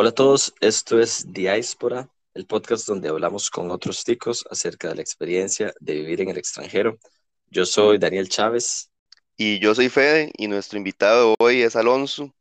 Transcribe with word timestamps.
Hola 0.00 0.10
a 0.10 0.14
todos, 0.14 0.54
esto 0.60 1.00
es 1.00 1.32
Diáspora, 1.32 2.08
el 2.32 2.46
podcast 2.46 2.86
donde 2.86 3.08
hablamos 3.08 3.50
con 3.50 3.72
otros 3.72 4.04
ticos 4.04 4.44
acerca 4.48 4.86
de 4.88 4.94
la 4.94 5.02
experiencia 5.02 5.74
de 5.80 5.94
vivir 5.94 6.20
en 6.20 6.28
el 6.28 6.38
extranjero. 6.38 7.00
Yo 7.48 7.66
soy 7.66 7.98
Daniel 7.98 8.28
Chávez. 8.28 8.92
Y 9.36 9.58
yo 9.58 9.74
soy 9.74 9.88
Fede 9.88 10.30
y 10.36 10.46
nuestro 10.46 10.78
invitado 10.78 11.34
hoy 11.40 11.62
es 11.62 11.74
Alonso. 11.74 12.32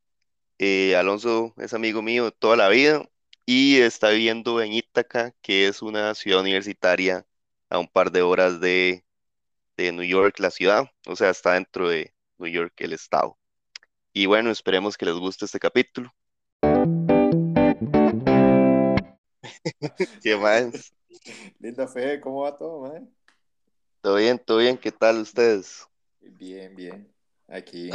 Eh, 0.59 0.95
Alonso 0.95 1.55
es 1.57 1.73
amigo 1.73 2.03
mío 2.03 2.29
toda 2.29 2.57
la 2.57 2.69
vida 2.69 3.09
y 3.43 3.77
está 3.77 4.11
viviendo 4.11 4.61
en 4.61 4.73
Ítaca, 4.73 5.33
que 5.41 5.67
es 5.67 5.81
una 5.81 6.13
ciudad 6.13 6.41
universitaria 6.41 7.25
a 7.71 7.79
un 7.79 7.87
par 7.87 8.11
de 8.11 8.21
horas 8.21 8.61
de, 8.61 9.03
de 9.77 9.91
New 9.93 10.05
York, 10.05 10.37
la 10.37 10.51
ciudad. 10.51 10.91
O 11.07 11.15
sea, 11.15 11.31
está 11.31 11.53
dentro 11.53 11.89
de 11.89 12.13
New 12.37 12.51
York, 12.51 12.75
el 12.77 12.93
estado. 12.93 13.35
Y 14.13 14.27
bueno, 14.27 14.51
esperemos 14.51 14.95
que 14.95 15.07
les 15.07 15.15
guste 15.15 15.45
este 15.45 15.59
capítulo. 15.59 16.13
¿Qué 20.23 20.35
más? 20.35 20.93
Linda 21.59 21.87
fe, 21.87 22.19
¿cómo 22.19 22.41
va 22.41 22.57
todo, 22.57 22.81
man? 22.81 23.09
Todo 24.01 24.15
bien, 24.15 24.39
todo 24.39 24.57
bien, 24.57 24.77
¿qué 24.77 24.91
tal 24.91 25.19
ustedes? 25.19 25.87
Bien, 26.21 26.75
bien. 26.75 27.13
Aquí. 27.47 27.89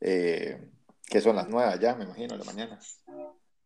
Eh, 0.00 0.70
que 1.06 1.20
son 1.20 1.36
las 1.36 1.48
nueve 1.48 1.78
ya, 1.80 1.94
me 1.94 2.04
imagino, 2.04 2.34
de 2.34 2.38
la 2.38 2.44
mañana. 2.44 2.80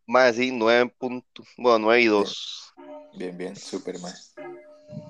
Más, 0.06 0.36
sí, 0.36 0.50
nueve 0.52 0.92
punto, 0.98 1.44
bueno, 1.56 1.78
nueve 1.80 2.02
y 2.02 2.06
dos. 2.06 2.72
Bien, 3.14 3.36
bien, 3.36 3.56
súper, 3.56 3.98
más. 4.00 4.34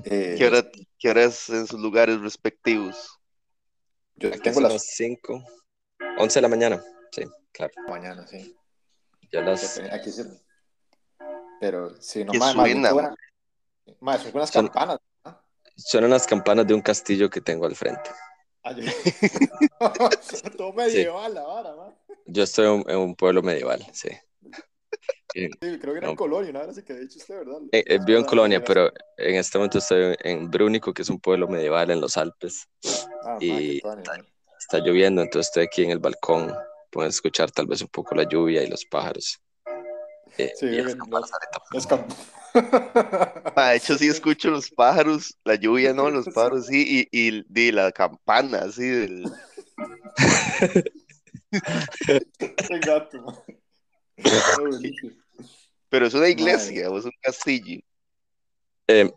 ¿Qué, 0.05 0.45
hora, 0.47 0.69
¿Qué 0.99 1.11
horas 1.11 1.49
en 1.51 1.67
sus 1.67 1.79
lugares 1.79 2.21
respectivos? 2.21 3.19
Yo 4.17 4.31
tengo 4.41 4.61
las 4.61 4.83
cinco, 4.83 5.45
once 6.19 6.39
de 6.39 6.43
la 6.43 6.49
mañana, 6.49 6.83
sí, 7.13 7.23
claro. 7.53 7.73
Mañana, 7.87 8.27
sí. 8.27 8.57
Ya 9.31 9.43
las... 9.43 9.79
Aquí 9.93 10.11
sí. 10.11 10.23
Pero 11.61 12.01
sí, 12.01 12.25
no 12.25 12.33
¿Qué 12.33 12.39
más. 12.39 12.53
suena? 12.53 12.93
Más, 12.93 13.15
más, 14.01 14.23
son 14.23 14.33
unas 14.35 14.51
Son- 14.51 14.67
campanas. 14.69 14.99
¿no? 15.25 15.43
Suenan 15.77 16.11
las 16.11 16.27
campanas 16.27 16.67
de 16.67 16.75
un 16.75 16.81
castillo 16.83 17.31
que 17.31 17.41
tengo 17.41 17.67
al 17.67 17.75
frente. 17.77 18.11
Ay, 18.63 18.87
Todo 20.57 20.73
medieval 20.73 21.35
la 21.35 21.43
vara, 21.43 21.77
man. 21.77 21.95
Yo 22.27 22.43
estoy 22.43 22.83
en, 22.87 22.97
un 22.97 23.15
pueblo 23.15 23.43
medieval, 23.43 23.87
sí. 23.93 24.09
Sí, 25.33 25.49
creo 25.61 25.79
que 25.81 25.91
era 25.91 26.01
No. 26.07 26.11
en 26.11 26.17
Colonia, 26.17 26.53
¿no? 26.53 26.61
Ahora 26.61 26.73
sí 26.73 26.83
que 26.83 26.95
de 26.95 27.05
hecho 27.05 27.19
usted, 27.19 27.39
¿verdad? 27.39 27.59
eh, 27.73 27.85
eh, 27.87 27.99
vivo 28.05 28.19
en 28.19 28.25
Colonia, 28.25 28.63
pero 28.65 28.91
en 29.17 29.37
este 29.37 29.59
momento 29.59 29.79
estoy 29.79 30.17
en 30.21 30.51
Brúnico, 30.51 30.93
que 30.93 31.03
es 31.03 31.11
un 31.11 31.21
pueblo 31.21 31.49
medieval 31.49 31.91
en 31.91 32.01
los 32.01 32.17
Alpes. 32.17 32.67
Ah, 33.25 33.39
y- 33.41 33.81
man. 33.85 34.03
Está 34.59 34.79
lloviendo, 34.81 35.23
entonces 35.23 35.49
estoy 35.49 35.65
aquí 35.65 35.85
en 35.85 35.93
el 35.93 35.99
balcón. 36.01 36.53
Pueden 36.91 37.11
escuchar 37.11 37.51
tal 37.51 37.67
vez 37.67 37.81
un 37.81 37.89
poco 37.89 38.15
la 38.15 38.25
lluvia 38.25 38.63
y 38.63 38.67
los 38.69 38.85
pájaros. 38.87 39.41
Eh, 40.39 40.53
Sí, 40.57 40.67
y 40.67 40.83
los- 40.83 40.97
Ah, 43.57 43.71
de 43.71 43.77
hecho, 43.77 43.99
sí 43.99 44.09
escucho 44.09 44.51
los 44.51 44.71
pájaros, 44.71 45.37
la 45.45 45.55
lluvia, 45.57 45.93
¿no? 45.93 46.11
Los 46.11 46.27
pájaros, 46.27 46.67
sí, 46.67 47.09
y, 47.13 47.29
y, 47.29 47.45
y 47.61 47.73
la 47.73 47.93
campana, 47.93 48.59
así, 48.61 48.87
del... 48.87 49.25
Qué 51.51 52.79
gato, 52.81 53.45
pero 55.89 56.07
es 56.07 56.15
una 56.15 56.29
iglesia 56.29 56.91
o 56.91 56.99
es 56.99 57.05
un 57.05 57.13
castillo. 57.23 57.81
Eh, 58.89 59.11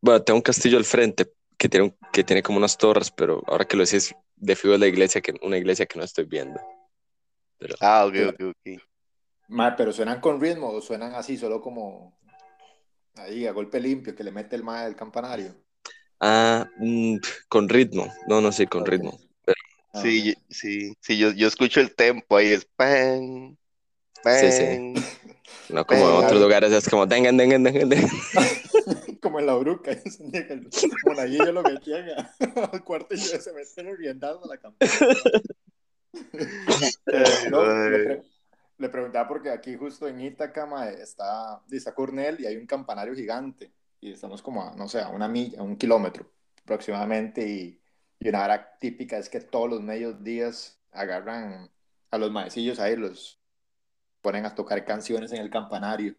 bueno, 0.00 0.22
tengo 0.22 0.38
un 0.38 0.42
castillo 0.42 0.78
al 0.78 0.84
frente 0.84 1.32
que 1.56 1.68
tiene, 1.68 1.86
un- 1.86 1.96
que 2.12 2.24
tiene 2.24 2.42
como 2.42 2.58
unas 2.58 2.76
torres, 2.76 3.10
pero 3.10 3.42
ahora 3.46 3.64
que 3.66 3.76
lo 3.76 3.84
decís, 3.84 4.14
de 4.36 4.56
fijo 4.56 4.74
es 4.74 4.80
la 4.80 4.86
iglesia 4.86 5.20
que, 5.20 5.34
una 5.42 5.56
iglesia 5.58 5.86
que 5.86 5.98
no 5.98 6.04
estoy 6.04 6.24
viendo. 6.24 6.60
Pero, 7.58 7.74
Ah, 7.80 8.04
ok, 8.06 8.14
ok, 8.28 8.40
ok. 8.50 8.82
Ma, 9.48 9.74
pero 9.74 9.92
suenan 9.92 10.20
con 10.20 10.40
ritmo 10.40 10.68
o 10.68 10.80
suenan 10.80 11.14
así, 11.14 11.36
solo 11.36 11.60
como 11.60 12.18
ahí 13.16 13.46
a 13.46 13.52
golpe 13.52 13.80
limpio 13.80 14.14
que 14.14 14.22
le 14.24 14.30
mete 14.30 14.56
el 14.56 14.62
ma 14.62 14.84
del 14.84 14.94
campanario. 14.94 15.54
ah, 16.20 16.66
mm, 16.78 17.16
con 17.48 17.68
ritmo. 17.68 18.12
No, 18.26 18.40
no, 18.40 18.52
sí, 18.52 18.66
con 18.66 18.84
ritmo. 18.84 19.18
Ah, 19.94 20.02
Sí, 20.02 20.34
sí, 20.50 20.94
sí, 21.00 21.18
yo, 21.18 21.32
yo 21.32 21.48
escucho 21.48 21.80
el 21.80 21.94
tempo 21.94 22.36
ahí, 22.36 22.48
es 22.48 22.66
pan, 22.76 23.56
Sí, 24.22 24.52
sí. 24.52 24.64
pan. 24.64 24.94
No 25.70 25.86
como 25.86 26.00
en 26.08 26.24
otros 26.24 26.40
lugares 26.40 26.72
es 26.72 26.88
como 26.88 27.06
dengan, 27.06 27.36
dengan, 27.36 27.62
dengan, 27.62 27.88
dengan. 27.88 28.10
Como 29.20 29.40
en 29.40 29.46
la 29.46 29.54
bruca, 29.54 29.90
el 29.92 30.68
monaguillo 31.04 31.52
lo 31.52 31.62
metían 31.62 32.06
al 32.72 32.84
cuarto 32.84 33.14
y 33.14 33.18
se 33.18 33.52
metían 33.52 33.96
riendando 33.96 34.44
a 34.44 34.48
la 34.48 34.58
campana. 34.58 34.92
Eh, 37.12 37.50
no. 37.50 37.62
Le, 38.78 38.88
pre- 38.88 38.88
le 38.88 38.88
preguntaba 38.90 39.28
porque 39.28 39.50
aquí 39.50 39.76
justo 39.76 40.08
en 40.08 40.20
Ítaca 40.20 40.66
ma, 40.66 40.88
está, 40.90 41.62
está 41.70 41.94
Cornell 41.94 42.40
y 42.40 42.46
hay 42.46 42.56
un 42.56 42.66
campanario 42.66 43.14
gigante 43.14 43.72
y 44.00 44.12
estamos 44.12 44.42
como 44.42 44.62
a, 44.64 44.74
no 44.76 44.88
sé, 44.88 45.00
a 45.00 45.08
una 45.10 45.28
milla, 45.28 45.60
a 45.60 45.62
un 45.64 45.76
kilómetro 45.76 46.30
aproximadamente 46.62 47.46
y, 47.48 47.80
y 48.20 48.28
una 48.28 48.44
hora 48.44 48.78
típica 48.78 49.18
es 49.18 49.28
que 49.28 49.40
todos 49.40 49.68
los 49.70 49.82
medios 49.82 50.22
días 50.22 50.80
agarran 50.92 51.70
a 52.10 52.18
los 52.18 52.30
maecillos 52.30 52.78
ahí, 52.80 52.96
los 52.96 53.40
ponen 54.22 54.46
a 54.46 54.54
tocar 54.54 54.84
canciones 54.84 55.32
en 55.32 55.40
el 55.40 55.50
campanario, 55.50 56.14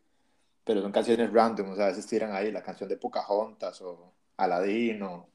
pero 0.63 0.81
son 0.81 0.91
canciones 0.91 1.31
random, 1.33 1.71
o 1.71 1.75
sea, 1.75 1.85
a 1.85 1.89
veces 1.89 2.07
tiran 2.07 2.33
ahí 2.33 2.51
la 2.51 2.63
canción 2.63 2.89
de 2.89 2.97
Pocahontas 2.97 3.81
o 3.81 4.13
Aladino. 4.37 5.29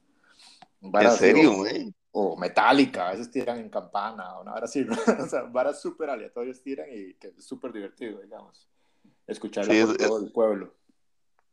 ¿En 0.97 1.11
serio, 1.11 1.53
güey? 1.55 1.93
O 2.17 2.37
Metallica, 2.37 3.09
a 3.09 3.11
veces 3.11 3.29
tiran 3.29 3.59
en 3.59 3.69
campana, 3.69 4.37
o 4.37 4.41
una 4.41 4.53
hora 4.53 4.63
así, 4.65 4.85
o 5.19 5.27
sea, 5.27 5.43
varas 5.43 5.81
súper 5.81 6.09
aleatorios 6.09 6.61
tiran 6.61 6.87
y 6.89 7.13
que 7.15 7.33
es 7.37 7.43
súper 7.45 7.73
divertido, 7.73 8.21
digamos, 8.21 8.69
escucharla 9.27 9.73
Sí, 9.73 9.81
por 9.85 9.91
es- 10.01 10.07
todo 10.07 10.19
el 10.19 10.31
pueblo. 10.31 10.73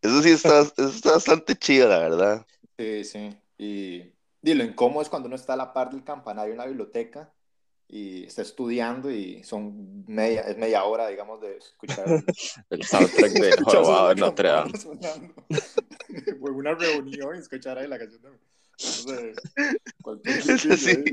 Eso 0.00 0.22
sí 0.22 0.30
está, 0.30 0.60
eso 0.62 0.88
está 0.88 1.12
bastante 1.12 1.56
chido, 1.56 1.88
la 1.88 1.98
verdad. 1.98 2.46
Sí, 2.78 3.02
sí, 3.04 3.36
y, 3.58 4.12
y 4.42 4.54
lo 4.54 4.62
incómodo 4.62 5.02
es 5.02 5.08
cuando 5.08 5.26
uno 5.26 5.34
está 5.34 5.54
a 5.54 5.56
la 5.56 5.72
par 5.72 5.90
del 5.90 6.04
campanario 6.04 6.52
en 6.52 6.58
la 6.58 6.66
biblioteca 6.66 7.32
y 7.88 8.22
está 8.24 8.42
estudiando 8.42 9.10
y 9.10 9.42
son 9.42 10.04
media, 10.06 10.42
es 10.42 10.56
media 10.56 10.84
hora, 10.84 11.08
digamos, 11.08 11.40
de 11.40 11.56
escuchar 11.56 12.06
El 12.70 12.84
soundtrack 12.84 13.32
de 13.32 13.52
Jorobado 13.64 14.08
de 14.10 14.14
Notre 14.14 14.48
Dame. 14.48 14.72
una 16.40 16.74
reunión 16.74 17.34
y 17.34 17.38
escuchar 17.40 17.78
ahí 17.78 17.88
la 17.88 17.98
canción 17.98 18.22
de 18.22 18.30
Es 20.24 20.66
así. 20.66 21.04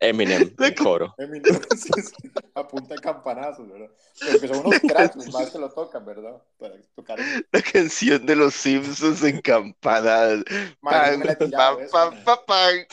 Eminem, 0.00 0.52
el 0.58 0.74
coro. 0.74 1.14
Eminem, 1.16 1.54
sí, 1.76 1.92
sí, 2.02 2.30
a 2.54 2.66
punta 2.66 2.94
de 2.96 3.00
campanazos, 3.00 3.68
¿verdad? 3.70 3.88
Pero 4.18 4.40
que 4.40 4.48
son 4.48 4.58
unos 4.66 4.80
cracks 4.80 5.14
los 5.14 5.32
más 5.32 5.50
que 5.50 5.58
lo 5.60 5.70
tocan, 5.70 6.04
¿verdad? 6.04 6.42
Para 6.58 6.74
tocar. 6.96 7.20
La 7.52 7.62
canción 7.62 8.26
de 8.26 8.34
los 8.34 8.52
Simpsons 8.54 9.22
en 9.22 9.40
campanadas. 9.40 10.42
Pan, 10.80 11.22
pan, 11.22 11.78
pan, 11.92 12.16
pan, 12.26 12.38
pan. 12.46 12.86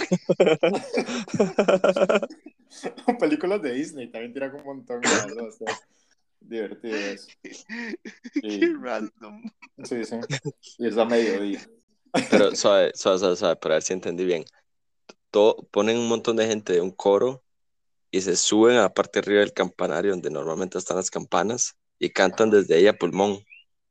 Películas 3.19 3.61
de 3.63 3.73
Disney 3.73 4.11
también 4.11 4.33
tiran 4.33 4.53
un 4.55 4.63
montón, 4.63 5.01
¿verdad? 5.01 5.47
O 5.47 5.51
sea, 5.51 5.67
divertido 6.39 6.95
eso. 6.95 7.27
Y- 7.43 7.49
Qué 8.59 8.73
random. 8.79 9.43
sí, 9.83 10.05
sí. 10.05 10.15
Y 10.77 10.87
es 10.87 10.97
a 10.97 11.05
mediodía. 11.05 11.67
Pero 12.29 12.55
suave, 12.55 12.91
suave, 12.95 13.19
suave, 13.19 13.35
suave, 13.35 13.55
para 13.57 13.75
ver 13.75 13.83
si 13.83 13.93
entendí 13.93 14.25
bien. 14.25 14.45
Todo, 15.31 15.57
ponen 15.71 15.97
un 15.97 16.07
montón 16.07 16.35
de 16.37 16.47
gente 16.47 16.73
de 16.73 16.81
un 16.81 16.91
coro 16.91 17.43
y 18.11 18.21
se 18.21 18.35
suben 18.35 18.77
a 18.77 18.81
la 18.83 18.93
parte 18.93 19.19
de 19.19 19.25
arriba 19.25 19.39
del 19.41 19.53
campanario 19.53 20.11
donde 20.11 20.31
normalmente 20.31 20.77
están 20.77 20.97
las 20.97 21.11
campanas 21.11 21.75
y 21.99 22.09
cantan 22.09 22.49
desde 22.49 22.75
ahí 22.75 22.87
a 22.87 22.97
pulmón. 22.97 23.39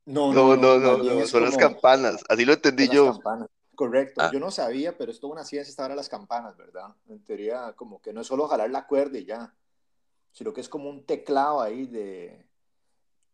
No, 0.05 0.33
No, 0.33 0.55
no, 0.57 0.77
no, 0.79 0.97
no, 0.97 1.27
son 1.27 1.43
las 1.43 1.53
como- 1.55 1.59
campanas. 1.75 2.23
Así 2.27 2.43
lo 2.43 2.53
entendí 2.53 2.87
Son 2.87 2.95
las 2.95 3.05
yo. 3.05 3.13
campanas. 3.13 3.49
Correcto, 3.75 4.19
Ah. 4.21 4.29
yo 4.33 4.41
no 4.41 4.51
sabía, 4.51 4.97
pero 4.97 5.09
es 5.09 5.21
toda 5.21 5.31
una 5.33 5.45
ciencia 5.45 5.69
esta 5.69 5.85
hora 5.85 5.93
de 5.93 5.97
las 5.99 6.09
campanas, 6.09 6.57
¿verdad? 6.57 6.93
En 7.07 7.23
teoría, 7.23 7.71
como 7.77 8.01
que 8.01 8.11
no 8.11 8.19
es 8.21 8.27
solo 8.27 8.45
jalar 8.49 8.69
la 8.71 8.85
cuerda 8.85 9.17
y 9.17 9.23
ya, 9.25 9.55
sino 10.33 10.51
que 10.51 10.59
es 10.59 10.67
como 10.67 10.89
un 10.89 11.05
teclado 11.05 11.61
ahí 11.61 11.85
de... 11.85 12.45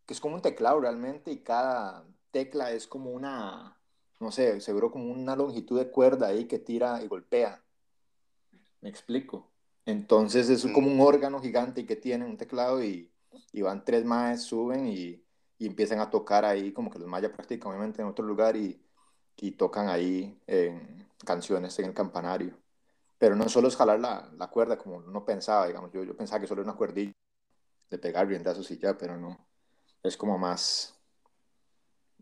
que 0.06 0.14
es 0.14 0.20
como 0.20 0.36
un 0.36 0.44
teclado 0.44 0.80
realmente 0.80 1.32
y 1.32 1.40
cada 1.40 2.06
tecla 2.30 2.72
es 2.72 2.86
como 2.86 3.10
una, 3.10 3.76
no 4.20 4.32
sé, 4.32 4.62
seguro 4.62 4.92
como 4.92 5.12
una 5.12 5.36
longitud 5.36 5.78
de 5.80 5.90
cuerda 5.92 6.28
ahí 6.28 6.46
que 6.46 6.60
tira 6.60 7.02
y 7.04 7.08
golpea. 7.08 7.64
¿Me 8.82 8.90
explico? 8.90 9.52
Entonces 9.86 10.50
es 10.50 10.66
como 10.74 10.92
un 10.92 11.00
órgano 11.02 11.40
gigante 11.42 11.86
que 11.86 11.96
tiene 11.96 12.26
un 12.26 12.38
teclado 12.38 12.84
y, 12.84 13.12
y 13.52 13.62
van 13.62 13.86
tres 13.86 14.06
maes, 14.06 14.44
suben 14.44 14.88
y, 14.88 15.24
y 15.58 15.68
empiezan 15.68 16.00
a 16.00 16.10
tocar 16.10 16.46
ahí, 16.46 16.72
como 16.72 16.90
que 16.90 17.00
los 17.00 17.08
mayas 17.08 17.32
practican 17.32 17.70
obviamente 17.70 18.02
en 18.02 18.08
otro 18.08 18.26
lugar 18.26 18.56
y, 18.58 18.82
y 19.38 19.52
tocan 19.52 19.90
ahí 19.90 20.40
en 20.48 21.08
canciones 21.26 21.78
en 21.80 21.86
el 21.86 21.94
campanario. 21.94 22.58
Pero 23.18 23.36
no 23.36 23.48
solo 23.50 23.68
es 23.68 23.76
jalar 23.76 24.00
la, 24.00 24.32
la 24.38 24.48
cuerda 24.50 24.78
como 24.78 24.98
uno 24.98 25.26
pensaba, 25.26 25.68
digamos, 25.68 25.92
yo, 25.92 26.04
yo 26.04 26.16
pensaba 26.16 26.42
que 26.42 26.48
solo 26.48 26.62
era 26.62 26.72
una 26.72 26.78
cuerdilla 26.78 27.14
de 27.90 27.98
pegar 27.98 28.28
riendazos 28.28 28.70
y 28.72 28.78
ya, 28.78 28.98
pero 28.98 29.18
no. 29.18 29.48
Es 30.04 30.18
como 30.18 30.38
más... 30.38 30.95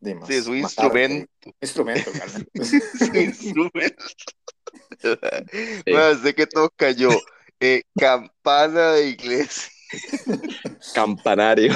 De 0.04 0.16
más 0.16 0.28
Sí, 0.28 0.36
es 0.36 0.48
un 0.48 0.60
más 0.60 0.72
instrumento. 0.72 1.30
arte. 1.42 1.56
Instrumento, 1.62 2.12
un 3.14 3.16
instrumento. 3.16 4.04
Bueno, 5.88 6.20
sé 6.22 6.34
que 6.34 6.48
toca 6.48 6.92
yo. 6.92 7.10
Eh, 7.60 7.84
campana 7.98 8.92
de 8.94 9.08
iglesia. 9.10 9.72
Campanario. 10.94 11.74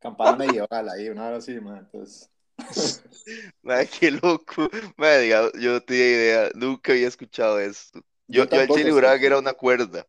Campana 0.00 0.36
medieval 0.36 0.88
ahí, 0.90 1.08
una 1.08 1.28
hora 1.28 1.36
así, 1.38 1.58
man. 1.60 1.78
Entonces, 1.78 2.30
Madre, 3.62 3.88
qué 3.88 4.10
loco. 4.10 4.68
Madre, 4.96 5.28
yo 5.28 5.72
no 5.72 5.80
tenía 5.80 6.06
idea, 6.06 6.50
nunca 6.54 6.92
había 6.92 7.08
escuchado 7.08 7.58
esto. 7.58 8.00
Yo, 8.28 8.42
yo, 8.42 8.42
al 8.42 8.48
tampoco, 8.48 8.78
chile 8.78 8.90
juraba 8.92 9.18
que 9.18 9.26
era 9.26 9.38
una 9.38 9.52
cuerda. 9.54 10.06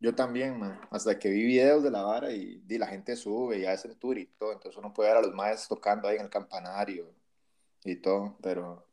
Yo 0.00 0.14
también, 0.14 0.58
man. 0.58 0.80
Hasta 0.90 1.18
que 1.18 1.28
vi 1.30 1.44
videos 1.44 1.82
de 1.82 1.90
la 1.90 2.02
vara 2.02 2.32
y, 2.32 2.56
di, 2.64 2.78
la 2.78 2.86
gente 2.86 3.14
sube 3.16 3.58
y 3.58 3.66
hace 3.66 3.88
el 3.88 3.96
tour 3.96 4.18
y 4.18 4.26
todo. 4.26 4.52
Entonces 4.52 4.76
uno 4.78 4.92
puede 4.92 5.10
ver 5.10 5.18
a 5.18 5.22
los 5.22 5.34
maestros 5.34 5.68
tocando 5.68 6.08
ahí 6.08 6.16
en 6.16 6.22
el 6.22 6.30
campanario 6.30 7.14
y 7.84 7.96
todo. 7.96 8.36
Pero, 8.42 8.86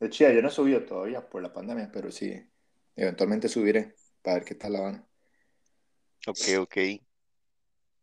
de 0.00 0.10
chida, 0.10 0.32
yo 0.32 0.42
no 0.42 0.48
he 0.48 0.50
subido 0.50 0.84
todavía 0.84 1.28
por 1.28 1.42
la 1.42 1.52
pandemia, 1.52 1.90
pero 1.92 2.10
sí, 2.10 2.34
eventualmente 2.96 3.48
subiré 3.48 3.94
para 4.22 4.36
ver 4.38 4.44
qué 4.44 4.54
tal 4.54 4.72
la 4.72 4.80
van. 4.80 5.06
Ok, 6.26 6.38
ok. 6.60 6.76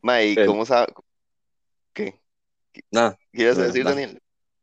Madre, 0.02 0.28
¿y 0.30 0.36
Pero- 0.36 0.52
cómo 0.52 0.66
sabe? 0.66 0.94
¿Qué? 1.94 2.22
Nada, 2.92 3.18
¿Qué 3.34 3.42
ibas 3.44 3.58
a 3.58 3.62
No, 3.62 3.68
decir, 3.68 3.84
nada. 3.84 3.96
Daniel? 3.96 4.22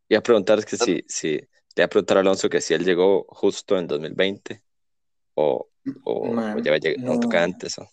iba 0.08 0.18
a 0.18 0.22
preguntar 0.22 0.64
que 0.64 0.76
si, 0.76 1.04
si, 1.06 1.32
le 1.32 1.48
iba 1.76 1.84
a 1.84 1.88
preguntar 1.88 2.16
a 2.16 2.20
Alonso 2.20 2.48
que 2.48 2.60
si 2.60 2.74
él 2.74 2.84
llegó 2.84 3.24
justo 3.28 3.76
en 3.78 3.86
2020 3.86 4.62
o, 5.34 5.68
o, 6.04 6.32
Man, 6.32 6.58
o 6.58 6.60
ya 6.60 6.72
un 6.72 7.20
toque 7.20 7.36
no. 7.36 7.42
antes. 7.42 7.78
¿o? 7.78 7.88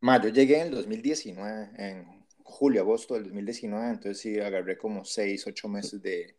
Ma, 0.00 0.20
yo 0.20 0.30
llegué 0.30 0.60
en 0.60 0.68
el 0.68 0.74
2019, 0.74 1.70
en 1.78 2.24
julio, 2.42 2.82
agosto 2.82 3.14
del 3.14 3.24
2019, 3.24 3.88
entonces 3.88 4.18
sí 4.18 4.38
agarré 4.38 4.76
como 4.76 5.04
6, 5.04 5.46
8 5.46 5.68
meses 5.68 6.02
de 6.02 6.36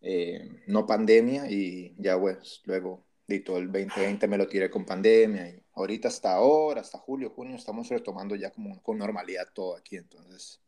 eh, 0.00 0.62
no 0.66 0.86
pandemia 0.86 1.50
y 1.50 1.94
ya 1.98 2.18
pues 2.18 2.60
luego 2.64 3.04
de 3.26 3.40
todo 3.40 3.58
el 3.58 3.72
2020 3.72 4.28
me 4.28 4.36
lo 4.36 4.46
tiré 4.46 4.70
con 4.70 4.84
pandemia 4.84 5.48
y 5.48 5.62
ahorita 5.74 6.08
hasta 6.08 6.34
ahora, 6.34 6.80
hasta 6.82 6.98
julio, 6.98 7.30
junio 7.30 7.56
estamos 7.56 7.88
retomando 7.88 8.36
ya 8.36 8.50
como 8.50 8.82
con 8.82 8.98
normalidad 8.98 9.48
todo 9.54 9.76
aquí, 9.76 9.96
entonces 9.96 10.60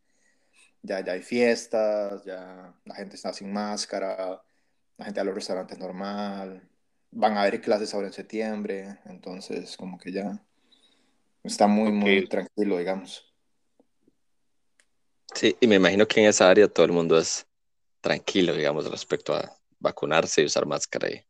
ya, 0.83 1.05
ya 1.05 1.13
hay 1.13 1.23
fiestas, 1.23 2.25
ya 2.25 2.75
la 2.85 2.95
gente 2.95 3.17
está 3.17 3.33
sin 3.33 3.53
máscara, 3.53 4.43
la 4.97 5.05
gente 5.05 5.21
a 5.21 5.25
los 5.25 5.35
restaurantes 5.35 5.79
normal, 5.79 6.67
van 7.11 7.37
a 7.37 7.43
haber 7.43 7.61
clases 7.61 7.95
ahora 7.95 8.09
en 8.09 8.13
septiembre, 8.13 8.99
entonces 9.07 9.77
como 9.77 9.99
que 9.99 10.13
ya 10.13 10.43
está 11.43 11.67
muy, 11.67 11.93
muy 11.93 12.29
tranquilo, 12.29 12.79
digamos. 12.79 13.33
Sí, 15.35 15.57
y 15.61 15.67
me 15.67 15.77
imagino 15.77 16.07
que 16.07 16.21
en 16.21 16.29
esa 16.29 16.49
área 16.49 16.69
todo 16.69 16.87
el 16.87 16.93
mundo 16.93 17.19
es 17.19 17.47
tranquilo, 18.01 18.55
digamos, 18.55 18.91
respecto 18.91 19.35
a 19.35 19.57
vacunarse 19.79 20.43
y 20.43 20.47
usar 20.47 20.67
máscara. 20.67 21.11
Y, 21.11 21.25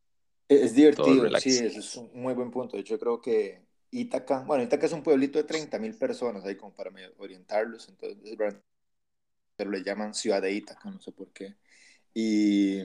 Es 0.49 0.75
divertido, 0.75 1.29
sí, 1.41 1.59
es 1.59 1.97
un 1.97 2.11
muy 2.15 2.35
buen 2.35 2.51
punto. 2.51 2.77
De 2.77 2.83
hecho, 2.83 2.95
yo 2.95 3.01
creo 3.01 3.21
que 3.21 3.67
Ítaca, 3.91 4.41
bueno, 4.41 4.63
Ítaca 4.63 4.87
es 4.87 4.93
un 4.93 5.03
pueblito 5.03 5.39
de 5.39 5.45
30 5.45 5.79
mil 5.79 5.95
personas 5.95 6.45
ahí 6.45 6.57
como 6.57 6.75
para 6.75 6.91
orientarlos, 7.19 7.89
entonces, 7.89 8.37
pero 9.57 9.71
le 9.71 9.83
llaman 9.83 10.15
ciudad 10.15 10.43
de 10.43 10.53
Ítaca, 10.53 10.91
no 10.91 11.01
sé 11.01 11.13
por 11.13 11.33
qué. 11.33 11.57
Y 12.15 12.79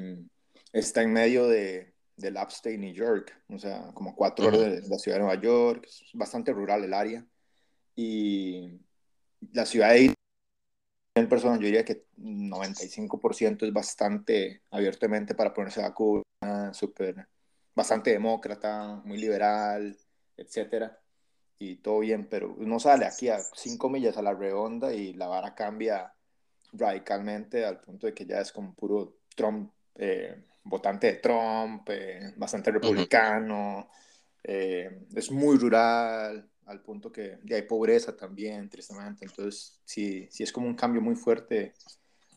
está 0.74 1.04
en 1.04 1.14
medio 1.14 1.48
de, 1.48 1.91
del 2.22 2.38
upstate 2.38 2.78
New 2.78 2.94
York, 2.94 3.44
o 3.50 3.60
sea, 3.60 3.92
como 3.94 4.16
cuatro 4.16 4.48
horas 4.48 4.62
de 4.62 4.88
la 4.88 4.98
ciudad 4.98 5.18
de 5.18 5.24
Nueva 5.24 5.42
York, 5.42 5.86
es 5.86 6.12
bastante 6.14 6.54
rural 6.54 6.84
el 6.84 6.94
área. 6.94 7.26
Y 7.96 8.80
la 9.52 9.66
ciudad 9.66 9.94
de 9.94 10.14
en 11.16 11.28
personas, 11.28 11.60
yo 11.60 11.66
diría 11.66 11.84
que 11.84 12.06
95% 12.18 13.66
es 13.66 13.74
bastante 13.74 14.64
abiertamente 14.72 15.36
para 15.36 15.54
ponerse 15.54 15.82
vacuna, 15.82 16.24
súper, 16.74 17.28
bastante 17.76 18.12
demócrata, 18.12 19.02
muy 19.04 19.18
liberal, 19.18 19.98
etcétera. 20.38 20.98
Y 21.60 21.78
todo 21.78 22.00
bien, 22.00 22.28
pero 22.30 22.54
uno 22.58 22.80
sale 22.80 23.06
aquí 23.06 23.30
a 23.30 23.40
cinco 23.54 23.90
millas 23.90 24.18
a 24.18 24.22
la 24.22 24.34
redonda 24.34 24.94
y 24.94 25.14
la 25.14 25.28
vara 25.28 25.54
cambia 25.54 26.14
radicalmente 26.74 27.66
al 27.66 27.82
punto 27.82 28.08
de 28.08 28.14
que 28.14 28.26
ya 28.26 28.40
es 28.40 28.52
como 28.52 28.74
puro 28.74 29.18
Trump, 29.36 29.72
eh, 29.96 30.44
votante 30.64 31.08
de 31.08 31.14
Trump, 31.16 31.88
eh, 31.90 32.34
bastante 32.38 32.72
republicano, 32.72 33.90
eh, 34.44 35.06
es 35.16 35.32
muy 35.32 35.58
rural, 35.58 36.48
al 36.66 36.82
punto 36.82 37.12
que 37.12 37.40
ya 37.44 37.56
hay 37.58 37.64
pobreza 37.64 38.16
también, 38.16 38.70
tristemente. 38.70 39.26
Entonces, 39.26 39.80
sí, 39.84 40.28
sí 40.32 40.44
es 40.44 40.52
como 40.52 40.68
un 40.68 40.76
cambio 40.76 41.02
muy 41.02 41.16
fuerte 41.16 41.74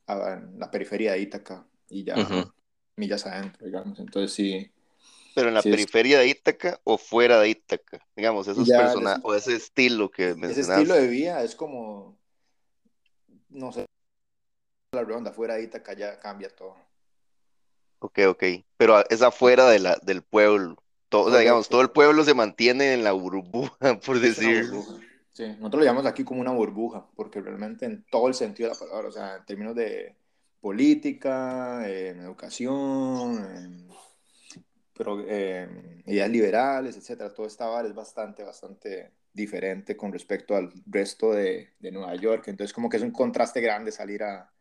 a 0.07 0.41
la 0.57 0.71
periferia 0.71 1.13
de 1.13 1.21
Ítaca 1.21 1.67
y 1.89 2.05
ya 2.05 2.17
Ujú. 2.19 2.53
millas 2.97 3.27
adentro, 3.27 3.65
digamos. 3.67 3.99
Entonces, 4.01 4.33
sí, 4.33 4.71
Pero 5.35 5.49
en 5.49 5.55
la 5.55 5.63
Sí, 5.63 5.69
es- 5.71 5.75
periferia 5.75 6.21
de 6.21 6.29
Ítaca 6.29 6.81
o 6.85 6.97
fuera 6.97 7.41
de 7.41 7.49
Ítaca, 7.49 7.99
digamos, 8.15 8.47
esos 8.47 8.69
Ya, 8.69 8.79
persona- 8.79 9.15
es- 9.15 9.21
o 9.25 9.35
ese 9.35 9.57
estilo 9.57 10.09
que 10.11 10.29
ese 10.31 10.37
mencionaste. 10.37 10.81
estilo 10.83 10.95
de 10.95 11.09
vida 11.09 11.43
es 11.43 11.57
como, 11.57 12.17
no 13.51 13.73
sé, 13.73 13.85
la 14.93 15.03
redonda, 15.03 15.33
fuera 15.33 15.55
de 15.55 15.65
Ítaca 15.65 15.93
ya 15.95 16.19
cambia 16.21 16.49
todo. 16.51 16.77
Ok, 18.05 18.19
ok. 18.29 18.45
Pero 18.77 19.03
es 19.09 19.23
afuera 19.23 19.67
de 19.71 19.79
la, 19.79 19.97
del 20.03 20.21
pueblo. 20.21 20.77
Todo, 21.09 21.23
o 21.23 21.31
sea, 21.31 21.41
digamos, 21.41 21.71
todo 21.71 21.81
el 21.81 21.91
pueblo 21.91 22.23
se 22.23 22.35
mantiene 22.35 22.93
en 22.93 23.03
la 23.03 23.13
burbuja, 23.13 23.75
por 24.05 24.21
decirlo. 24.21 24.83
Sí, 25.33 25.47
nosotros 25.59 25.81
lo 25.81 25.85
llamamos 25.85 26.05
aquí 26.05 26.23
como 26.23 26.43
una 26.43 26.53
burbuja, 26.53 27.07
porque 27.17 27.41
realmente 27.41 27.87
en 27.87 28.05
todo 28.11 28.29
el 28.29 28.35
sentido 28.35 28.69
de 28.69 28.75
la 28.75 28.79
palabra, 28.79 29.09
o 29.09 29.13
sea, 29.13 29.37
en 29.37 29.45
términos 29.47 29.75
de 29.75 30.17
política, 30.61 31.89
en 31.89 32.21
educación, 32.21 33.89
ideas 36.05 36.29
liberales, 36.29 36.99
etcétera, 36.99 37.33
todo 37.33 37.47
esta 37.47 37.67
vara 37.69 37.89
es 37.89 37.95
bastante, 37.95 38.45
bastante 38.45 39.13
diferente 39.33 39.97
con 39.97 40.13
respecto 40.13 40.55
al 40.55 40.71
resto 40.85 41.33
de, 41.33 41.71
de 41.79 41.91
Nueva 41.91 42.15
York. 42.17 42.49
Entonces, 42.49 42.75
como 42.75 42.91
que 42.91 42.99
es 42.99 43.03
un 43.03 43.13
contraste 43.13 43.63
grande 43.63 43.91
salir 43.93 44.23
a, 44.23 44.53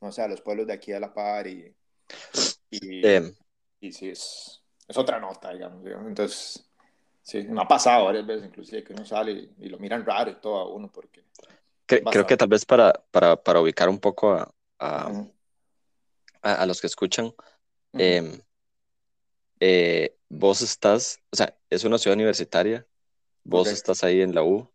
no 0.00 0.10
sé, 0.10 0.22
a 0.22 0.28
los 0.28 0.40
pueblos 0.40 0.66
de 0.66 0.72
aquí 0.72 0.92
a 0.92 1.00
la 1.00 1.12
par 1.12 1.46
y, 1.46 1.76
y, 2.70 3.02
Em, 3.02 3.34
y 3.80 3.92
sí, 3.92 4.10
es, 4.10 4.62
es 4.88 4.96
otra 4.98 5.20
nota, 5.20 5.52
digamos, 5.52 5.84
digamos. 5.84 6.08
Entonces, 6.08 6.68
sí, 7.22 7.42
me 7.44 7.62
ha 7.62 7.68
pasado 7.68 8.06
varias 8.06 8.26
veces, 8.26 8.46
inclusive, 8.46 8.84
que 8.84 8.92
uno 8.94 9.04
sale 9.04 9.32
y, 9.32 9.54
y 9.66 9.68
lo 9.68 9.78
miran 9.78 10.04
raro 10.06 10.30
y 10.32 10.36
todo 10.40 10.58
a 10.58 10.68
uno, 10.74 10.90
porque... 10.92 11.24
cre- 11.86 12.06
creo 12.10 12.26
que 12.26 12.36
tal 12.36 12.48
vez 12.48 12.64
para, 12.64 12.92
para, 13.10 13.36
para 13.42 13.60
ubicar 13.60 13.88
un 13.88 13.98
poco 14.00 14.32
a, 14.32 14.50
a, 14.78 15.10
Ujú, 15.10 15.32
a- 16.42 16.54
a 16.62 16.66
los 16.66 16.80
que 16.80 16.86
escuchan, 16.86 17.32
ujú, 17.92 18.20
em, 18.20 18.40
eh, 19.60 20.16
vos 20.28 20.62
estás, 20.62 21.20
o 21.30 21.36
sea, 21.36 21.56
es 21.70 21.84
una 21.84 21.98
ciudad 21.98 22.16
universitaria, 22.16 22.86
vos 23.44 23.72
Correcto. 23.72 23.72
estás 23.72 24.04
ahí 24.04 24.20
en 24.22 24.34
la 24.34 24.42
U 24.44 24.70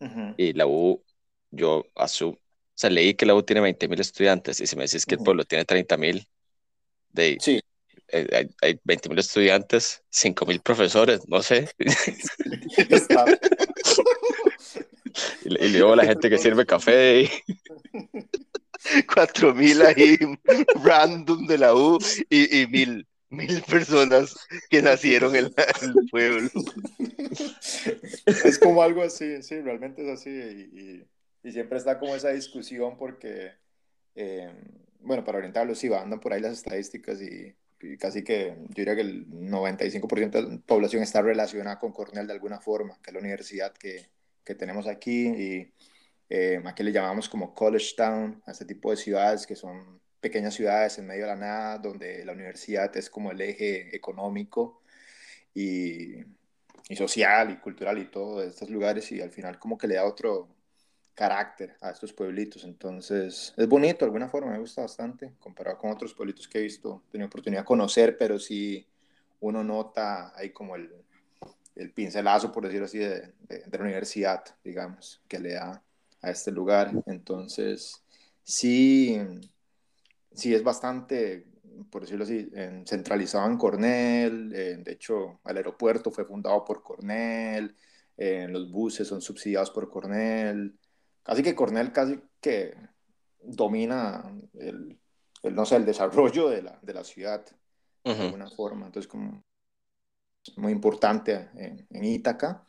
ujú. 0.00 0.36
y 0.36 0.52
la 0.54 0.66
U, 0.66 1.04
yo 1.50 1.84
asumo, 1.96 2.34
o 2.34 2.38
sea, 2.76 2.90
leí 2.90 3.14
que 3.14 3.26
la 3.26 3.34
U 3.34 3.42
tiene 3.42 3.60
20 3.62 3.88
mil 3.88 4.00
estudiantes 4.00 4.60
y 4.60 4.66
si 4.66 4.76
me 4.76 4.84
decís 4.84 5.06
que 5.06 5.16
el 5.16 5.22
pueblo 5.22 5.44
tiene 5.44 5.64
30 5.64 5.96
mil, 5.96 6.28
de, 7.12 7.36
Sí, 7.40 7.60
eh, 8.08 8.26
hay, 8.32 8.48
hay 8.62 8.80
20 8.84 9.08
mil 9.08 9.18
estudiantes, 9.18 10.02
5 10.10 10.46
mil 10.46 10.60
profesores, 10.60 11.20
no 11.28 11.42
sé, 11.42 11.68
y, 15.44 15.64
y 15.64 15.68
luego 15.70 15.96
la 15.96 16.04
gente 16.04 16.30
que 16.30 16.38
sirve 16.38 16.66
café 16.66 17.22
y, 17.22 17.30
Cuatro 19.14 19.54
mil 19.54 19.82
ahí 19.82 20.16
random 20.84 21.46
de 21.46 21.58
la 21.58 21.74
U 21.74 21.98
y, 22.30 22.60
y 22.62 22.66
mil, 22.66 23.06
mil 23.28 23.62
personas 23.62 24.34
que 24.70 24.80
nacieron 24.80 25.36
en, 25.36 25.52
la- 25.54 25.66
en 25.82 25.90
el 25.98 26.08
pueblo. 26.10 26.48
es 28.26 28.58
como 28.58 28.82
algo 28.82 29.02
así, 29.02 29.42
sí, 29.42 29.60
realmente 29.60 30.02
es 30.02 30.08
así. 30.18 30.30
Y, 30.30 30.80
y- 30.80 31.06
y 31.42 31.52
siempre 31.52 31.78
está 31.78 31.98
como 31.98 32.14
esa 32.16 32.30
discusión 32.30 32.96
porque, 32.98 33.52
eh, 34.14 34.50
bueno, 35.00 35.24
para 35.24 35.38
orientarlos, 35.38 35.78
sí, 35.78 35.92
andan 35.92 36.20
por 36.20 36.32
ahí 36.32 36.40
las 36.40 36.52
estadísticas 36.52 37.20
y, 37.20 37.54
y 37.82 37.96
casi 37.96 38.22
que 38.22 38.56
yo 38.68 38.74
diría 38.74 38.94
que 38.94 39.02
el 39.02 39.26
95% 39.28 40.30
de 40.30 40.42
la 40.42 40.58
población 40.58 41.02
está 41.02 41.22
relacionada 41.22 41.78
con 41.78 41.92
Cornell 41.92 42.26
de 42.26 42.32
alguna 42.32 42.60
forma, 42.60 42.98
que 43.02 43.10
es 43.10 43.14
la 43.14 43.20
universidad 43.20 43.72
que, 43.72 44.08
que 44.44 44.54
tenemos 44.54 44.86
aquí. 44.86 45.28
Y 45.28 45.72
eh, 46.28 46.62
aquí 46.64 46.82
le 46.82 46.92
llamamos 46.92 47.28
como 47.28 47.54
College 47.54 47.94
Town, 47.96 48.42
a 48.46 48.52
este 48.52 48.64
tipo 48.64 48.90
de 48.90 48.96
ciudades 48.96 49.46
que 49.46 49.56
son 49.56 50.00
pequeñas 50.20 50.54
ciudades 50.54 50.98
en 50.98 51.06
medio 51.06 51.22
de 51.22 51.28
la 51.28 51.36
nada, 51.36 51.78
donde 51.78 52.24
la 52.24 52.32
universidad 52.32 52.94
es 52.96 53.08
como 53.08 53.30
el 53.32 53.40
eje 53.40 53.94
económico 53.96 54.82
y, 55.54 56.16
y 56.88 56.96
social 56.96 57.50
y 57.50 57.56
cultural 57.56 57.98
y 57.98 58.06
todo 58.06 58.40
de 58.40 58.48
estos 58.48 58.68
lugares 58.70 59.10
y 59.12 59.20
al 59.20 59.30
final 59.30 59.58
como 59.58 59.78
que 59.78 59.86
le 59.88 59.94
da 59.94 60.04
otro 60.04 60.48
carácter 61.14 61.76
a 61.80 61.90
estos 61.90 62.12
pueblitos. 62.12 62.64
Entonces 62.64 63.54
es 63.56 63.68
bonito 63.68 64.00
de 64.00 64.06
alguna 64.06 64.28
forma, 64.28 64.52
me 64.52 64.58
gusta 64.58 64.82
bastante 64.82 65.34
comparado 65.38 65.78
con 65.78 65.90
otros 65.90 66.14
pueblitos 66.14 66.48
que 66.48 66.58
he 66.58 66.62
visto, 66.62 67.02
he 67.08 67.12
tenido 67.12 67.26
oportunidad 67.28 67.62
de 67.62 67.66
conocer, 67.66 68.16
pero 68.18 68.38
sí 68.38 68.86
uno 69.40 69.64
nota 69.64 70.32
ahí 70.36 70.50
como 70.50 70.76
el, 70.76 70.90
el 71.76 71.92
pincelazo, 71.92 72.52
por 72.52 72.64
decirlo 72.64 72.86
así, 72.86 72.98
de, 72.98 73.32
de, 73.48 73.78
la 73.78 73.84
universidad, 73.84 74.44
digamos, 74.62 75.22
que 75.26 75.38
le 75.38 75.54
da 75.54 75.82
a 76.22 76.30
este 76.30 76.50
lugar. 76.50 76.92
Entonces, 77.06 78.02
sí, 78.42 79.18
sí 80.34 80.54
es 80.54 80.62
bastante, 80.62 81.46
por 81.90 82.02
decirlo 82.02 82.24
así, 82.24 82.48
en- 82.52 82.86
centralizado 82.86 83.48
en 83.50 83.56
Cornell. 83.56 84.50
de 84.50 84.92
hecho, 84.92 85.40
el 85.46 85.56
aeropuerto 85.56 86.10
fue 86.10 86.24
fundado 86.24 86.64
por 86.64 86.82
Cornell. 86.82 87.74
los 88.18 88.70
buses 88.70 89.08
son 89.08 89.22
subsidiados 89.22 89.70
por 89.70 89.88
Cornell. 89.88 90.78
Así 91.30 91.44
que 91.44 91.54
Cornell 91.54 91.92
casi 91.92 92.20
que 92.40 92.74
domina 93.40 94.36
el, 94.54 94.98
el 95.44 95.54
no 95.54 95.64
sé, 95.64 95.76
el 95.76 95.86
desarrollo 95.86 96.48
de 96.48 96.62
la, 96.62 96.76
de 96.82 96.92
la 96.92 97.04
ciudad 97.04 97.46
de 98.02 98.12
alguna 98.12 98.50
forma. 98.50 98.86
Entonces, 98.86 99.08
como 99.08 99.44
es 100.44 100.58
muy 100.58 100.72
importante 100.72 101.48
en, 101.54 101.86
en 101.88 102.04
Ítaca, 102.04 102.66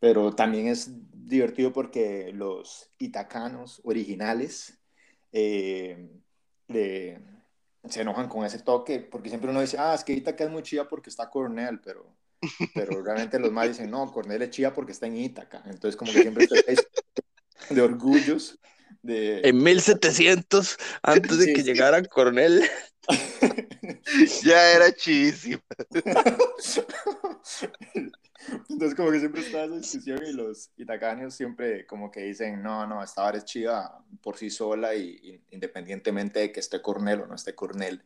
pero 0.00 0.34
también 0.34 0.68
es 0.68 0.90
divertido 1.12 1.70
porque 1.70 2.32
los 2.32 2.90
itacanos 2.96 3.82
originales 3.84 4.80
eh, 5.30 6.08
se 6.66 8.00
enojan 8.00 8.30
con 8.30 8.42
ese 8.46 8.60
toque, 8.60 9.00
porque 9.00 9.28
siempre 9.28 9.50
uno 9.50 9.60
dice, 9.60 9.76
ah, 9.78 9.92
es 9.92 10.02
que 10.02 10.14
Ítaca 10.14 10.44
es 10.44 10.50
muy 10.50 10.62
chida 10.62 10.88
porque 10.88 11.10
está 11.10 11.28
Cornell, 11.28 11.78
pero, 11.84 12.16
pero 12.74 13.02
realmente 13.02 13.38
los 13.38 13.52
más 13.52 13.68
dicen, 13.68 13.90
no, 13.90 14.10
Cornell 14.10 14.40
es 14.40 14.48
chida 14.50 14.72
porque 14.72 14.92
está 14.92 15.06
en 15.06 15.18
Ítaca. 15.18 15.62
Entonces, 15.66 15.94
como 15.94 16.10
que 16.10 16.22
siempre 16.22 16.48
es 16.66 16.88
de 17.70 17.82
orgullos. 17.82 18.58
De... 19.02 19.40
En 19.44 19.62
1700, 19.62 20.76
antes 21.02 21.38
de 21.38 21.52
que 21.52 21.62
llegara 21.62 22.02
Cornell. 22.04 22.62
ya 24.42 24.72
era 24.72 24.92
chidísimo. 24.92 25.62
Entonces 28.68 28.94
como 28.94 29.10
que 29.10 29.18
siempre 29.20 29.42
está 29.42 29.64
esa 29.64 29.76
discusión 29.76 30.20
y 30.26 30.32
los 30.32 30.70
itacanos 30.76 31.34
siempre 31.34 31.86
como 31.86 32.10
que 32.10 32.20
dicen, 32.20 32.62
no, 32.62 32.86
no, 32.86 33.02
esta 33.02 33.22
vara 33.22 33.38
es 33.38 33.44
chida 33.44 33.98
por 34.22 34.36
sí 34.36 34.50
sola 34.50 34.94
y, 34.94 35.42
independientemente 35.50 36.40
de 36.40 36.52
que 36.52 36.60
esté 36.60 36.80
Cornell 36.80 37.22
o 37.22 37.26
no 37.26 37.34
esté 37.34 37.54
Cornell. 37.54 38.02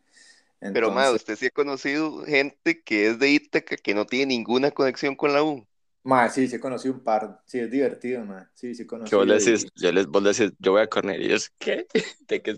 Pero, 0.73 0.93
ma, 0.93 1.11
usted 1.11 1.37
sí 1.37 1.47
ha 1.47 1.51
conocido 1.51 2.25
gente 2.25 2.83
que 2.83 3.09
es 3.09 3.19
de 3.19 3.31
Ítaca 3.31 3.77
que 3.77 3.95
no 3.95 4.07
tiene 4.07 4.27
ninguna 4.27 4.71
conexión 4.71 5.17
con 5.17 5.33
la 5.33 5.43
U. 5.43 5.67
Ma, 6.05 6.29
sí, 6.29 6.49
sí 6.49 6.57
he 6.57 6.61
conocido 6.61 6.95
un 6.95 7.05
par. 7.05 7.41
Sí, 7.47 7.61
es 7.61 7.71
divertido, 7.71 8.25
ma. 8.25 8.51
Sí, 8.55 8.75
sí 8.75 8.83
he 8.83 8.87
conocido. 8.87 9.19
vos 9.19 9.29
decís, 9.29 9.67
yo 9.77 9.93
les, 9.93 10.07
vos 10.07 10.25
decís, 10.25 10.53
yo 10.59 10.73
voy 10.73 10.83
a 10.83 10.89
Cornell 10.89 11.23
y 11.23 11.27
ellos, 11.27 11.53
¿qué? 11.59 11.87
¿De 12.29 12.43
qué, 12.43 12.55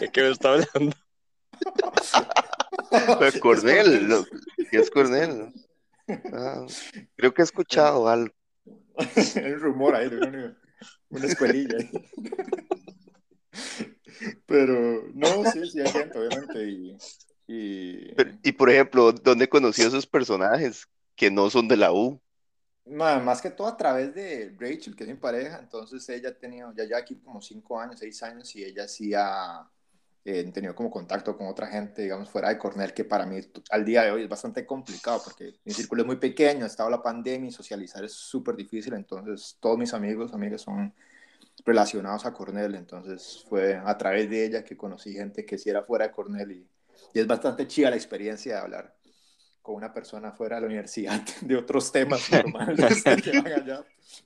de 0.00 0.10
qué 0.12 0.22
me 0.22 0.30
está 0.30 0.50
hablando? 0.50 0.96
Cornell, 3.40 4.26
¿qué 4.70 4.78
es 4.78 4.90
Cornell? 4.90 5.52
Ah, 6.32 6.66
creo 7.16 7.32
que 7.32 7.42
he 7.42 7.44
escuchado 7.44 8.08
algo. 8.08 8.34
Hay 9.36 9.52
un 9.52 9.60
rumor 9.60 9.94
ahí 9.94 10.10
de 10.10 10.18
una, 10.18 10.58
una 11.08 11.26
escuelilla. 11.26 11.78
Ahí. 11.78 11.90
Pero 14.46 15.08
no, 15.14 15.50
sí, 15.50 15.66
sí 15.70 15.80
hay 15.80 15.90
gente, 15.90 16.18
obviamente. 16.18 16.68
Y, 16.68 16.96
y... 17.46 18.14
y 18.42 18.52
por 18.52 18.70
ejemplo, 18.70 19.12
¿dónde 19.12 19.48
conoció 19.48 19.84
a 19.84 19.88
esos 19.88 20.06
personajes 20.06 20.86
que 21.16 21.30
no 21.30 21.50
son 21.50 21.68
de 21.68 21.76
la 21.76 21.92
U? 21.92 22.20
Más 22.84 23.40
que 23.40 23.50
todo 23.50 23.68
a 23.68 23.76
través 23.76 24.14
de 24.14 24.54
Rachel, 24.58 24.96
que 24.96 25.04
es 25.04 25.10
mi 25.10 25.16
pareja. 25.16 25.58
Entonces 25.58 26.08
ella 26.08 26.30
ha 26.30 26.34
tenido, 26.34 26.72
ya 26.74 26.84
ya 26.84 26.98
aquí 26.98 27.16
como 27.16 27.40
cinco 27.40 27.78
años, 27.78 28.00
seis 28.00 28.22
años, 28.22 28.54
y 28.56 28.64
ella 28.64 28.88
sí 28.88 29.12
ha 29.14 29.68
he 30.24 30.44
tenido 30.52 30.74
como 30.74 30.90
contacto 30.90 31.36
con 31.36 31.48
otra 31.48 31.66
gente, 31.66 32.02
digamos, 32.02 32.30
fuera 32.30 32.48
de 32.48 32.58
Cornell, 32.58 32.92
que 32.94 33.04
para 33.04 33.26
mí 33.26 33.40
al 33.70 33.84
día 33.84 34.02
de 34.04 34.12
hoy 34.12 34.22
es 34.22 34.28
bastante 34.28 34.64
complicado 34.64 35.20
porque 35.24 35.54
mi 35.64 35.72
círculo 35.72 36.02
es 36.02 36.06
muy 36.06 36.16
pequeño, 36.16 36.64
ha 36.64 36.68
estado 36.68 36.88
la 36.90 37.02
pandemia 37.02 37.48
y 37.48 37.52
socializar 37.52 38.04
es 38.04 38.12
súper 38.12 38.54
difícil, 38.54 38.94
entonces 38.94 39.56
todos 39.58 39.76
mis 39.78 39.92
amigos, 39.94 40.32
amigas 40.32 40.62
son 40.62 40.94
relacionados 41.64 42.24
a 42.24 42.32
Cornell, 42.32 42.76
entonces 42.76 43.44
fue 43.48 43.74
a 43.74 43.98
través 43.98 44.30
de 44.30 44.46
ella 44.46 44.64
que 44.64 44.76
conocí 44.76 45.12
gente 45.12 45.44
que 45.44 45.58
sí 45.58 45.70
era 45.70 45.82
fuera 45.82 46.06
de 46.06 46.12
Cornell 46.12 46.52
y, 46.52 46.68
y 47.14 47.18
es 47.18 47.26
bastante 47.26 47.66
chida 47.66 47.90
la 47.90 47.96
experiencia 47.96 48.54
de 48.54 48.60
hablar 48.60 48.94
con 49.62 49.76
una 49.76 49.92
persona 49.92 50.32
fuera 50.32 50.56
de 50.56 50.62
la 50.62 50.66
universidad 50.66 51.22
de 51.40 51.56
otros 51.56 51.90
temas 51.90 52.30
normales 52.32 53.02
que 53.02 53.30
allá, 53.56 53.84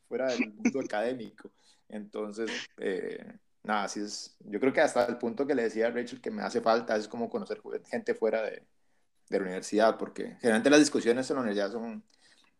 fuera 0.08 0.28
del 0.28 0.52
mundo 0.52 0.80
académico. 0.80 1.50
Entonces, 1.88 2.50
eh, 2.78 3.38
nada, 3.62 3.84
así 3.84 4.00
es. 4.00 4.36
Yo 4.40 4.58
creo 4.58 4.72
que 4.72 4.80
hasta 4.80 5.06
el 5.06 5.18
punto 5.18 5.46
que 5.46 5.54
le 5.54 5.64
decía 5.64 5.86
a 5.86 5.90
Rachel 5.90 6.20
que 6.20 6.30
me 6.30 6.42
hace 6.42 6.60
falta 6.60 6.96
es 6.96 7.06
como 7.06 7.30
conocer 7.30 7.60
gente 7.88 8.14
fuera 8.14 8.42
de, 8.42 8.64
de 9.28 9.38
la 9.38 9.44
universidad, 9.44 9.96
porque 9.96 10.36
generalmente 10.40 10.70
las 10.70 10.80
discusiones 10.80 11.28
en 11.30 11.36
la 11.36 11.42
universidad 11.42 11.70
son, 11.70 12.02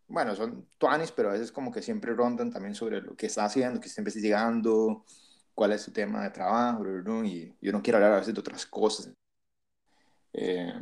bueno, 0.07 0.35
son 0.35 0.67
tuanis, 0.77 1.11
pero 1.11 1.29
a 1.29 1.33
veces 1.33 1.51
como 1.51 1.71
que 1.71 1.81
siempre 1.81 2.13
rondan 2.13 2.51
también 2.51 2.75
sobre 2.75 3.01
lo 3.01 3.15
que 3.15 3.25
está 3.25 3.45
haciendo, 3.45 3.81
que 3.81 3.87
está 3.87 4.01
investigando, 4.01 5.03
cuál 5.53 5.73
es 5.73 5.81
su 5.81 5.91
tema 5.91 6.23
de 6.23 6.29
trabajo, 6.29 6.85
y 7.25 7.53
yo 7.61 7.71
no 7.71 7.81
quiero 7.81 7.97
hablar 7.97 8.13
a 8.13 8.19
veces 8.19 8.33
de 8.33 8.39
otras 8.39 8.65
cosas. 8.65 9.11
Eh, 10.33 10.73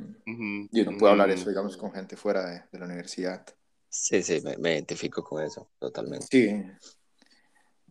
yo 0.72 0.86
no 0.86 0.98
puedo 0.98 1.12
hablar 1.12 1.30
eso, 1.30 1.50
digamos, 1.50 1.78
con 1.78 1.92
gente 1.92 2.16
fuera 2.18 2.46
de, 2.46 2.64
de 2.72 2.80
la 2.80 2.86
universidad. 2.86 3.46
Sí, 3.88 4.22
sí, 4.22 4.42
me, 4.44 4.58
me, 4.58 4.74
identifico 4.74 5.24
con 5.24 5.44
eso, 5.44 5.70
totalmente. 5.80 6.28
Sí. 6.30 6.64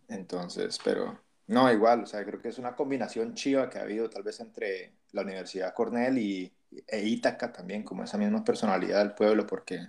Entonces, 0.07 0.77
pero 0.83 1.19
no, 1.47 1.71
igual, 1.71 2.03
o 2.03 2.05
sea, 2.05 2.25
creo 2.25 2.41
que 2.41 2.49
es 2.49 2.57
una 2.57 2.75
combinación 2.75 3.35
chiva 3.35 3.69
que 3.69 3.77
ha 3.77 3.83
habido 3.83 4.09
tal 4.09 4.23
vez 4.23 4.39
entre 4.39 4.93
la 5.11 5.21
Universidad 5.21 5.73
Cornell 5.73 6.17
y 6.17 6.51
e 6.87 7.01
Ítaca 7.07 7.51
también, 7.51 7.83
como 7.83 8.03
esa 8.03 8.17
misma 8.17 8.43
personalidad 8.43 8.99
del 8.99 9.13
pueblo, 9.13 9.45
porque 9.45 9.87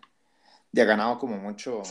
ya 0.73 0.82
ha 0.82 0.87
ganado 0.87 1.18
como 1.18 1.38
mucho, 1.38 1.82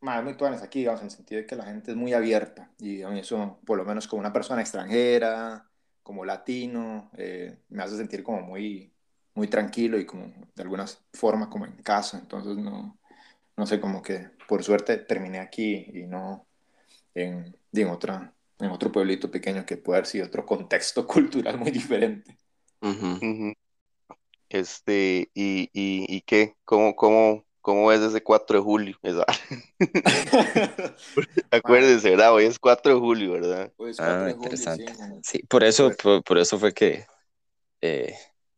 más 0.00 0.22
muy 0.22 0.36
tuanes 0.36 0.62
aquí, 0.62 0.80
digamos, 0.80 1.00
en 1.00 1.06
el 1.06 1.10
sentido 1.10 1.40
de 1.40 1.46
que 1.46 1.56
la 1.56 1.64
gente 1.64 1.92
es 1.92 1.96
muy 1.96 2.12
abierta 2.12 2.70
y 2.78 3.02
a 3.02 3.08
mí 3.08 3.20
eso, 3.20 3.58
por 3.64 3.78
lo 3.78 3.84
menos 3.84 4.06
como 4.06 4.20
una 4.20 4.32
persona 4.32 4.60
extranjera, 4.60 5.66
como 6.04 6.24
latino, 6.24 7.10
eh, 7.16 7.56
me 7.70 7.82
hace 7.82 7.96
sentir 7.96 8.22
como 8.22 8.42
muy, 8.42 8.92
muy 9.34 9.48
tranquilo 9.48 9.98
y 9.98 10.06
como 10.06 10.26
de 10.54 10.62
alguna 10.62 10.86
forma 11.14 11.50
como 11.50 11.66
en 11.66 11.72
casa, 11.82 12.18
entonces 12.18 12.56
no, 12.56 12.98
no 13.56 13.66
sé, 13.66 13.80
como 13.80 14.02
que 14.02 14.30
por 14.46 14.62
suerte 14.62 14.98
terminé 14.98 15.40
aquí 15.40 15.86
y 15.92 16.06
no 16.06 16.46
en, 17.14 17.56
en, 17.72 17.88
otra, 17.88 18.32
en 18.60 18.70
otro 18.70 18.92
pueblito 18.92 19.30
pequeño 19.30 19.66
que 19.66 19.78
puede 19.78 19.98
haber 19.98 20.06
sido 20.06 20.26
otro 20.26 20.46
contexto 20.46 21.06
cultural 21.08 21.58
muy 21.58 21.72
diferente. 21.72 22.38
Este, 24.50 25.30
¿y, 25.34 25.70
y, 25.72 26.06
y 26.08 26.20
qué? 26.20 26.54
¿Cómo, 26.64 26.94
cómo, 26.94 27.44
cómo 27.64 27.90
es 27.90 28.00
ese 28.02 28.22
4 28.22 28.58
de 28.58 28.62
julio? 28.62 28.98
Acuérdense, 31.50 32.10
¿verdad? 32.10 32.34
Hoy 32.34 32.44
es 32.44 32.58
4 32.58 32.94
de 32.94 33.00
julio, 33.00 33.32
¿verdad? 33.32 33.72
ah, 33.98 34.28
interesante. 34.30 34.92
sí. 35.22 35.42
por 35.48 35.64
eso, 35.64 35.90
por, 36.24 36.36
eso 36.36 36.58
fue 36.58 36.74
que 36.74 37.06
eh, 37.80 38.14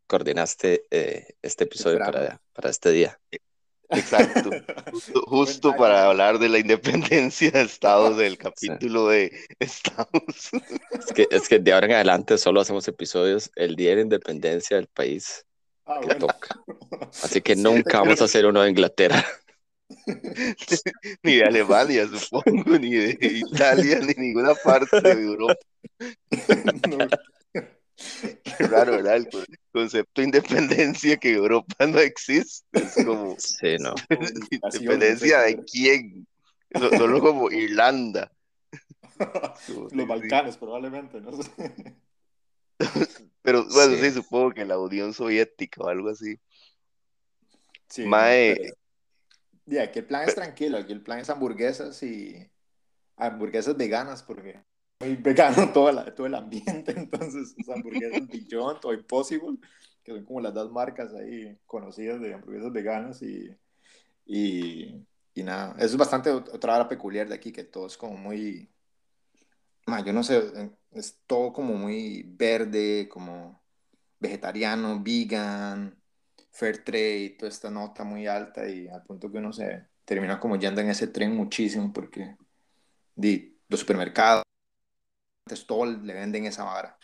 coordinaste 0.09 0.83
eh, 0.91 1.37
este 1.41 1.65
episodio 1.65 2.01
para, 2.01 2.43
para 2.53 2.69
este 2.69 2.91
día. 2.91 3.17
Exacto, 3.91 4.51
justo, 5.27 5.77
para 5.79 6.07
hablar 6.07 6.41
de 6.41 6.49
la 6.49 6.59
independencia 6.59 7.53
de 7.53 7.63
Estados, 7.63 8.17
del 8.17 8.37
capítulo 8.37 9.07
de 9.07 9.31
Estados. 9.61 10.51
Es 10.91 11.13
que, 11.15 11.29
es 11.31 11.49
que 11.49 11.61
de 11.61 11.73
ahora 11.73 11.87
en 11.87 11.93
adelante 11.93 12.39
solo 12.39 12.61
hacemos 12.61 12.89
episodios 12.89 13.53
el 13.55 13.77
día 13.77 13.91
de 13.91 13.97
la 13.97 14.03
independencia 14.03 14.77
del 14.77 14.89
país 14.89 15.47
ah, 15.87 16.01
que 16.09 16.15
toca. 16.17 16.61
Así 17.23 17.41
que 17.41 17.57
nunca 17.57 18.01
vamos 18.01 18.21
a 18.21 18.25
hacer 18.25 18.47
uno 18.47 18.63
de 18.63 18.71
Inglaterra. 18.71 19.25
ni 21.23 21.37
de 21.37 21.45
Alemania, 21.45 22.09
supongo, 22.09 22.79
ni 22.79 22.91
de 22.91 23.19
Italia, 23.21 24.01
ni 24.01 24.15
ninguna 24.15 24.55
parte 24.55 25.01
de 25.01 25.13
Europa. 25.13 25.55
No. 26.89 27.09
Qué 28.59 28.67
raro, 28.67 28.93
¿verdad? 28.93 29.17
El 29.17 29.29
concepto 29.73 30.21
de 30.21 30.27
independencia 30.27 31.17
que 31.17 31.33
Europa 31.33 31.87
no 31.87 31.99
existe. 32.01 32.67
Es 32.73 33.05
como. 33.05 33.37
Sí, 33.39 33.77
no. 33.79 33.95
¿Independencia 34.51 35.41
de 35.41 35.65
quién? 35.65 36.27
Solo 36.99 37.21
como 37.21 37.51
Irlanda. 37.51 38.31
Los 39.93 40.07
Balcanes, 40.07 40.57
probablemente, 40.57 41.21
no 41.21 41.33
sé. 41.43 41.97
Pero 43.47 43.65
bueno, 43.69 43.95
sí. 43.95 44.11
supongo 44.11 44.51
que 44.51 44.65
la 44.65 44.77
Unión 44.77 45.15
Soviética 45.15 45.81
o 45.81 45.89
algo 45.89 46.09
así. 46.09 46.37
Sí. 47.89 48.05
Mae. 48.05 48.73
Ya, 49.67 49.85
aquí 49.85 50.01
el 50.01 50.05
plan 50.07 50.29
es 50.29 50.35
tranquilo, 50.35 50.79
aquí 50.79 50.93
el 50.93 51.01
plan 51.01 51.21
es 51.21 51.31
hamburguesas 51.31 52.03
y 52.03 52.51
hamburguesas 53.17 53.77
veganas, 53.77 54.25
porque 54.25 54.65
muy 54.99 55.15
vegano 55.15 55.55
todo, 55.73 55.93
la, 55.93 56.13
todo 56.13 56.27
el 56.27 56.35
ambiente, 56.35 56.93
entonces 56.97 57.55
hamburguesas 57.73 58.27
Beyond 58.27 58.85
o 58.85 58.93
Impossible, 58.93 59.59
que 60.03 60.11
son 60.11 60.25
como 60.25 60.41
las 60.41 60.53
dos 60.53 60.73
marcas 60.73 61.15
ahí 61.15 61.57
conocidas 61.67 62.21
de 62.21 62.35
hamburguesas 62.35 62.73
veganas 62.73 63.23
y, 63.23 63.49
y, 64.25 65.07
y 65.35 65.43
nada, 65.45 65.77
eso 65.77 65.87
es 65.87 65.97
bastante 65.97 66.31
otra 66.31 66.75
hora 66.75 66.89
peculiar 66.89 67.29
de 67.29 67.37
aquí, 67.37 67.53
que 67.53 67.63
todo 67.63 67.87
es 67.87 67.97
como 67.97 68.17
muy, 68.17 68.69
yo 70.05 70.13
no 70.13 70.23
sé, 70.23 70.71
es 70.93 71.21
todo 71.27 71.53
como 71.53 71.75
muy 71.75 72.25
verde, 72.27 73.09
como 73.09 73.63
vegetariano, 74.19 75.03
vegan, 75.03 76.01
fair 76.51 76.83
trade, 76.85 77.37
toda 77.39 77.51
esta 77.51 77.71
nota 77.71 78.05
muy 78.05 78.27
alta 78.27 78.69
y 78.69 78.89
al 78.89 79.03
punto 79.03 79.31
que 79.31 79.39
uno 79.39 79.53
se 79.53 79.87
termina 80.05 80.41
como 80.41 80.57
yendo 80.57 80.81
en 80.81 80.91
ese 80.91 81.09
tren 81.09 81.37
muchísimo 81.37 81.93
porque 81.93 82.37
di, 83.15 83.59
los 83.69 83.81
supermercados 83.81 84.43
todo 85.67 85.87
le 85.87 86.15
venden 86.15 86.47
esa 86.47 86.65
vara. 86.65 86.99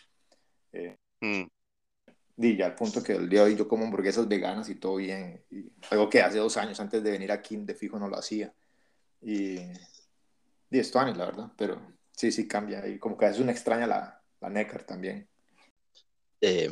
Eh, 0.71 0.97
mm. 1.21 1.43
Y 2.35 2.57
ya 2.57 2.65
al 2.65 2.75
punto 2.75 3.03
que 3.03 3.13
el 3.13 3.29
día 3.29 3.41
de 3.41 3.51
hoy 3.51 3.55
yo 3.55 3.67
como 3.67 3.85
hamburguesas 3.85 4.27
veganas 4.27 4.69
y 4.69 4.75
todo 4.75 4.95
bien. 4.95 5.43
Y 5.49 5.71
algo 5.91 6.09
que 6.09 6.21
hace 6.21 6.39
dos 6.39 6.57
años 6.57 6.79
antes 6.79 7.03
de 7.03 7.11
venir 7.11 7.31
aquí 7.31 7.55
de 7.57 7.75
fijo 7.75 7.99
no 7.99 8.07
lo 8.07 8.17
hacía. 8.17 8.53
Y, 9.21 9.57
y 10.69 10.79
esto 10.79 10.99
la 11.01 11.25
verdad. 11.25 11.51
Pero, 11.55 11.79
Sí, 12.15 12.31
sí, 12.31 12.47
cambia. 12.47 12.87
Y 12.87 12.99
como 12.99 13.17
que 13.17 13.25
es 13.25 13.39
una 13.39 13.51
extraña 13.51 13.87
la, 13.87 14.21
la 14.39 14.49
Neckar 14.49 14.83
también. 14.83 15.27
Eh, 16.41 16.69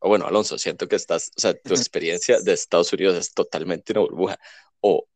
bueno, 0.00 0.26
Alonso, 0.26 0.58
siento 0.58 0.86
que 0.88 0.96
estás, 0.96 1.30
o 1.36 1.40
sea, 1.40 1.54
tu 1.54 1.74
experiencia 1.74 2.40
de 2.40 2.52
Estados 2.52 2.92
Unidos 2.92 3.16
es 3.16 3.32
totalmente 3.32 3.92
una 3.92 4.02
burbuja. 4.02 4.38
O 4.80 5.06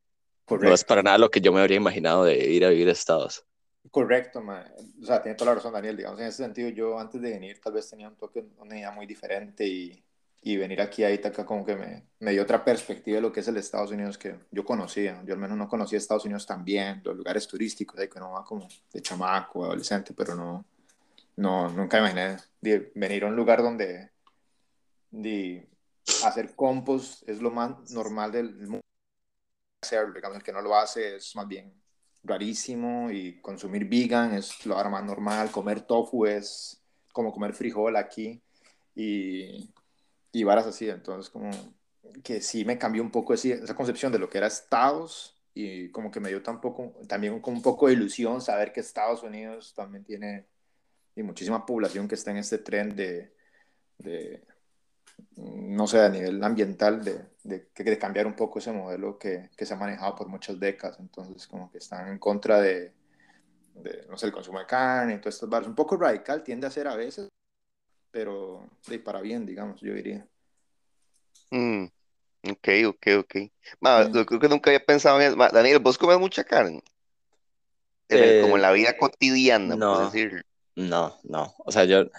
no 0.50 0.72
es 0.72 0.84
para 0.84 1.02
nada 1.02 1.18
lo 1.18 1.30
que 1.30 1.40
yo 1.40 1.52
me 1.52 1.60
habría 1.60 1.76
imaginado 1.76 2.24
de 2.24 2.36
ir 2.36 2.64
a 2.64 2.70
vivir 2.70 2.88
a 2.88 2.92
Estados. 2.92 3.44
Correcto, 3.90 4.40
o 4.40 5.04
sea, 5.04 5.22
tiene 5.22 5.36
toda 5.36 5.52
la 5.52 5.54
razón 5.56 5.72
Daniel, 5.72 5.96
digamos, 5.96 6.20
en 6.20 6.26
ese 6.26 6.42
sentido 6.42 6.68
yo 6.68 6.98
antes 6.98 7.20
de 7.20 7.30
venir 7.30 7.58
tal 7.60 7.72
vez 7.72 7.88
tenía 7.88 8.08
un 8.08 8.16
toque, 8.16 8.44
una 8.58 8.76
idea 8.76 8.90
muy 8.90 9.06
diferente 9.06 9.66
y, 9.66 10.04
y 10.42 10.56
venir 10.56 10.80
aquí 10.80 11.04
a 11.04 11.10
Itaca 11.10 11.44
como 11.44 11.64
que 11.64 11.74
me, 11.74 12.04
me, 12.20 12.30
dio 12.32 12.42
otra 12.42 12.64
perspectiva 12.64 13.16
de 13.16 13.22
lo 13.22 13.32
que 13.32 13.40
es 13.40 13.48
el 13.48 13.56
Estados 13.56 13.90
Unidos 13.90 14.16
que 14.16 14.38
yo 14.50 14.64
conocía, 14.64 15.22
yo 15.24 15.34
al 15.34 15.40
menos 15.40 15.58
no 15.58 15.68
conocía 15.68 15.98
Estados 15.98 16.24
Unidos 16.24 16.46
tan 16.46 16.64
bien, 16.64 17.02
los 17.04 17.16
lugares 17.16 17.46
turísticos, 17.46 17.98
ahí 17.98 18.08
que 18.08 18.18
uno 18.18 18.32
va 18.32 18.44
como 18.44 18.68
de 18.92 19.02
chamaco, 19.02 19.64
adolescente, 19.64 20.14
pero 20.14 20.34
no, 20.34 20.64
no 21.36 21.68
nunca 21.70 21.98
imaginé 21.98 22.36
de 22.60 22.92
venir 22.94 23.24
a 23.24 23.28
un 23.28 23.36
lugar 23.36 23.62
donde 23.62 24.10
de 25.10 25.68
hacer 26.24 26.54
compost 26.54 27.28
es 27.28 27.40
lo 27.40 27.50
más 27.50 27.90
normal 27.90 28.32
del 28.32 28.54
mundo, 28.54 28.80
hacerlo, 29.82 30.14
digamos, 30.14 30.38
el 30.38 30.42
que 30.42 30.52
no 30.52 30.62
lo 30.62 30.74
hace 30.76 31.16
es 31.16 31.34
más 31.36 31.48
bien 31.48 31.72
rarísimo 32.24 33.10
y 33.10 33.40
consumir 33.40 33.88
vegan 33.88 34.34
es 34.34 34.64
lo 34.66 34.76
más 34.90 35.04
normal, 35.04 35.50
comer 35.50 35.80
tofu 35.82 36.26
es 36.26 36.80
como 37.12 37.32
comer 37.32 37.54
frijol 37.54 37.96
aquí 37.96 38.40
y, 38.94 39.72
y 40.32 40.44
varas 40.44 40.66
así, 40.66 40.88
entonces 40.88 41.30
como 41.30 41.50
que 42.22 42.40
sí 42.40 42.64
me 42.64 42.78
cambió 42.78 43.02
un 43.02 43.10
poco 43.10 43.34
esa 43.34 43.74
concepción 43.74 44.12
de 44.12 44.18
lo 44.18 44.28
que 44.28 44.38
era 44.38 44.46
Estados 44.46 45.36
y 45.54 45.90
como 45.90 46.10
que 46.10 46.20
me 46.20 46.28
dio 46.28 46.42
tampoco, 46.42 46.94
también 47.06 47.40
con 47.40 47.54
un 47.54 47.62
poco 47.62 47.88
de 47.88 47.94
ilusión 47.94 48.40
saber 48.40 48.72
que 48.72 48.80
Estados 48.80 49.22
Unidos 49.22 49.74
también 49.74 50.04
tiene 50.04 50.46
y 51.16 51.22
muchísima 51.22 51.66
población 51.66 52.06
que 52.06 52.14
está 52.14 52.30
en 52.30 52.36
este 52.38 52.58
tren 52.58 52.94
de, 52.94 53.34
de 53.98 54.44
no 55.36 55.86
sé, 55.86 56.00
a 56.00 56.08
nivel 56.08 56.42
ambiental, 56.42 57.04
de, 57.04 57.24
de, 57.42 57.68
de, 57.74 57.98
cambiar 57.98 58.26
un 58.26 58.34
poco 58.36 58.60
ese 58.60 58.72
modelo 58.72 59.18
que, 59.18 59.50
que, 59.56 59.66
se 59.66 59.74
ha 59.74 59.76
manejado 59.76 60.14
por 60.14 60.28
muchas 60.28 60.58
décadas. 60.60 60.98
Entonces, 61.00 61.46
como 61.46 61.70
que 61.70 61.78
están 61.78 62.08
en 62.08 62.18
contra 62.18 62.60
de, 62.60 62.92
de 63.74 64.06
no 64.08 64.16
sé, 64.16 64.26
el 64.26 64.32
consumo 64.32 64.60
de 64.60 64.66
carne 64.66 65.14
y 65.14 65.18
todos 65.18 65.34
estos 65.34 65.48
barrios. 65.48 65.68
Un 65.68 65.74
poco 65.74 65.96
radical 65.96 66.42
tiende 66.42 66.66
a 66.66 66.70
ser 66.70 66.86
a 66.86 66.96
veces, 66.96 67.27
pero 68.18 68.68
de 68.88 68.98
para 68.98 69.20
bien, 69.20 69.46
digamos, 69.46 69.80
yo 69.80 69.94
diría. 69.94 70.26
Mm, 71.52 71.84
ok, 72.50 72.68
ok, 72.88 73.06
ok. 73.20 73.36
Ma, 73.80 74.10
Yo 74.12 74.26
creo 74.26 74.40
que 74.40 74.48
nunca 74.48 74.70
había 74.70 74.84
pensado 74.84 75.20
en 75.20 75.28
eso. 75.28 75.36
Daniel, 75.36 75.78
¿vos 75.78 75.96
comes 75.96 76.18
mucha 76.18 76.42
carne? 76.42 76.82
Eh, 78.08 78.40
como 78.40 78.56
en 78.56 78.62
la 78.62 78.72
vida 78.72 78.96
cotidiana, 78.98 79.76
no, 79.76 79.92
por 79.92 80.12
decir. 80.12 80.42
No, 80.74 81.16
no. 81.22 81.54
O 81.58 81.70
sea, 81.70 81.84
yo 81.84 82.00
eh, 82.00 82.10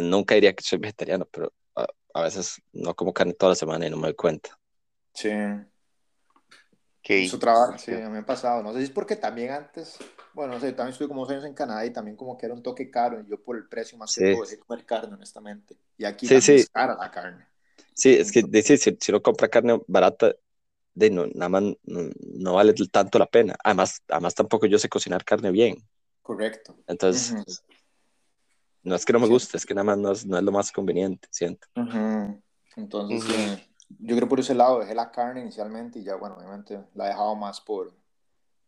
nunca 0.00 0.36
diría 0.36 0.52
que 0.52 0.62
soy 0.62 0.78
vegetariano, 0.78 1.24
pero 1.24 1.52
a 2.14 2.22
veces 2.22 2.62
no 2.72 2.94
como 2.94 3.12
carne 3.12 3.32
toda 3.32 3.50
la 3.50 3.56
semana 3.56 3.84
y 3.84 3.90
no 3.90 3.96
me 3.96 4.04
doy 4.04 4.14
cuenta. 4.14 4.56
Sí. 5.12 5.28
Su 7.28 7.38
trabajo, 7.38 7.78
sí, 7.78 7.92
a 7.92 7.98
mí 8.00 8.08
me 8.10 8.18
ha 8.18 8.26
pasado. 8.26 8.62
No 8.62 8.72
sé 8.72 8.78
si 8.78 8.84
es 8.84 8.90
porque 8.90 9.16
también 9.16 9.50
antes, 9.50 9.96
bueno, 10.34 10.54
no 10.54 10.60
sé, 10.60 10.72
también 10.72 10.92
estuve 10.92 11.08
como 11.08 11.22
dos 11.22 11.30
años 11.30 11.44
en 11.44 11.54
Canadá 11.54 11.84
y 11.86 11.90
también 11.90 12.16
como 12.16 12.36
que 12.36 12.46
era 12.46 12.54
un 12.54 12.62
toque 12.62 12.90
caro 12.90 13.20
y 13.20 13.26
yo 13.28 13.42
por 13.42 13.56
el 13.56 13.66
precio 13.66 13.96
más 13.96 14.14
que 14.14 14.32
todo 14.32 14.42
dejé 14.42 14.58
comer 14.58 14.84
carne, 14.84 15.14
honestamente. 15.14 15.76
Y 15.96 16.04
aquí 16.04 16.26
sí, 16.26 16.40
sí. 16.40 16.54
es 16.54 16.70
cara 16.70 16.96
la 16.96 17.10
carne. 17.10 17.46
Sí, 17.94 18.14
es 18.14 18.30
que 18.30 18.42
dice, 18.42 18.76
si, 18.76 18.96
si 19.00 19.10
uno 19.10 19.22
compra 19.22 19.48
carne 19.48 19.80
barata, 19.86 20.34
de 20.94 21.10
no, 21.10 21.26
nada 21.28 21.48
más 21.48 21.62
no, 21.84 22.10
no, 22.34 22.54
vale 22.54 22.74
tanto 22.90 23.18
la 23.18 23.26
pena. 23.26 23.56
Además, 23.64 24.02
además 24.08 24.34
tampoco 24.34 24.66
yo 24.66 24.78
sé 24.78 24.88
cocinar 24.88 25.24
carne 25.24 25.50
bien. 25.50 25.76
Correcto. 26.22 26.76
Entonces, 26.86 27.32
uh 27.32 27.36
-huh. 27.36 27.62
No 28.82 28.94
es 28.94 29.04
que 29.04 29.12
no 29.12 29.18
me 29.18 29.26
guste, 29.26 29.56
es 29.56 29.66
que 29.66 29.74
nada 29.74 29.84
más 29.84 29.98
no 29.98 30.12
es, 30.12 30.24
no 30.24 30.38
es 30.38 30.42
lo 30.42 30.52
más 30.52 30.72
conveniente, 30.72 31.28
siento. 31.30 31.66
Uh 31.76 31.80
-huh. 31.80 32.42
Entonces, 32.76 33.24
uh 33.24 33.32
-huh. 33.32 33.58
eh, 33.58 33.67
yo 33.88 34.16
creo 34.16 34.28
por 34.28 34.40
ese 34.40 34.54
lado 34.54 34.80
dejé 34.80 34.94
la 34.94 35.10
carne 35.10 35.40
inicialmente 35.40 35.98
y 35.98 36.04
ya, 36.04 36.16
bueno, 36.16 36.36
obviamente 36.36 36.78
la 36.94 37.06
he 37.06 37.08
dejado 37.08 37.34
más 37.36 37.60
por, 37.60 37.92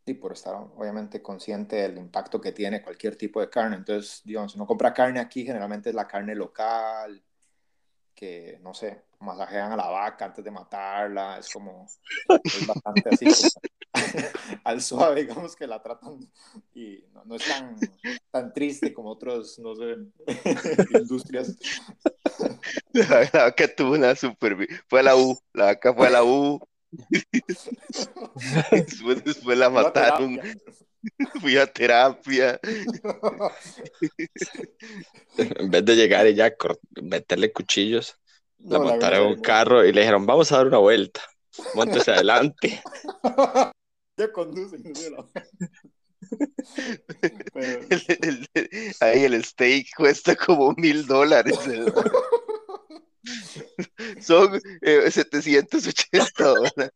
y 0.05 0.13
por 0.15 0.33
estar 0.33 0.55
obviamente 0.55 1.21
consciente 1.21 1.75
del 1.77 1.97
impacto 1.97 2.41
que 2.41 2.51
tiene 2.51 2.81
cualquier 2.81 3.15
tipo 3.15 3.39
de 3.39 3.49
carne. 3.49 3.77
Entonces, 3.77 4.21
digamos, 4.23 4.51
si 4.51 4.57
uno 4.57 4.67
compra 4.67 4.93
carne 4.93 5.19
aquí, 5.19 5.45
generalmente 5.45 5.89
es 5.89 5.95
la 5.95 6.07
carne 6.07 6.35
local, 6.35 7.21
que, 8.15 8.59
no 8.61 8.73
sé, 8.73 9.03
masajean 9.19 9.71
a 9.71 9.77
la 9.77 9.87
vaca 9.87 10.25
antes 10.25 10.43
de 10.43 10.51
matarla, 10.51 11.37
es 11.39 11.51
como, 11.51 11.87
es 12.43 12.67
bastante 12.67 13.09
así, 13.11 13.25
como, 13.25 13.65
al 14.63 14.81
suave, 14.81 15.21
digamos 15.21 15.55
que 15.55 15.67
la 15.67 15.81
tratan 15.81 16.19
y 16.73 17.03
no, 17.13 17.23
no 17.25 17.35
es 17.35 17.47
tan, 17.47 17.75
tan, 18.31 18.53
triste 18.53 18.93
como 18.93 19.09
otros, 19.09 19.59
no 19.59 19.75
sé, 19.75 19.97
industrias. 20.99 21.57
La, 23.09 23.29
la, 23.31 23.43
vaca 23.43 23.73
tuvo 23.73 23.93
una 23.93 24.15
super, 24.15 24.57
fue 24.89 24.99
a 24.99 25.03
la 25.03 25.15
U, 25.15 25.39
la 25.53 25.65
vaca 25.65 25.93
fue 25.93 26.07
a 26.07 26.09
la 26.09 26.23
U, 26.25 26.59
después, 28.71 29.23
después 29.23 29.57
la 29.57 29.69
mataron. 29.69 30.39
Fui 31.41 31.57
a 31.57 31.65
terapia. 31.65 32.59
en 35.37 35.71
vez 35.71 35.85
de 35.85 35.95
llegar 35.95 36.27
y 36.27 36.35
ya 36.35 36.53
meterle 37.01 37.51
cuchillos, 37.51 38.19
no, 38.59 38.77
la 38.77 38.83
montaron 38.83 39.21
en 39.21 39.27
un 39.29 39.41
carro 39.41 39.83
y 39.83 39.91
le 39.93 40.01
dijeron, 40.01 40.27
vamos 40.27 40.51
a 40.51 40.57
dar 40.57 40.67
una 40.67 40.77
vuelta. 40.77 41.21
Móntese 41.73 42.11
adelante. 42.11 42.83
ya 44.15 44.31
conducen. 44.31 44.83
Pero... 44.93 45.27
el, 47.89 48.03
el, 48.07 48.47
el, 48.53 48.95
ahí 48.99 49.23
el 49.23 49.43
steak 49.43 49.87
cuesta 49.97 50.35
como 50.35 50.73
mil 50.73 51.07
dólares. 51.07 51.57
Son 54.21 54.59
eh, 54.81 55.11
780 55.11 56.43
dólares. 56.43 56.91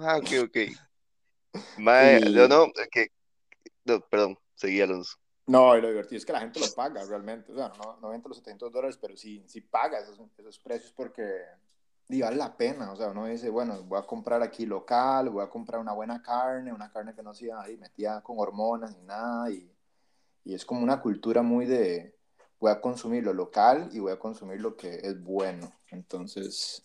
Ah, 0.00 0.18
ok, 0.18 0.30
ok. 0.44 0.56
Mae, 1.78 2.20
Y- 2.20 2.34
no, 2.34 2.48
no, 2.48 2.72
que, 2.90 3.08
no, 3.84 4.00
perdón, 4.00 4.38
seguí 4.54 4.80
Alonso. 4.80 5.16
No, 5.46 5.76
y 5.76 5.82
lo 5.82 5.88
divertido 5.88 6.18
es 6.18 6.24
que 6.24 6.32
la 6.32 6.40
gente 6.40 6.58
lo 6.58 6.74
paga 6.74 7.04
realmente. 7.04 7.52
O 7.52 7.54
sea, 7.56 7.68
no, 7.68 7.98
no 8.00 8.08
vende 8.08 8.28
los 8.28 8.38
700 8.38 8.72
dólares, 8.72 8.98
pero 9.00 9.16
sí, 9.16 9.44
sí 9.46 9.60
paga 9.60 9.98
esos, 9.98 10.18
esos 10.38 10.58
precios 10.58 10.92
porque 10.92 11.42
y 12.08 12.20
vale 12.20 12.36
la 12.36 12.56
pena. 12.56 12.92
O 12.92 12.96
sea, 12.96 13.08
uno 13.08 13.26
dice, 13.26 13.50
bueno, 13.50 13.82
voy 13.84 13.98
a 13.98 14.06
comprar 14.06 14.42
aquí 14.42 14.66
local, 14.66 15.30
voy 15.30 15.44
a 15.44 15.48
comprar 15.50 15.80
una 15.80 15.92
buena 15.92 16.22
carne, 16.22 16.72
una 16.72 16.90
carne 16.90 17.14
que 17.14 17.22
no 17.22 17.34
sea 17.34 17.62
ahí 17.62 17.76
metida 17.76 18.22
con 18.22 18.36
hormonas 18.38 18.96
ni 18.96 19.02
nada. 19.04 19.50
Y, 19.50 19.70
y 20.44 20.54
es 20.54 20.64
como 20.64 20.82
una 20.82 21.00
cultura 21.00 21.42
muy 21.42 21.66
de, 21.66 22.13
voy 22.64 22.72
a 22.72 22.80
consumir 22.80 23.22
lo 23.22 23.34
local 23.34 23.90
y 23.92 23.98
voy 23.98 24.12
a 24.12 24.18
consumir 24.18 24.58
lo 24.58 24.74
que 24.74 24.94
es 25.02 25.22
bueno. 25.22 25.70
Entonces, 25.90 26.82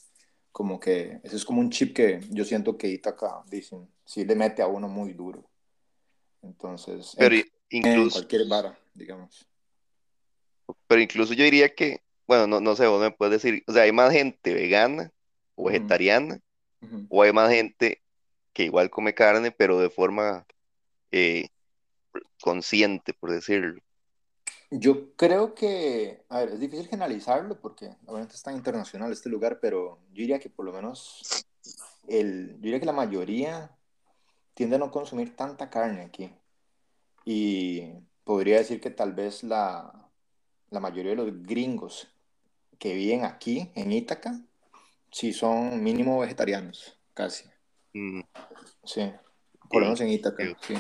como 0.52 0.78
que 0.78 1.22
ese 1.24 1.38
es 1.38 1.46
como 1.46 1.62
un 1.62 1.70
chip 1.70 1.96
que 1.96 2.20
yo 2.32 2.44
siento 2.44 2.78
que 2.78 2.90
Itaca, 2.90 3.44
dicen, 3.50 3.88
sí 4.04 4.26
le 4.26 4.36
mete 4.36 4.62
a 4.62 4.68
uno 4.68 4.90
muy 4.90 5.14
duro. 5.14 5.42
Entonces, 6.42 7.16
Pero 7.18 7.36
en, 7.36 7.46
en 7.70 7.78
incluso, 7.88 8.20
cualquier 8.20 8.46
vara, 8.50 8.78
digamos. 8.94 9.48
pero 10.86 11.00
incluso 11.00 11.34
yo 11.34 11.46
diría 11.46 11.74
que, 11.74 12.02
bueno, 12.28 12.46
no, 12.46 12.60
no 12.60 12.76
sé, 12.76 12.86
vos 12.86 13.00
me 13.02 13.12
puedes 13.12 13.42
decir, 13.42 13.64
o 13.66 13.72
sea, 13.72 13.84
hay 13.84 13.94
más 13.94 14.12
gente 14.12 14.54
vegana 14.54 15.14
o 15.56 15.66
vegetariana, 15.68 16.42
o 17.08 17.24
hay 17.24 17.32
más 17.32 17.50
gente 17.52 18.02
que 18.52 18.66
igual 18.66 18.90
come 18.90 19.14
carne, 19.14 19.52
pero 19.52 19.80
de 19.80 19.90
forma 19.90 20.46
eh, 21.12 21.48
consciente, 22.42 23.14
por 23.14 23.32
decirlo. 23.32 23.82
Yo 24.72 25.16
creo 25.16 25.56
que, 25.56 26.24
a 26.30 26.40
ver, 26.40 26.50
es 26.50 26.60
difícil 26.60 26.88
generalizarlo 26.88 27.60
porque 27.60 27.96
obviamente 28.06 28.36
es 28.36 28.44
tan 28.44 28.56
internacional 28.56 29.12
este 29.12 29.30
lugar, 29.30 29.60
pero 29.60 30.00
yo 30.12 30.22
diría 30.22 30.40
que 30.40 30.50
por 30.50 30.66
lo 30.66 30.72
menos 30.72 31.46
el, 32.08 32.52
yo 32.54 32.62
diría 32.62 32.80
que 32.80 32.86
la 32.86 32.94
mayoría 32.94 33.76
tiende 34.54 34.76
a 34.76 34.80
no 34.80 34.92
consumir 34.92 35.36
tanta 35.36 35.70
carne 35.70 36.02
aquí. 36.02 36.32
Y 37.26 37.94
podría 38.24 38.58
decir 38.58 38.80
que 38.80 38.92
tal 38.92 39.14
vez 39.14 39.44
la, 39.44 40.10
la 40.70 40.80
mayoría 40.80 41.12
de 41.12 41.18
los 41.18 41.44
gringos 41.44 42.08
que 42.78 42.94
viven 42.94 43.26
aquí 43.26 43.72
en 43.76 43.92
Ítaca, 43.92 44.40
sí 45.12 45.34
son 45.34 45.84
mínimo 45.84 46.20
vegetarianos, 46.20 46.98
casi. 47.14 47.46
Mm, 47.94 48.22
Sí, 48.84 49.12
por 49.70 49.82
lo 49.82 49.88
menos 49.88 50.02
en 50.02 50.10
Ítaca, 50.10 50.44
sí. 50.62 50.76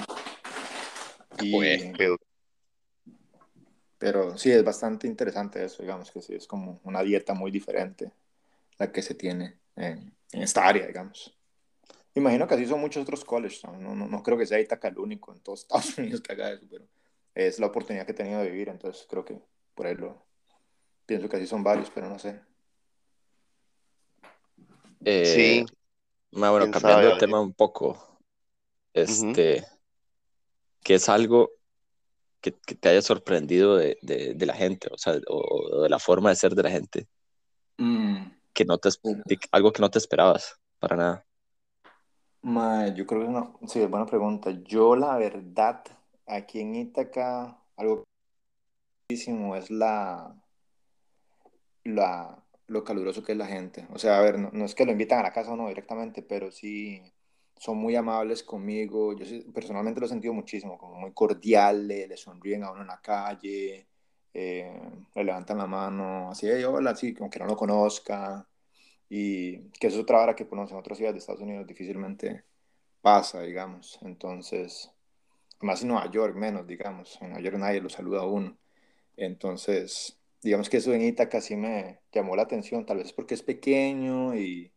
Pues, 1.51 1.83
Y, 1.83 1.89
ok. 2.07 2.28
Pero 3.99 4.37
sí, 4.37 4.51
es 4.51 4.63
bastante 4.63 5.07
interesante 5.07 5.63
eso, 5.63 5.83
digamos 5.83 6.09
que 6.11 6.21
sí, 6.21 6.33
es 6.33 6.47
como 6.47 6.79
una 6.85 7.03
dieta 7.03 7.33
muy 7.35 7.51
diferente 7.51 8.11
la 8.79 8.91
que 8.91 9.01
se 9.01 9.13
tiene 9.13 9.59
en, 9.75 10.13
en 10.31 10.41
esta 10.41 10.65
área, 10.65 10.87
digamos. 10.87 11.37
Imagino 12.15 12.47
que 12.47 12.55
así 12.55 12.65
son 12.65 12.79
muchos 12.79 13.03
otros 13.03 13.25
colleges, 13.25 13.63
¿no? 13.65 13.77
No, 13.77 14.07
no, 14.07 14.23
creo 14.23 14.37
que 14.37 14.45
sea 14.45 14.59
Ítaca 14.59 14.87
el 14.87 14.97
único 14.97 15.33
en 15.33 15.41
todos 15.41 15.61
Estados 15.63 15.97
Unidos 15.97 16.21
que 16.21 16.33
haga 16.33 16.51
eso, 16.51 16.65
pero 16.69 16.85
es 17.35 17.59
la 17.59 17.67
oportunidad 17.67 18.05
que 18.05 18.13
he 18.13 18.15
tenido 18.15 18.41
de 18.41 18.49
vivir, 18.49 18.69
entonces 18.69 19.05
creo 19.09 19.25
que 19.25 19.37
por 19.75 19.85
ahí 19.85 19.95
lo 19.95 20.25
pienso 21.05 21.29
que 21.29 21.37
así 21.37 21.45
son 21.47 21.63
varios, 21.63 21.89
pero 21.89 22.09
no 22.09 22.17
sé. 22.17 22.39
eh, 25.05 25.25
Sí, 25.25 25.65
ma, 26.31 26.51
bueno, 26.51 26.71
cambiando 26.71 27.03
sabe, 27.03 27.13
de 27.13 27.19
tema 27.19 27.41
un 27.41 27.53
poco, 27.53 28.19
este, 28.93 29.65
que 30.83 30.95
es 30.95 31.09
algo 31.09 31.58
que, 32.41 32.51
te 32.51 32.89
haya 32.89 33.01
sorprendido 33.01 33.77
de, 33.77 34.35
la 34.39 34.53
gente, 34.53 34.89
o 34.91 34.97
sea, 34.97 35.19
o, 35.27 35.81
de 35.81 35.89
la 35.89 35.99
forma 35.99 36.29
de 36.29 36.35
ser 36.35 36.55
de 36.55 36.63
la 36.63 36.71
gente. 36.71 37.07
Mm. 37.77 38.31
Que 38.53 38.65
no 38.65 38.77
te, 38.77 38.89
algo 39.51 39.71
que 39.71 39.81
no 39.81 39.89
te 39.89 39.99
esperabas, 39.99 40.59
para 40.79 40.95
nada. 40.95 41.25
yo 42.95 43.05
creo 43.05 43.21
que 43.21 43.27
es 43.27 43.29
una, 43.29 43.51
sí, 43.67 43.85
buena 43.85 44.05
pregunta. 44.05 44.51
Yo, 44.63 44.95
la 44.95 45.17
verdad, 45.17 45.83
aquí 46.25 46.61
en 46.61 46.75
Ítaca, 46.75 47.57
algo 47.77 48.03
es 49.09 49.71
la, 49.71 50.35
la, 51.83 52.43
lo 52.67 52.83
caluroso 52.83 53.23
que 53.23 53.31
es 53.31 53.37
la 53.37 53.47
gente. 53.47 53.87
O 53.91 53.97
sea, 53.97 54.19
a 54.19 54.21
ver, 54.21 54.39
no, 54.39 54.65
es 54.65 54.75
que 54.75 54.85
lo 54.85 54.91
invitan 54.91 55.19
a 55.19 55.23
la 55.23 55.33
casa 55.33 55.51
o 55.51 55.55
no 55.55 55.67
directamente, 55.67 56.21
pero 56.21 56.51
sí 56.51 57.01
son 57.59 57.77
muy 57.77 57.95
amables 57.95 58.41
conmigo. 58.43 59.13
Yo 59.15 59.25
personalmente 59.53 59.99
lo 59.99 60.05
he 60.05 60.09
sentido 60.09 60.33
muchísimo, 60.33 60.77
como 60.77 60.95
muy 60.95 61.11
cordiales, 61.13 62.07
le 62.09 62.17
sonríen 62.17 62.63
a 62.63 62.71
uno 62.71 62.81
en 62.81 62.87
la 62.87 63.01
calle, 63.01 63.87
eh, 64.33 64.81
le 65.15 65.23
levantan 65.23 65.57
la 65.57 65.67
mano, 65.67 66.31
así, 66.31 66.47
hey, 66.49 66.63
hola, 66.63 66.91
así, 66.91 67.13
como 67.13 67.29
que 67.29 67.39
no 67.39 67.45
lo 67.45 67.57
conozca. 67.57 68.47
Y 69.09 69.69
que 69.71 69.87
es 69.87 69.97
otra 69.97 70.21
hora 70.21 70.35
que 70.35 70.45
pues, 70.45 70.71
en 70.71 70.77
otras 70.77 70.97
ciudades 70.97 71.15
de 71.15 71.19
Estados 71.19 71.41
Unidos 71.41 71.67
difícilmente 71.67 72.45
pasa, 73.01 73.41
digamos. 73.41 73.99
Entonces, 74.03 74.91
más 75.61 75.81
en 75.81 75.89
Nueva 75.89 76.09
York, 76.11 76.35
menos, 76.35 76.67
digamos. 76.67 77.17
En 77.21 77.29
Nueva 77.29 77.43
York 77.43 77.57
nadie 77.57 77.81
lo 77.81 77.89
saluda 77.89 78.21
a 78.21 78.25
uno. 78.25 78.57
Entonces, 79.17 80.17
digamos 80.41 80.69
que 80.69 80.77
eso 80.77 80.93
en 80.93 81.01
Ítaca 81.01 81.41
sí 81.41 81.55
me 81.57 81.99
llamó 82.13 82.35
la 82.35 82.43
atención, 82.43 82.85
tal 82.85 82.97
vez 82.97 83.13
porque 83.13 83.33
es 83.35 83.43
pequeño 83.43 84.35
y, 84.35 84.71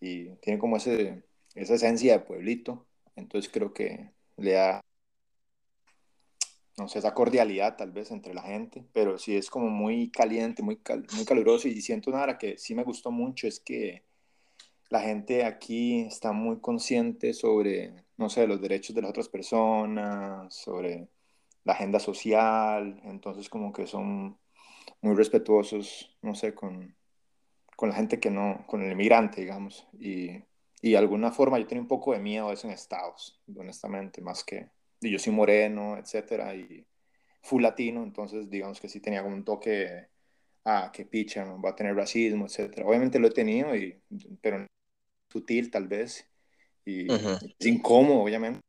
y 0.00 0.36
tiene 0.36 0.58
como 0.58 0.76
ese, 0.78 1.27
esa 1.54 1.74
esencia 1.74 2.12
de 2.14 2.20
pueblito. 2.20 2.86
Entonces 3.16 3.50
creo 3.52 3.72
que 3.72 4.12
le 4.36 4.52
da, 4.52 4.80
no 6.76 6.88
sé, 6.88 7.00
esa 7.00 7.14
cordialidad 7.14 7.76
tal 7.76 7.92
vez 7.92 8.10
entre 8.10 8.34
la 8.34 8.42
gente, 8.42 8.84
pero 8.92 9.18
sí 9.18 9.36
es 9.36 9.50
como 9.50 9.68
muy 9.68 10.10
caliente, 10.10 10.62
muy, 10.62 10.80
muy 11.14 11.24
caluroso 11.24 11.68
y 11.68 11.80
siento 11.80 12.10
nada 12.10 12.38
que 12.38 12.58
sí 12.58 12.74
me 12.74 12.84
gustó 12.84 13.10
mucho 13.10 13.46
es 13.46 13.60
que 13.60 14.04
la 14.90 15.00
gente 15.00 15.44
aquí 15.44 16.00
está 16.02 16.32
muy 16.32 16.60
consciente 16.60 17.34
sobre, 17.34 17.92
no 18.16 18.30
sé, 18.30 18.46
los 18.46 18.60
derechos 18.60 18.94
de 18.94 19.02
las 19.02 19.10
otras 19.10 19.28
personas, 19.28 20.54
sobre 20.54 21.08
la 21.64 21.74
agenda 21.74 22.00
social, 22.00 23.00
entonces 23.04 23.48
como 23.50 23.72
que 23.72 23.86
son 23.86 24.38
muy 25.02 25.14
respetuosos, 25.14 26.16
no 26.22 26.34
sé, 26.34 26.54
con, 26.54 26.96
con 27.76 27.90
la 27.90 27.96
gente 27.96 28.18
que 28.20 28.30
no, 28.30 28.64
con 28.66 28.82
el 28.82 28.92
inmigrante, 28.92 29.42
digamos, 29.42 29.86
y, 29.98 30.42
y 30.80 30.92
de 30.92 30.98
alguna 30.98 31.32
forma 31.32 31.58
yo 31.58 31.66
tenía 31.66 31.82
un 31.82 31.88
poco 31.88 32.12
de 32.12 32.20
miedo 32.20 32.48
de 32.48 32.54
eso 32.54 32.66
en 32.66 32.74
Estados, 32.74 33.40
honestamente, 33.56 34.20
más 34.20 34.44
que, 34.44 34.68
y 35.00 35.10
yo 35.10 35.18
soy 35.18 35.32
moreno, 35.32 35.96
etcétera, 35.96 36.54
y 36.54 36.86
full 37.42 37.62
latino, 37.62 38.02
entonces 38.02 38.48
digamos 38.48 38.80
que 38.80 38.88
sí 38.88 39.00
tenía 39.00 39.22
como 39.22 39.34
un 39.34 39.44
toque, 39.44 40.08
ah, 40.64 40.90
que 40.92 41.04
picha, 41.04 41.44
va 41.44 41.70
a 41.70 41.76
tener 41.76 41.94
racismo, 41.94 42.46
etcétera. 42.46 42.86
Obviamente 42.86 43.18
lo 43.18 43.28
he 43.28 43.32
tenido, 43.32 43.74
y, 43.74 44.00
pero 44.40 44.66
sutil 45.28 45.70
tal 45.70 45.88
vez, 45.88 46.28
y 46.84 47.10
es 47.12 47.66
incómodo, 47.66 48.22
obviamente, 48.22 48.60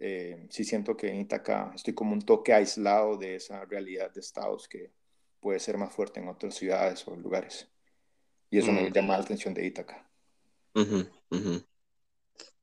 eh, 0.00 0.46
sí 0.50 0.62
siento 0.64 0.96
que 0.96 1.08
en 1.08 1.20
Itaca 1.20 1.72
estoy 1.74 1.94
como 1.94 2.12
un 2.12 2.22
toque 2.22 2.52
aislado 2.52 3.16
de 3.16 3.34
esa 3.34 3.64
realidad 3.64 4.12
de 4.12 4.20
estados 4.20 4.68
que 4.68 4.92
puede 5.40 5.58
ser 5.58 5.76
más 5.76 5.92
fuerte 5.92 6.20
en 6.20 6.28
otras 6.28 6.54
ciudades 6.54 7.06
o 7.08 7.16
lugares. 7.16 7.68
Y 8.50 8.58
eso 8.58 8.72
me 8.72 8.88
mm. 8.88 8.92
llama 8.92 9.18
la 9.18 9.24
atención 9.24 9.54
de 9.54 9.66
Itaca. 9.66 10.07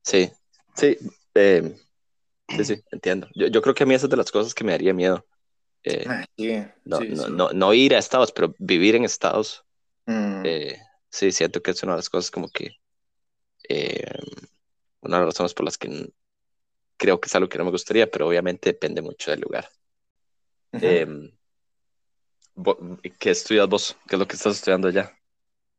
Sí, 0.02 0.30
sí, 0.74 0.96
eh, 1.34 1.76
sí, 2.48 2.64
sí, 2.64 2.82
entiendo. 2.90 3.28
Yo, 3.34 3.48
yo, 3.48 3.60
creo 3.60 3.74
que 3.74 3.82
a 3.82 3.86
mí 3.86 3.94
esa 3.94 4.06
es 4.06 4.10
de 4.10 4.16
las 4.16 4.30
cosas 4.30 4.54
que 4.54 4.64
me 4.64 4.72
daría 4.72 4.94
miedo. 4.94 5.26
Eh, 5.82 6.04
ah, 6.08 6.24
no, 6.84 7.00
no, 7.00 7.52
no, 7.52 7.74
ir 7.74 7.94
a 7.94 7.98
estados, 7.98 8.32
pero 8.32 8.54
vivir 8.58 8.94
en 8.94 9.04
estados. 9.04 9.64
Mm. 10.06 10.42
Eh, 10.44 10.78
sí, 11.10 11.32
siento 11.32 11.62
que 11.62 11.72
es 11.72 11.82
una 11.82 11.92
de 11.92 11.98
las 11.98 12.10
cosas 12.10 12.30
como 12.30 12.48
que 12.48 12.76
una 15.00 15.18
de 15.18 15.24
las 15.24 15.34
razones 15.34 15.54
por 15.54 15.64
las 15.64 15.78
que 15.78 16.12
creo 16.96 17.20
que 17.20 17.26
es 17.26 17.34
algo 17.34 17.48
que 17.48 17.58
no 17.58 17.64
me 17.64 17.70
gustaría, 17.70 18.10
pero 18.10 18.28
obviamente 18.28 18.70
depende 18.70 19.02
mucho 19.02 19.30
del 19.30 19.40
lugar. 19.40 19.68
Em, 20.72 21.30
¿Qué 23.18 23.30
estudias 23.30 23.68
vos? 23.68 23.96
¿Qué 24.08 24.16
es 24.16 24.18
lo 24.18 24.26
que 24.26 24.36
estás 24.36 24.56
estudiando 24.56 24.88
allá? 24.88 25.12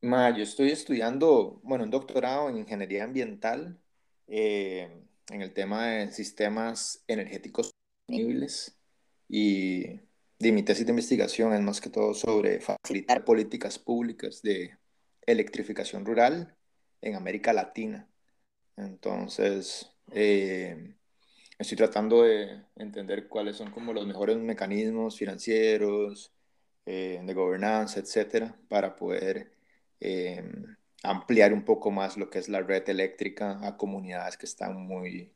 Ma, 0.01 0.29
yo 0.35 0.43
estoy 0.43 0.69
estudiando, 0.71 1.59
bueno, 1.63 1.83
un 1.83 1.89
doctorado 1.89 2.49
en 2.49 2.57
ingeniería 2.57 3.03
ambiental 3.03 3.79
eh, 4.27 4.89
en 5.29 5.41
el 5.41 5.53
tema 5.53 5.87
de 5.87 6.11
sistemas 6.11 7.03
energéticos 7.07 7.71
sostenibles 8.07 8.77
y 9.27 9.99
de 10.39 10.51
mi 10.51 10.63
tesis 10.63 10.85
de 10.85 10.91
investigación 10.91 11.53
es 11.53 11.61
más 11.61 11.81
que 11.81 11.89
todo 11.89 12.13
sobre 12.13 12.59
facilitar 12.61 13.25
políticas 13.25 13.79
públicas 13.79 14.41
de 14.43 14.77
electrificación 15.25 16.05
rural 16.05 16.55
en 17.01 17.15
América 17.15 17.51
Latina. 17.51 18.07
Entonces, 18.77 19.91
eh, 20.11 20.95
estoy 21.57 21.77
tratando 21.77 22.23
de 22.23 22.61
entender 22.75 23.27
cuáles 23.27 23.57
son 23.57 23.71
como 23.71 23.93
los 23.93 24.05
mejores 24.05 24.37
mecanismos 24.37 25.17
financieros, 25.17 26.31
eh, 26.85 27.19
de 27.23 27.33
gobernanza, 27.33 27.99
etcétera, 27.99 28.55
para 28.69 28.95
poder 28.95 29.56
eh, 29.99 30.43
ampliar 31.03 31.53
un 31.53 31.63
poco 31.63 31.91
más 31.91 32.17
lo 32.17 32.29
que 32.29 32.39
es 32.39 32.49
la 32.49 32.61
red 32.61 32.87
eléctrica 32.89 33.59
a 33.65 33.77
comunidades 33.77 34.37
que 34.37 34.45
están 34.45 34.75
muy 34.75 35.31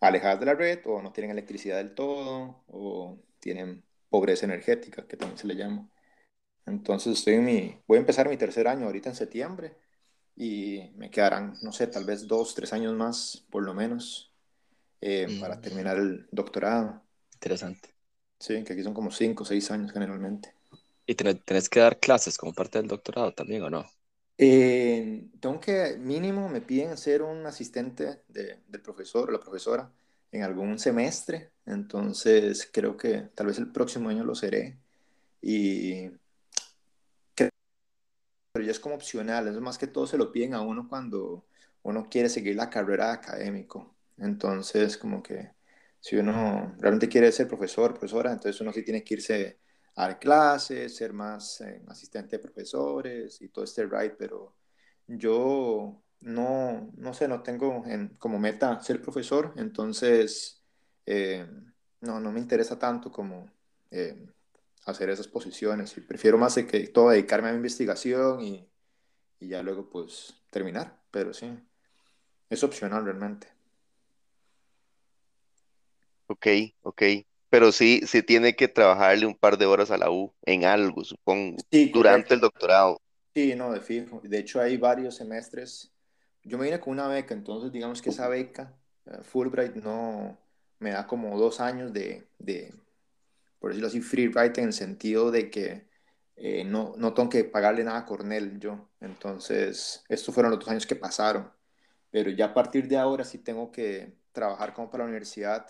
alejadas 0.00 0.40
de 0.40 0.46
la 0.46 0.54
red 0.54 0.80
o 0.86 1.02
no 1.02 1.12
tienen 1.12 1.30
electricidad 1.32 1.76
del 1.76 1.94
todo 1.94 2.62
o 2.68 3.18
tienen 3.38 3.82
pobreza 4.08 4.46
energética, 4.46 5.06
que 5.06 5.16
también 5.16 5.38
se 5.38 5.46
le 5.46 5.56
llama. 5.56 5.88
Entonces 6.66 7.18
estoy 7.18 7.34
en 7.34 7.44
mi, 7.44 7.78
voy 7.86 7.96
a 7.96 8.00
empezar 8.00 8.28
mi 8.28 8.36
tercer 8.36 8.68
año 8.68 8.86
ahorita 8.86 9.10
en 9.10 9.16
septiembre 9.16 9.76
y 10.36 10.90
me 10.96 11.10
quedarán, 11.10 11.54
no 11.62 11.72
sé, 11.72 11.86
tal 11.86 12.04
vez 12.04 12.26
dos, 12.26 12.54
tres 12.54 12.72
años 12.72 12.94
más, 12.94 13.44
por 13.50 13.62
lo 13.62 13.74
menos, 13.74 14.32
eh, 15.00 15.38
para 15.40 15.56
mm. 15.56 15.60
terminar 15.60 15.96
el 15.98 16.28
doctorado. 16.30 17.02
Interesante. 17.34 17.90
Sí, 18.38 18.62
que 18.64 18.72
aquí 18.72 18.82
son 18.82 18.94
como 18.94 19.10
cinco 19.10 19.42
o 19.42 19.46
seis 19.46 19.70
años 19.70 19.92
generalmente. 19.92 20.54
¿Y 21.06 21.14
tenés 21.14 21.68
que 21.68 21.80
dar 21.80 21.98
clases 21.98 22.38
como 22.38 22.52
parte 22.52 22.78
del 22.78 22.88
doctorado 22.88 23.32
también 23.32 23.62
o 23.64 23.70
no? 23.70 23.84
Eh, 24.42 25.28
tengo 25.38 25.60
que, 25.60 25.98
mínimo, 25.98 26.48
me 26.48 26.62
piden 26.62 26.96
ser 26.96 27.20
un 27.20 27.44
asistente 27.44 28.22
de, 28.28 28.60
del 28.68 28.80
profesor 28.80 29.28
o 29.28 29.32
la 29.32 29.38
profesora 29.38 29.92
en 30.32 30.42
algún 30.44 30.78
semestre, 30.78 31.50
entonces 31.66 32.66
creo 32.72 32.96
que 32.96 33.28
tal 33.34 33.48
vez 33.48 33.58
el 33.58 33.70
próximo 33.70 34.08
año 34.08 34.24
lo 34.24 34.34
seré. 34.34 34.78
Y 35.42 36.10
pero 38.52 38.64
ya 38.64 38.70
es 38.72 38.80
como 38.80 38.94
opcional, 38.94 39.46
es 39.46 39.60
más 39.60 39.76
que 39.76 39.86
todo 39.86 40.06
se 40.06 40.16
lo 40.16 40.32
piden 40.32 40.54
a 40.54 40.62
uno 40.62 40.88
cuando 40.88 41.44
uno 41.82 42.08
quiere 42.10 42.30
seguir 42.30 42.56
la 42.56 42.70
carrera 42.70 43.12
académico. 43.12 43.94
Entonces, 44.18 44.96
como 44.96 45.22
que 45.22 45.52
si 46.00 46.16
uno 46.16 46.74
realmente 46.78 47.08
quiere 47.08 47.30
ser 47.30 47.46
profesor, 47.46 47.92
profesora, 47.92 48.32
entonces 48.32 48.60
uno 48.60 48.72
sí 48.72 48.82
tiene 48.82 49.04
que 49.04 49.14
irse 49.14 49.58
dar 50.00 50.18
clases, 50.18 50.96
ser 50.96 51.12
más 51.12 51.60
eh, 51.60 51.82
asistente 51.88 52.36
de 52.36 52.42
profesores 52.42 53.40
y 53.42 53.48
todo 53.48 53.64
este 53.64 53.84
ride, 53.84 54.16
pero 54.18 54.54
yo 55.06 56.02
no, 56.20 56.90
no 56.96 57.14
sé, 57.14 57.28
no 57.28 57.42
tengo 57.42 57.84
como 58.18 58.38
meta 58.38 58.80
ser 58.82 59.00
profesor, 59.02 59.52
entonces 59.56 60.62
eh, 61.06 61.46
no, 62.00 62.20
no 62.20 62.32
me 62.32 62.40
interesa 62.40 62.78
tanto 62.78 63.10
como 63.10 63.50
eh, 63.90 64.26
hacer 64.86 65.10
esas 65.10 65.28
posiciones 65.28 65.96
y 65.96 66.00
prefiero 66.00 66.38
más 66.38 66.54
de 66.54 66.66
que 66.66 66.88
todo 66.88 67.10
dedicarme 67.10 67.48
a 67.48 67.52
mi 67.52 67.56
investigación 67.56 68.40
y, 68.40 68.68
y 69.40 69.48
ya 69.48 69.62
luego 69.62 69.88
pues 69.88 70.34
terminar, 70.50 71.00
pero 71.10 71.32
sí, 71.34 71.58
es 72.48 72.64
opcional 72.64 73.04
realmente. 73.04 73.48
Ok, 76.28 76.46
ok 76.82 77.02
pero 77.50 77.72
sí, 77.72 78.02
sí 78.06 78.22
tiene 78.22 78.56
que 78.56 78.68
trabajarle 78.68 79.26
un 79.26 79.34
par 79.34 79.58
de 79.58 79.66
horas 79.66 79.90
a 79.90 79.98
la 79.98 80.10
U 80.10 80.32
en 80.42 80.64
algo, 80.64 81.04
supongo, 81.04 81.56
durante 81.92 82.34
el 82.34 82.40
doctorado. 82.40 83.00
Sí, 83.34 83.54
no, 83.54 83.72
de 83.72 83.80
fijo. 83.80 84.20
De 84.24 84.38
hecho, 84.38 84.60
hay 84.60 84.76
varios 84.76 85.16
semestres. 85.16 85.92
Yo 86.44 86.58
me 86.58 86.64
vine 86.64 86.80
con 86.80 86.92
una 86.94 87.08
beca, 87.08 87.34
entonces 87.34 87.70
digamos 87.72 88.02
que 88.02 88.10
esa 88.10 88.28
beca, 88.28 88.74
eh, 89.06 89.18
Fulbright, 89.22 89.74
no 89.76 90.38
me 90.78 90.90
da 90.90 91.06
como 91.06 91.38
dos 91.38 91.60
años 91.60 91.92
de, 91.92 92.26
de 92.38 92.72
por 93.58 93.70
decirlo 93.70 93.88
así, 93.88 94.00
free 94.00 94.28
writing 94.28 94.62
en 94.62 94.68
el 94.68 94.72
sentido 94.72 95.30
de 95.30 95.50
que 95.50 95.88
eh, 96.36 96.64
no, 96.64 96.94
no 96.96 97.14
tengo 97.14 97.28
que 97.28 97.44
pagarle 97.44 97.84
nada 97.84 97.98
a 98.00 98.06
Cornell 98.06 98.58
yo. 98.58 98.88
Entonces, 99.00 100.04
estos 100.08 100.34
fueron 100.34 100.52
los 100.52 100.60
dos 100.60 100.68
años 100.70 100.86
que 100.86 100.96
pasaron. 100.96 101.52
Pero 102.10 102.30
ya 102.30 102.46
a 102.46 102.54
partir 102.54 102.88
de 102.88 102.98
ahora 102.98 103.24
sí 103.24 103.38
tengo 103.38 103.70
que 103.70 104.16
trabajar 104.32 104.74
como 104.74 104.90
para 104.90 105.04
la 105.04 105.10
universidad, 105.10 105.66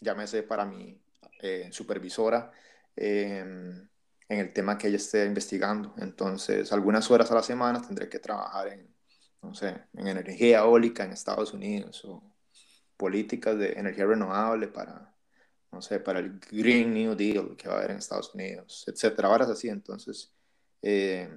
llámese 0.00 0.42
para 0.42 0.64
mi 0.64 1.00
eh, 1.44 1.68
supervisora 1.72 2.50
em, 2.96 3.86
en 4.28 4.38
el 4.38 4.52
tema 4.54 4.78
que 4.78 4.88
ella 4.88 4.96
esté 4.96 5.26
investigando. 5.26 5.94
Entonces, 5.98 6.72
algunas 6.72 7.10
horas 7.10 7.30
a 7.30 7.34
la 7.34 7.42
semana 7.42 7.82
tendré 7.82 8.08
que 8.08 8.18
trabajar 8.18 8.68
en, 8.68 8.94
no 9.42 9.54
sé, 9.54 9.76
en 9.92 10.08
energía 10.08 10.60
eólica 10.60 11.04
en 11.04 11.12
Estados 11.12 11.52
Unidos 11.52 12.02
o 12.06 12.22
políticas 12.96 13.58
de 13.58 13.72
energía 13.72 14.06
renovable 14.06 14.68
para, 14.68 15.14
no 15.70 15.82
sé, 15.82 16.00
para 16.00 16.20
el 16.20 16.38
Green 16.40 16.94
New 16.94 17.14
Deal 17.14 17.56
que 17.56 17.68
va 17.68 17.74
a 17.74 17.78
haber 17.78 17.90
en 17.90 17.98
Estados 17.98 18.34
Unidos, 18.34 18.84
etcétera, 18.88 19.28
ahora 19.28 19.44
es 19.44 19.50
así, 19.50 19.68
entonces, 19.68 20.32
eh, 20.80 21.28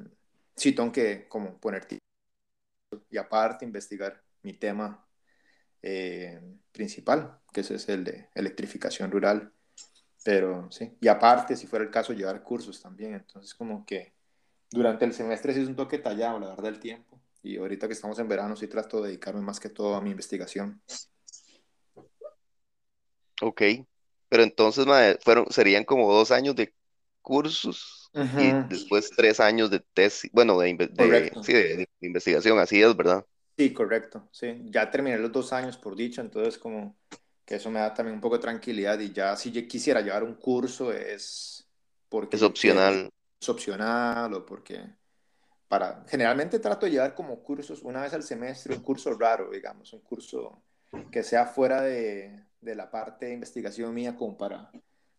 sí 0.56 0.72
tengo 0.72 0.92
que 0.92 1.28
como 1.28 1.60
poner 1.60 1.86
y 3.10 3.18
aparte 3.18 3.66
investigar 3.66 4.24
mi 4.44 4.54
tema 4.54 5.06
eh, 5.82 6.40
principal, 6.72 7.42
que 7.52 7.62
ese 7.62 7.76
es 7.76 7.90
el 7.90 8.06
de 8.06 8.30
electrificación 8.36 9.12
rural, 9.12 9.52
pero 10.28 10.70
sí, 10.70 10.92
y 11.00 11.08
aparte, 11.08 11.56
si 11.56 11.68
fuera 11.68 11.86
el 11.86 11.90
caso, 11.90 12.12
llevar 12.12 12.44
cursos 12.44 12.82
también, 12.82 13.14
entonces 13.14 13.54
como 13.56 13.86
que 13.86 14.12
durante 14.70 15.06
el 15.06 15.14
semestre 15.14 15.54
sí 15.54 15.62
es 15.62 15.70
un 15.70 15.78
toque 15.78 16.00
tallado, 16.00 16.38
la 16.38 16.50
verdad, 16.50 16.66
el 16.66 16.82
tiempo, 16.82 17.18
y 17.42 17.56
ahorita 17.56 17.88
que 17.88 17.94
estamos 17.94 18.20
en 18.20 18.28
verano 18.28 18.58
sí 18.58 18.68
trato 18.68 19.00
de 19.02 19.08
dedicarme 19.08 19.40
más 19.40 19.58
que 19.58 19.70
todo 19.70 19.96
a 19.96 20.02
mi 20.02 20.10
investigación. 20.12 20.82
Ok, 23.42 23.62
pero 24.28 24.44
entonces 24.44 24.86
fueron, 25.24 25.46
serían 25.50 25.86
como 25.86 26.14
dos 26.14 26.32
años 26.32 26.58
de 26.58 26.74
cursos 27.22 28.12
y 28.14 28.52
después 28.68 29.10
tres 29.16 29.40
años 29.40 29.72
de 29.72 29.80
tesis, 29.94 30.30
bueno, 30.34 30.60
de, 30.60 30.76
de, 30.76 31.88
investigación, 32.02 32.60
así 32.60 32.82
es, 32.82 32.94
¿verdad? 32.98 33.26
Sí, 33.58 33.74
correcto, 33.74 34.28
sí. 34.34 34.62
Ya 34.66 34.92
terminé 34.92 35.18
los 35.20 35.32
dos 35.32 35.54
años, 35.54 35.78
por 35.78 35.96
dicho, 35.96 36.20
entonces 36.20 36.58
como 36.58 36.98
que 37.48 37.56
eso 37.56 37.72
me 37.72 37.80
da 37.80 37.94
también 37.94 38.16
un 38.16 38.20
poco 38.20 38.36
de 38.36 38.42
tranquilidad 38.42 39.00
y 39.00 39.14
ya 39.14 39.34
si 39.38 39.54
yo 39.54 39.66
quisiera 39.66 40.02
llevar 40.02 40.22
un 40.22 40.34
curso 40.34 40.92
es 40.92 41.66
porque... 42.10 42.36
Es 42.36 42.44
opcional. 42.44 43.10
Es 43.40 43.48
opcional 43.48 44.34
o 44.34 44.46
porque... 44.46 44.84
Para, 45.70 46.04
generalmente 46.10 46.60
trato 46.60 46.86
de 46.86 46.92
llevar 46.92 47.16
como 47.16 47.42
cursos 47.42 47.84
una 47.84 48.02
vez 48.02 48.14
al 48.14 48.24
semestre, 48.24 48.76
un 48.76 48.82
curso 48.82 49.14
raro, 49.14 49.50
digamos, 49.50 49.94
un 49.94 50.02
curso 50.02 50.62
que 51.10 51.24
sea 51.24 51.46
fuera 51.46 51.82
de, 51.82 52.44
de 52.60 52.76
la 52.76 52.92
parte 52.92 53.28
de 53.28 53.34
investigación 53.34 53.94
mía 53.94 54.18
como 54.18 54.38
para 54.38 54.70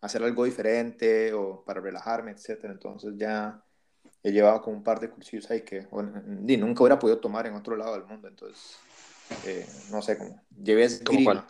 hacer 0.03 0.23
algo 0.23 0.45
diferente 0.45 1.33
o 1.33 1.65
para 1.65 1.81
relajarme, 1.81 2.33
etcétera. 2.33 2.75
Entonces 2.75 3.15
ya 3.17 3.63
he 4.23 4.33
llevado 4.33 4.61
como 4.61 4.77
un 4.77 4.83
par 4.85 5.01
de 5.01 5.09
cursillos 5.09 5.51
ahí 5.51 5.63
que 5.63 5.87
nunca 5.91 6.83
hubiera 6.83 6.99
podido 6.99 7.21
tomar 7.21 7.47
en 7.47 7.55
otro 7.55 7.75
lado 7.75 7.95
del 7.95 8.05
mundo. 8.05 8.29
Entonces, 8.29 8.77
eh, 9.47 9.67
no 9.91 10.03
sé, 10.03 10.19
cómo 10.19 10.43
llevé 10.63 10.85
esgrima. 10.85 11.47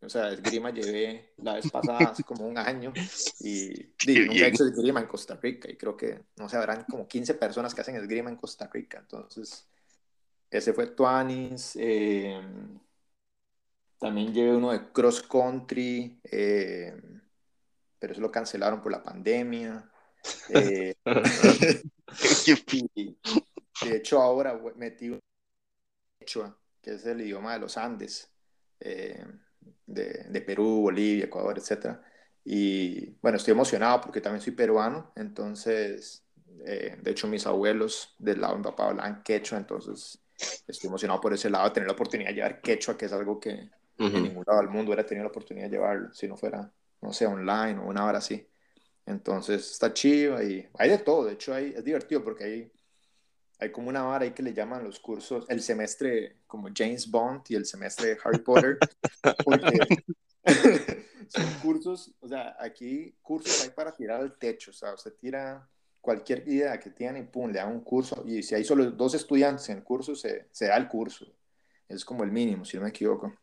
O 0.00 0.08
sea, 0.08 0.30
esgrima 0.30 0.70
llevé 0.70 1.32
la 1.38 1.54
vez 1.54 1.70
pasada 1.70 1.98
hace 2.10 2.22
como 2.22 2.46
un 2.46 2.56
año 2.56 2.92
y, 3.40 3.94
nunca 4.26 4.46
he 4.46 4.48
hecho 4.48 4.64
esgrima 4.64 5.00
en 5.00 5.06
Costa 5.06 5.36
Rica 5.42 5.68
y 5.70 5.76
creo 5.76 5.96
que, 5.96 6.22
no 6.36 6.48
sé, 6.48 6.56
habrán 6.56 6.84
como 6.84 7.08
15 7.08 7.34
personas 7.34 7.74
que 7.74 7.80
hacen 7.80 7.96
esgrima 7.96 8.30
en 8.30 8.36
Costa 8.36 8.68
Rica. 8.72 8.98
Entonces, 8.98 9.68
ese 10.50 10.72
fue 10.72 10.86
Tuanis. 10.88 11.76
Eh, 11.80 12.40
también 13.98 14.32
llevé 14.32 14.54
uno 14.54 14.70
de 14.72 14.92
cross 14.92 15.22
country, 15.22 16.20
eh, 16.24 16.94
pero 17.98 18.12
eso 18.12 18.22
lo 18.22 18.30
cancelaron 18.30 18.80
por 18.80 18.92
la 18.92 19.02
pandemia. 19.02 19.90
Eh, 20.50 20.94
de 23.82 23.96
hecho, 23.96 24.22
ahora 24.22 24.60
metí 24.76 25.10
un 25.10 25.20
que 26.82 26.94
es 26.94 27.06
el 27.06 27.20
idioma 27.22 27.54
de 27.54 27.58
los 27.58 27.76
Andes, 27.76 28.30
eh, 28.80 29.24
de, 29.86 30.24
de, 30.28 30.40
Perú, 30.40 30.82
Bolivia, 30.82 31.24
Ecuador, 31.24 31.58
etc. 31.58 31.98
Y 32.44 33.10
bueno, 33.20 33.36
estoy 33.36 33.52
emocionado 33.52 34.00
porque 34.00 34.20
también 34.20 34.40
soy 34.42 34.52
peruano, 34.52 35.12
entonces, 35.16 36.24
de 36.46 37.10
hecho, 37.10 37.28
mis 37.28 37.46
abuelos 37.46 38.14
del 38.18 38.40
lado 38.40 38.54
de 38.54 38.58
mi 38.58 38.64
papá 38.64 38.88
hablan 38.88 39.22
quechua, 39.22 39.58
entonces 39.58 40.20
estoy 40.66 40.88
emocionado 40.88 41.20
por 41.20 41.32
ese 41.32 41.50
lado, 41.50 41.68
de 41.68 41.74
tener 41.74 41.86
la 41.86 41.94
oportunidad 41.94 42.30
de 42.30 42.36
llevar 42.36 42.60
quechua, 42.60 42.96
que 42.96 43.06
es 43.06 43.12
algo 43.12 43.40
que, 43.40 43.70
en 43.98 44.22
ningún 44.22 44.44
lado 44.46 44.60
del 44.60 44.70
mundo 44.70 44.90
hubiera 44.90 45.04
tenido 45.04 45.24
la 45.24 45.30
oportunidad 45.30 45.66
de 45.66 45.72
llevarlo, 45.72 46.12
si 46.12 46.28
no 46.28 46.36
fuera, 46.36 46.70
no 47.00 47.12
sé, 47.12 47.26
online 47.26 47.80
o 47.80 47.88
una 47.88 48.04
hora 48.04 48.18
así. 48.18 48.46
Entonces 49.06 49.70
está 49.72 49.92
chido 49.92 50.40
y 50.42 50.68
hay 50.78 50.90
de 50.90 50.98
todo, 50.98 51.24
de 51.24 51.32
hecho 51.32 51.54
hay, 51.54 51.72
es 51.76 51.82
divertido 51.82 52.22
porque 52.22 52.44
hay, 52.44 52.72
hay 53.58 53.72
como 53.72 53.88
una 53.88 54.02
vara 54.02 54.24
ahí 54.24 54.30
que 54.32 54.42
le 54.42 54.54
llaman 54.54 54.84
los 54.84 55.00
cursos, 55.00 55.44
el 55.48 55.60
semestre 55.60 56.36
como 56.46 56.68
James 56.74 57.10
Bond 57.10 57.42
y 57.48 57.56
el 57.56 57.66
semestre 57.66 58.08
de 58.08 58.18
Harry 58.22 58.38
Potter, 58.38 58.78
porque 59.44 59.78
son 61.28 61.44
cursos, 61.60 62.12
o 62.20 62.28
sea, 62.28 62.56
aquí 62.60 63.16
cursos 63.20 63.64
hay 63.64 63.70
para 63.70 63.92
tirar 63.92 64.20
al 64.20 64.38
techo, 64.38 64.70
o 64.70 64.74
sea, 64.74 64.94
usted 64.94 65.14
tira 65.14 65.68
cualquier 66.00 66.46
idea 66.48 66.78
que 66.78 66.90
tiene 66.90 67.20
y 67.20 67.24
pum, 67.24 67.50
le 67.50 67.58
da 67.58 67.66
un 67.66 67.80
curso, 67.80 68.22
y 68.26 68.42
si 68.42 68.54
hay 68.54 68.64
solo 68.64 68.90
dos 68.92 69.14
estudiantes 69.14 69.68
en 69.68 69.78
el 69.78 69.84
curso, 69.84 70.14
se, 70.14 70.48
se 70.52 70.66
da 70.66 70.76
el 70.76 70.88
curso, 70.88 71.26
es 71.88 72.04
como 72.04 72.22
el 72.24 72.30
mínimo, 72.30 72.64
si 72.64 72.76
no 72.76 72.84
me 72.84 72.90
equivoco. 72.90 73.34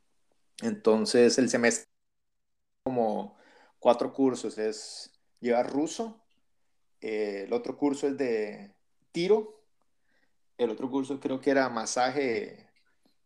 Entonces, 0.62 1.38
el 1.38 1.50
semestre, 1.50 1.90
como 2.84 3.36
cuatro 3.80 4.14
cursos, 4.14 4.58
es 4.58 5.12
llevar 5.42 5.72
ruso, 5.72 6.22
eh, 7.02 7.44
el 7.46 7.54
otro 7.54 7.78
curso 7.78 8.08
es 8.08 8.18
de 8.18 8.74
tiro, 9.12 9.65
el 10.58 10.70
otro 10.70 10.90
curso 10.90 11.20
creo 11.20 11.40
que 11.40 11.52
era 11.52 11.70
masaje 11.70 12.68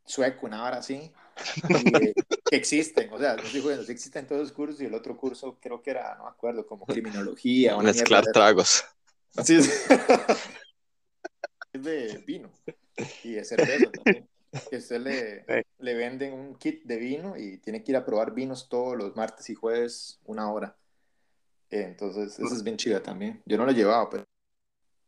sueco, 0.06 0.48
una 0.48 0.64
hora 0.64 0.78
así, 0.78 1.12
eh, 2.02 2.14
que 2.50 2.56
existen, 2.56 3.14
o 3.14 3.20
sea, 3.20 3.36
no 3.36 3.44
estoy 3.44 3.62
bueno, 3.62 3.84
existen 3.84 4.26
todos 4.26 4.42
los 4.42 4.52
cursos 4.52 4.82
y 4.82 4.86
el 4.86 4.94
otro 4.94 5.16
curso 5.16 5.58
creo 5.62 5.82
que 5.82 5.92
era, 5.92 6.16
no 6.16 6.24
me 6.24 6.30
acuerdo, 6.30 6.66
como 6.66 6.86
criminología. 6.88 7.76
Una 7.76 7.92
Mezclar 7.92 8.26
tragos. 8.34 8.84
Así 9.36 9.56
es. 9.56 9.88
es 11.72 11.84
de 11.84 12.18
vino 12.26 12.52
y 13.24 13.34
de 13.34 13.46
cerveza 13.46 13.92
también 13.92 14.28
que 14.70 14.78
usted 14.78 15.00
le, 15.00 15.66
le 15.78 15.94
venden 15.94 16.34
un 16.34 16.56
kit 16.56 16.84
de 16.84 16.98
vino 16.98 17.38
y 17.38 17.58
tiene 17.58 17.84
que 17.84 17.92
ir 17.92 17.98
a 17.98 18.06
probar 18.06 18.34
vinos 18.34 18.68
todos 18.68 18.98
los 18.98 19.16
martes 19.16 19.50
y 19.50 19.56
jueves 19.56 20.20
una 20.26 20.52
hora. 20.52 20.76
Entonces, 21.70 22.40
eso 22.40 22.56
es 22.56 22.64
bien 22.64 22.78
chido 22.78 23.02
también. 23.02 23.42
Yo 23.46 23.58
no 23.58 23.66
lo 23.66 23.72
he 23.72 23.76
llevado, 23.76 24.10
pero 24.10 24.26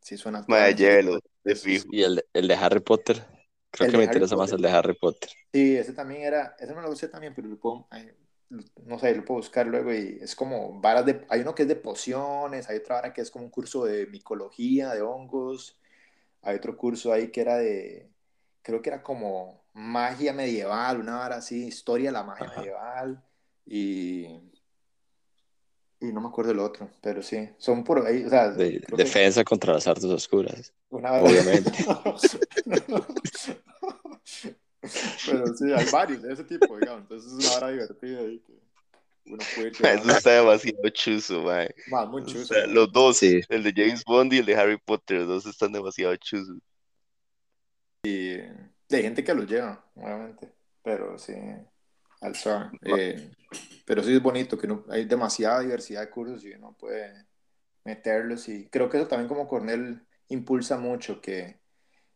sí 0.01 0.17
suena. 0.17 0.45
Y 0.47 2.01
el, 2.01 2.25
el 2.33 2.47
de 2.47 2.55
Harry 2.55 2.79
Potter. 2.79 3.23
Creo 3.71 3.89
que 3.89 3.97
me 3.97 4.03
interesa 4.03 4.35
más 4.35 4.51
el 4.51 4.61
de 4.61 4.69
Harry 4.69 4.95
Potter. 4.95 5.29
Sí, 5.53 5.77
ese 5.77 5.93
también 5.93 6.23
era, 6.23 6.55
ese 6.59 6.73
no 6.73 6.81
lo 6.81 6.89
usé 6.89 7.07
también, 7.07 7.33
pero 7.33 7.47
lo 7.47 7.57
puedo, 7.57 7.87
no 8.85 8.99
sé, 8.99 9.15
lo 9.15 9.23
puedo 9.23 9.39
buscar 9.39 9.65
luego 9.65 9.93
y 9.93 10.19
es 10.21 10.35
como 10.35 10.81
varas 10.81 11.05
de, 11.05 11.25
hay 11.29 11.41
uno 11.41 11.55
que 11.55 11.63
es 11.63 11.67
de 11.69 11.77
pociones, 11.77 12.69
hay 12.69 12.77
otra 12.77 12.95
vara 12.95 13.13
que 13.13 13.21
es 13.21 13.31
como 13.31 13.45
un 13.45 13.51
curso 13.51 13.85
de 13.85 14.07
micología, 14.07 14.93
de 14.93 15.01
hongos, 15.01 15.79
hay 16.41 16.57
otro 16.57 16.75
curso 16.75 17.13
ahí 17.13 17.31
que 17.31 17.41
era 17.41 17.57
de, 17.57 18.09
creo 18.61 18.81
que 18.81 18.89
era 18.89 19.03
como 19.03 19.63
magia 19.73 20.33
medieval, 20.33 20.99
una 20.99 21.17
vara 21.17 21.37
así, 21.37 21.67
historia 21.67 22.09
de 22.09 22.13
la 22.13 22.23
magia 22.23 22.51
medieval 22.57 23.23
y, 23.65 24.50
y 26.01 26.11
no 26.11 26.19
me 26.19 26.27
acuerdo 26.29 26.51
el 26.51 26.59
otro, 26.59 26.89
pero 26.99 27.21
sí, 27.21 27.47
son 27.59 27.83
por 27.83 28.05
ahí, 28.05 28.25
o 28.25 28.29
sea, 28.29 28.49
defensa 28.49 29.43
contra 29.43 29.73
las 29.73 29.85
artes 29.85 30.05
oscuras, 30.05 30.73
obviamente. 30.89 31.71
pero 35.27 35.55
sí, 35.55 35.71
hay 35.71 35.85
varios 35.91 36.23
de 36.23 36.33
ese 36.33 36.43
tipo, 36.43 36.75
digamos, 36.79 37.03
entonces 37.03 37.31
es 37.31 37.45
una 37.45 37.55
hora 37.55 37.69
divertida 37.69 38.19
ahí 38.19 38.39
que 38.39 38.53
uno 39.27 39.43
puede 39.55 39.69
Eso 39.99 40.11
está 40.11 40.31
demasiado 40.31 40.89
chuzo, 40.89 41.43
man. 41.43 41.69
muy 42.09 42.25
chuzo. 42.25 42.55
los 42.67 42.91
dos, 42.91 43.21
el 43.21 43.63
de 43.63 43.73
James 43.75 44.03
Bond 44.03 44.33
y 44.33 44.39
el 44.39 44.45
de 44.47 44.55
Harry 44.55 44.79
Potter, 44.79 45.19
los 45.19 45.27
dos 45.27 45.45
están 45.45 45.71
demasiado 45.71 46.15
chuzos. 46.15 46.57
Y 48.03 48.39
hay 48.39 49.03
gente 49.03 49.23
que 49.23 49.35
los 49.35 49.47
lleva, 49.47 49.85
obviamente, 49.93 50.51
pero 50.81 51.19
sí, 51.19 51.35
al 52.21 52.35
eh, 52.83 53.31
pero 53.85 54.03
sí 54.03 54.15
es 54.15 54.21
bonito 54.21 54.57
que 54.57 54.67
no, 54.67 54.85
hay 54.89 55.05
demasiada 55.05 55.61
diversidad 55.61 56.01
de 56.01 56.09
cursos 56.09 56.45
y 56.45 56.53
uno 56.53 56.75
puede 56.77 57.25
meterlos 57.83 58.47
y 58.47 58.69
creo 58.69 58.87
que 58.89 58.97
eso 58.97 59.07
también 59.07 59.27
como 59.27 59.47
Cornell 59.47 60.05
impulsa 60.29 60.77
mucho 60.77 61.19
que 61.19 61.59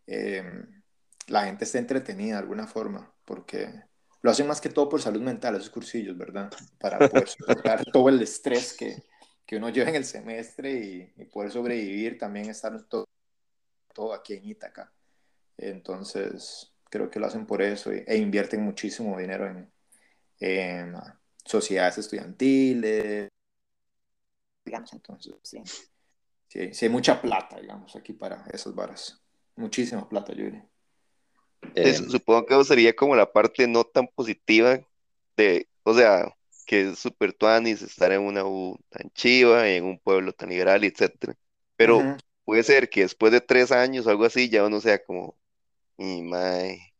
em, 0.06 0.84
la 1.28 1.46
gente 1.46 1.66
esté 1.66 1.80
entretenida 1.80 2.36
de 2.36 2.42
alguna 2.42 2.68
forma, 2.68 3.12
porque 3.26 3.68
lo 4.22 4.30
hacen 4.30 4.48
más 4.48 4.62
que 4.62 4.70
todo 4.70 4.88
por 4.88 5.02
salud 5.02 5.22
mental, 5.22 5.56
esos 5.56 5.72
cursillos, 5.72 6.16
¿verdad? 6.16 6.52
Para 6.80 7.00
poder 7.10 7.28
soportar 7.28 7.84
todo 7.92 8.08
el 8.10 8.22
estrés 8.22 8.74
que, 8.74 9.04
que, 9.46 9.58
uno 9.58 9.70
lleva 9.70 9.90
en 9.90 9.96
el 9.96 10.06
semestre 10.06 10.72
y, 10.72 11.14
y 11.18 11.26
poder 11.26 11.52
sobrevivir, 11.52 12.20
también 12.20 12.50
estar 12.50 12.80
todo, 12.84 13.06
todo 13.94 14.14
aquí 14.14 14.34
en 14.34 14.46
Ítaca. 14.46 14.94
Entonces, 15.58 16.72
creo 16.92 17.10
que 17.10 17.20
lo 17.20 17.26
hacen 17.26 17.48
por 17.48 17.64
eso 17.64 17.92
e 17.92 18.18
invierten 18.18 18.62
muchísimo 18.62 19.18
dinero 19.18 19.48
en, 19.48 19.72
sociedades 21.44 21.98
estudiantiles. 21.98 23.30
Digamos, 24.66 24.94
entonces, 24.94 25.36
sí. 25.44 25.62
Sí, 26.48 26.86
hay 26.86 26.90
mucha 26.90 27.22
plata, 27.22 27.60
digamos, 27.60 27.96
aquí 27.96 28.14
para 28.14 28.46
esas 28.52 28.74
varas. 28.74 29.22
Muchísima 29.56 30.08
plata, 30.08 30.34
yo 30.34 30.46
diría. 30.46 30.66
Eh, 31.76 31.94
supongo 31.94 32.46
que 32.46 32.64
sería 32.64 32.96
como 32.96 33.16
la 33.16 33.32
parte 33.32 33.68
no 33.68 33.84
tan 33.84 34.08
positiva 34.08 34.80
de, 35.36 35.68
o 35.84 35.94
sea, 35.94 36.34
que 36.66 36.90
es 36.90 37.00
super 37.00 37.34
tuanis 37.34 37.82
estar 37.82 38.12
en 38.12 38.22
una 38.22 38.46
U 38.46 38.80
tan 38.90 39.10
chiva, 39.12 39.68
en 39.68 39.84
un 39.86 40.00
pueblo 40.00 40.32
tan 40.34 40.50
liberal, 40.50 40.84
etcétera. 40.84 41.36
Pero 41.76 42.02
puede 42.46 42.64
ser 42.64 42.90
que 42.90 43.02
después 43.02 43.32
de 43.32 43.42
tres 43.42 43.72
años 43.72 44.08
o 44.08 44.10
algo 44.10 44.26
así 44.26 44.50
ya 44.50 44.66
uno 44.66 44.80
sea 44.80 45.04
como, 45.04 45.38
y 45.98 46.22
mae. 46.22 46.95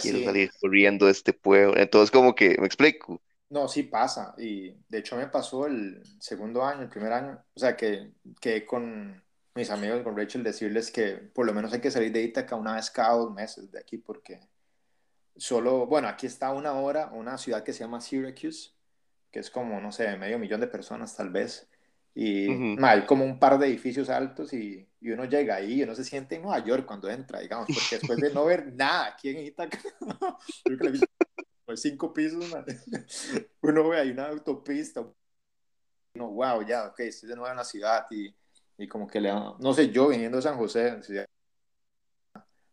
Quiero 0.00 0.18
sí. 0.18 0.24
salir 0.24 0.50
corriendo 0.60 1.06
de 1.06 1.12
este 1.12 1.32
pueblo. 1.32 1.76
Entonces, 1.76 2.10
como 2.10 2.34
que, 2.34 2.56
me 2.58 2.66
explico. 2.66 3.22
No, 3.48 3.68
sí 3.68 3.84
pasa. 3.84 4.34
Y 4.36 4.74
de 4.88 4.98
hecho 4.98 5.16
me 5.16 5.26
pasó 5.28 5.66
el 5.66 6.02
segundo 6.18 6.64
año, 6.64 6.82
el 6.82 6.88
primer 6.88 7.12
año. 7.12 7.42
O 7.54 7.58
sea, 7.60 7.76
que, 7.76 8.12
que 8.40 8.66
con 8.66 9.22
mis 9.54 9.70
amigos, 9.70 10.02
con 10.02 10.16
Rachel, 10.16 10.42
decirles 10.42 10.90
que 10.90 11.14
por 11.14 11.46
lo 11.46 11.54
menos 11.54 11.72
hay 11.72 11.80
que 11.80 11.90
salir 11.90 12.12
de 12.12 12.22
Ítaca 12.22 12.56
una 12.56 12.74
vez 12.74 12.90
cada 12.90 13.14
dos 13.14 13.32
meses 13.32 13.70
de 13.70 13.78
aquí, 13.78 13.98
porque 13.98 14.40
solo, 15.36 15.86
bueno, 15.86 16.08
aquí 16.08 16.26
está 16.26 16.52
una 16.52 16.72
hora, 16.72 17.10
una 17.12 17.38
ciudad 17.38 17.62
que 17.62 17.72
se 17.72 17.80
llama 17.80 18.00
Syracuse, 18.00 18.72
que 19.30 19.38
es 19.38 19.50
como, 19.50 19.80
no 19.80 19.92
sé, 19.92 20.16
medio 20.16 20.38
millón 20.38 20.60
de 20.60 20.66
personas 20.66 21.16
tal 21.16 21.30
vez. 21.30 21.69
Y 22.14 22.50
Ujú. 22.52 22.76
ma, 22.76 22.90
hay 22.92 23.06
como 23.06 23.24
un 23.24 23.38
par 23.38 23.58
de 23.58 23.66
edificios 23.68 24.10
altos 24.10 24.52
y, 24.52 24.88
y 25.00 25.10
uno 25.12 25.24
llega 25.26 25.56
ahí 25.56 25.80
y 25.80 25.82
uno 25.84 25.94
se 25.94 26.04
siente 26.04 26.36
en 26.36 26.42
Nueva 26.42 26.64
York 26.64 26.86
cuando 26.86 27.08
entra, 27.10 27.40
digamos, 27.40 27.70
porque 27.70 27.96
después 27.96 28.20
de 28.20 28.30
no 28.32 28.44
ver 28.44 28.72
nada 28.74 29.06
aquí 29.08 29.30
en 29.30 29.38
Ítaca, 29.46 29.78
creo 30.66 30.78
que 30.92 31.76
cinco 31.76 32.12
pisos, 32.12 32.48
ma, 32.48 32.64
uno 33.62 33.88
ve 33.88 33.98
ahí 34.00 34.10
una 34.10 34.28
autopista, 34.28 35.02
uno, 36.14 36.28
wow, 36.30 36.62
ya, 36.66 36.86
ok, 36.88 37.00
estoy 37.00 37.28
de 37.28 37.36
nuevo 37.36 37.50
en 37.50 37.56
la 37.56 37.64
ciudad 37.64 38.06
y, 38.10 38.34
y 38.78 38.88
como 38.88 39.06
que 39.06 39.20
le 39.20 39.30
no 39.32 39.72
sé, 39.74 39.90
yo 39.90 40.08
viniendo 40.08 40.36
de 40.38 40.42
San 40.42 40.56
José, 40.56 41.02
ciudad- 41.02 41.26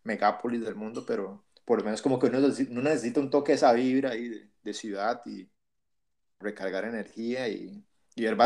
megápolis 0.04 0.64
del 0.64 0.76
mundo, 0.76 1.06
pero 1.06 1.44
por 1.66 1.80
lo 1.80 1.86
menos 1.86 2.02
como 2.02 2.18
que 2.20 2.28
uno, 2.28 2.40
uno 2.40 2.82
necesita 2.82 3.20
un 3.20 3.30
toque 3.30 3.52
de 3.54 3.56
esa 3.58 3.74
vibra 3.74 4.12
ahí 4.12 4.30
de, 4.30 4.50
de 4.64 4.74
ciudad 4.74 5.22
y 5.26 5.50
recargar 6.40 6.86
energía 6.86 7.48
y, 7.50 7.84
y 8.16 8.24
ver 8.24 8.38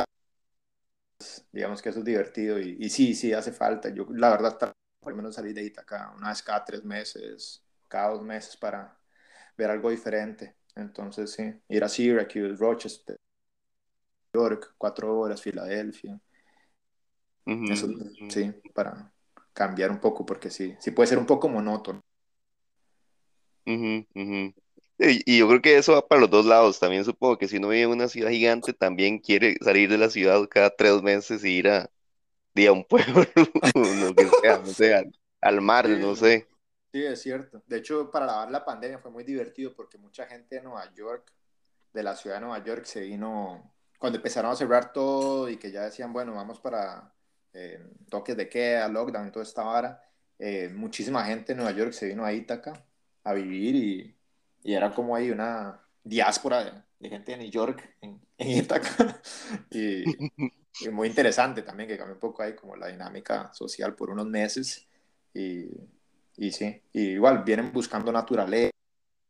digamos 1.51 1.81
que 1.81 1.89
eso 1.89 1.99
es 1.99 2.05
divertido 2.05 2.59
y, 2.59 2.77
y 2.79 2.89
sí, 2.89 3.13
sí 3.15 3.33
hace 3.33 3.51
falta. 3.51 3.89
Yo 3.89 4.05
la 4.11 4.29
verdad 4.31 4.57
por 4.99 5.11
lo 5.13 5.17
menos 5.17 5.35
salir 5.35 5.53
de 5.55 5.63
Itaca 5.63 6.13
una 6.17 6.29
vez 6.29 6.41
cada 6.43 6.63
tres 6.65 6.83
meses, 6.83 7.63
cada 7.87 8.09
dos 8.11 8.23
meses 8.23 8.57
para 8.57 8.97
ver 9.57 9.69
algo 9.71 9.89
diferente. 9.89 10.57
Entonces 10.75 11.31
sí, 11.31 11.53
ir 11.69 11.83
a 11.83 11.89
Syracuse, 11.89 12.55
Rochester, 12.57 13.17
York, 14.33 14.75
cuatro 14.77 15.17
horas, 15.17 15.41
Filadelfia. 15.41 16.19
Eso 17.67 17.87
sí, 18.27 18.53
para 18.73 19.11
cambiar 19.53 19.89
un 19.91 19.99
poco 19.99 20.25
porque 20.25 20.49
sí, 20.49 20.75
sí 20.79 20.91
puede 20.91 21.07
ser 21.07 21.17
un 21.17 21.25
poco 21.25 21.49
monótono. 21.49 22.01
Ujú, 23.65 24.05
ujú. 24.15 24.53
Y, 25.01 25.23
y 25.25 25.39
yo 25.39 25.47
creo 25.47 25.61
que 25.61 25.77
eso 25.77 25.93
va 25.93 26.07
para 26.07 26.21
los 26.21 26.29
dos 26.29 26.45
lados. 26.45 26.79
También 26.79 27.05
supongo 27.05 27.37
que 27.37 27.47
si 27.47 27.57
uno 27.57 27.69
vive 27.69 27.83
en 27.83 27.89
una 27.89 28.07
ciudad 28.07 28.29
gigante, 28.31 28.73
también 28.73 29.19
quiere 29.19 29.55
salir 29.61 29.89
de 29.89 29.97
la 29.97 30.09
ciudad 30.09 30.47
cada 30.49 30.75
tres 30.75 31.01
meses 31.01 31.43
y 31.43 31.57
ir 31.57 31.69
a, 31.69 31.91
di, 32.55 32.67
a 32.67 32.73
un 32.73 32.85
pueblo, 32.89 33.25
lo 33.75 34.15
que 34.15 34.31
sea, 34.31 34.59
no 34.59 34.73
sé, 34.73 34.95
al, 34.95 35.11
al 35.41 35.61
mar, 35.61 35.87
Sí, 35.87 35.95
no 35.99 36.15
sé. 36.15 36.47
Sí, 36.93 37.03
es 37.05 37.21
cierto. 37.21 37.63
De 37.67 37.77
hecho, 37.77 38.11
para 38.11 38.25
lavar 38.25 38.51
la 38.51 38.65
pandemia 38.65 38.99
fue 38.99 39.11
muy 39.11 39.23
divertido 39.23 39.73
porque 39.75 39.97
mucha 39.97 40.27
gente 40.27 40.57
de 40.57 40.61
Nueva 40.63 40.93
York, 40.93 41.33
de 41.93 42.03
la 42.03 42.15
ciudad 42.15 42.37
de 42.37 42.41
Nueva 42.41 42.63
York, 42.63 42.85
se 42.85 43.01
vino 43.01 43.73
cuando 43.97 44.17
empezaron 44.17 44.51
a 44.51 44.55
cerrar 44.55 44.93
todo 44.93 45.49
y 45.49 45.57
que 45.57 45.71
ya 45.71 45.83
decían, 45.83 46.13
bueno, 46.13 46.35
vamos 46.35 46.59
para 46.59 47.15
eh, 47.53 47.79
toques 48.09 48.37
de 48.37 48.49
queda, 48.49 48.87
lockdown 48.89 49.27
y 49.29 49.31
toda 49.31 49.43
esta 49.43 49.63
vara. 49.63 50.03
eh, 50.39 50.69
muchísima 50.69 51.23
gente 51.25 51.53
de 51.53 51.57
Nueva 51.57 51.71
York 51.77 51.93
se 51.93 52.07
vino 52.07 52.25
a 52.25 52.33
Ítaca 52.33 52.85
a 53.23 53.33
vivir 53.33 53.75
y, 53.75 54.17
y 54.63 54.73
era 54.73 54.91
como 54.91 55.15
ahí 55.15 55.31
una 55.31 55.79
diáspora 56.03 56.63
de, 56.63 56.71
de 56.99 57.09
gente 57.09 57.31
de 57.31 57.37
New 57.37 57.49
York 57.51 57.95
en, 58.01 58.19
en 58.37 58.47
Ítaca. 58.49 59.21
y, 59.71 60.03
y 60.13 60.89
muy 60.91 61.07
interesante 61.07 61.61
también 61.61 61.89
que 61.89 61.97
cambió 61.97 62.15
un 62.15 62.19
poco 62.19 62.43
ahí 62.43 62.55
como 62.55 62.75
la 62.75 62.87
dinámica 62.87 63.53
social 63.53 63.95
por 63.95 64.09
unos 64.09 64.25
meses. 64.27 64.87
Y, 65.33 65.67
y 66.37 66.51
sí, 66.51 66.81
y 66.93 67.11
igual 67.11 67.43
vienen 67.43 67.71
buscando 67.71 68.11
naturaleza, 68.11 68.71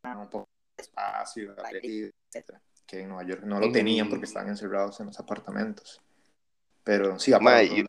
un 0.03 0.29
poco 0.29 0.47
de 0.77 0.83
espacio, 0.83 1.55
etcétera, 2.29 2.61
que 2.85 3.01
en 3.01 3.09
Nueva 3.09 3.23
York 3.23 3.43
no 3.43 3.59
lo 3.59 3.71
tenían 3.71 4.09
porque 4.09 4.25
estaban 4.25 4.49
encerrados 4.49 4.99
en 4.99 5.07
los 5.07 5.19
apartamentos. 5.19 6.01
Pero 6.83 7.19
sí, 7.19 7.33
aparte. 7.33 7.77
Yo- 7.77 7.85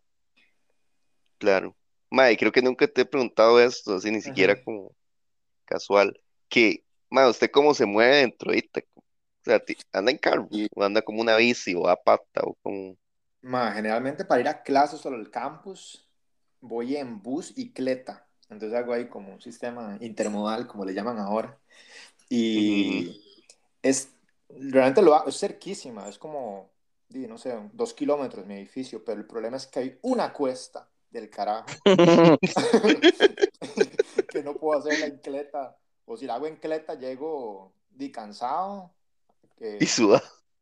claro. 1.38 1.74
Mae, 2.10 2.36
creo 2.36 2.52
que 2.52 2.60
nunca 2.60 2.86
te 2.86 3.02
he 3.02 3.06
preguntado 3.06 3.58
esto, 3.58 3.94
así 3.96 4.10
ni 4.10 4.20
siquiera 4.20 4.52
Ujú. 4.54 4.64
como 4.64 4.92
casual. 5.64 6.20
Que, 6.48 6.84
mae, 7.12 7.28
¿usted 7.28 7.50
cómo 7.50 7.74
se 7.74 7.86
mueve 7.86 8.16
dentro 8.16 8.50
de 8.50 8.58
Ítaca? 8.58 8.88
O 8.96 9.44
sea, 9.44 9.62
¿anda 9.92 10.10
en 10.10 10.18
carro? 10.18 10.48
¿O 10.74 10.82
anda 10.82 11.02
como 11.02 11.20
una 11.20 11.36
bici 11.36 11.74
o 11.74 11.88
a 11.88 11.96
pata 11.96 12.40
o 12.42 12.54
como... 12.62 12.96
Ma, 13.42 13.72
generalmente 13.72 14.24
para 14.24 14.40
ir 14.40 14.48
a 14.48 14.62
clases 14.62 15.00
solo 15.00 15.16
al 15.16 15.30
campus 15.30 16.08
voy 16.60 16.96
en 16.96 17.22
bus 17.22 17.52
y 17.56 17.72
cleta. 17.72 18.26
Entonces 18.48 18.78
hago 18.78 18.92
ahí 18.92 19.08
como 19.08 19.34
un 19.34 19.40
sistema 19.40 19.98
intermodal, 20.00 20.66
como 20.66 20.84
le 20.84 20.94
llaman 20.94 21.18
ahora. 21.18 21.58
Y 22.28 23.20
es, 23.82 24.10
realmente 24.48 25.02
lo 25.02 25.14
hago, 25.14 25.28
es 25.28 25.38
cerquísima, 25.38 26.08
es 26.08 26.18
como, 26.18 26.70
no 27.10 27.36
sé, 27.36 27.58
dos 27.72 27.94
kilómetros 27.94 28.46
mi 28.46 28.54
edificio, 28.54 29.04
pero 29.04 29.18
el 29.18 29.26
problema 29.26 29.56
es 29.56 29.66
que 29.66 29.80
hay 29.80 29.98
una 30.02 30.32
cuesta 30.32 30.88
del 31.10 31.28
carajo 31.28 31.66
que 34.28 34.42
no 34.42 34.54
puedo 34.54 34.78
hacer 34.78 35.00
la 35.00 35.06
encleta. 35.06 35.76
O 36.04 36.16
si 36.16 36.26
la 36.26 36.34
hago 36.34 36.46
en 36.46 36.56
cleta, 36.56 36.94
llego 36.94 37.72
cansado, 38.12 38.90
eh, 39.60 39.78
Y 39.80 39.86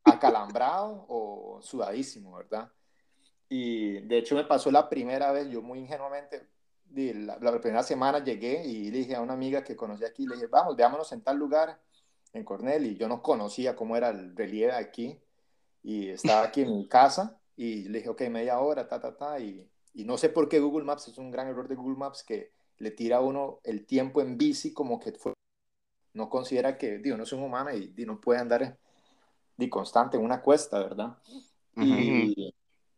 acalambrado 0.05 1.07
o 1.09 1.61
sudadísimo, 1.62 2.37
¿verdad? 2.37 2.70
Y 3.48 4.00
de 4.00 4.18
hecho 4.18 4.35
me 4.35 4.44
pasó 4.44 4.70
la 4.70 4.88
primera 4.88 5.33
vez, 5.33 5.48
yo 5.48 5.62
muy 5.62 5.79
ingenuamente, 5.81 6.46
la, 6.92 7.38
la 7.40 7.61
primera 7.61 7.83
semana 7.83 8.22
llegué 8.22 8.64
y 8.64 8.90
le 8.90 8.98
dije 8.98 9.16
a 9.16 9.20
una 9.20 9.35
amiga 9.35 9.64
que 9.64 9.76
conocí 9.76 10.05
aquí, 10.05 10.26
le 10.26 10.35
dije, 10.35 10.46
vamos, 10.46 10.76
veámonos 10.76 11.11
en 11.12 11.22
tal 11.22 11.37
lugar, 11.37 11.81
en 12.33 12.44
Cornell, 12.44 12.87
y 12.87 12.96
yo 12.96 13.09
no 13.09 13.22
conocía 13.22 13.74
cómo 13.74 13.96
era 13.96 14.11
el 14.11 14.37
relieve 14.37 14.72
aquí, 14.72 15.18
y 15.83 16.09
estaba 16.11 16.42
aquí 16.42 16.62
en 16.62 16.76
mi 16.76 16.88
casa, 16.88 17.40
y 17.57 17.88
le 17.88 17.98
dije, 17.98 18.11
ok, 18.11 18.22
media 18.29 18.61
hora, 18.61 18.87
ta, 18.87 19.00
ta, 19.00 19.16
ta, 19.16 19.40
y, 19.40 19.68
y 19.94 20.05
no 20.05 20.16
sé 20.16 20.29
por 20.29 20.48
qué 20.48 20.61
Google 20.61 20.85
Maps, 20.85 21.09
es 21.09 21.18
un 21.18 21.31
gran 21.31 21.48
error 21.48 21.66
de 21.66 21.74
Google 21.74 21.96
Maps 21.96 22.22
que 22.22 22.53
le 22.81 22.90
tira 22.90 23.19
a 23.19 23.21
uno 23.21 23.61
el 23.62 23.87
tiempo 23.87 24.21
en 24.21 24.37
bici 24.37 24.73
como 24.73 24.99
que 24.99 25.12
fue, 25.12 25.33
no 26.14 26.29
considera 26.29 26.77
que, 26.77 26.99
digo, 26.99 27.16
no 27.16 27.23
es 27.23 27.33
un 27.33 27.43
humano 27.43 27.73
y, 27.73 27.88
di, 27.88 28.05
no 28.05 28.21
puede 28.21 28.40
andar 28.40 28.79
di, 29.57 29.69
constante 29.69 30.16
en 30.16 30.25
una 30.25 30.43
cuesta, 30.43 30.79
¿verdad? 30.81 31.16
Y 31.77 32.53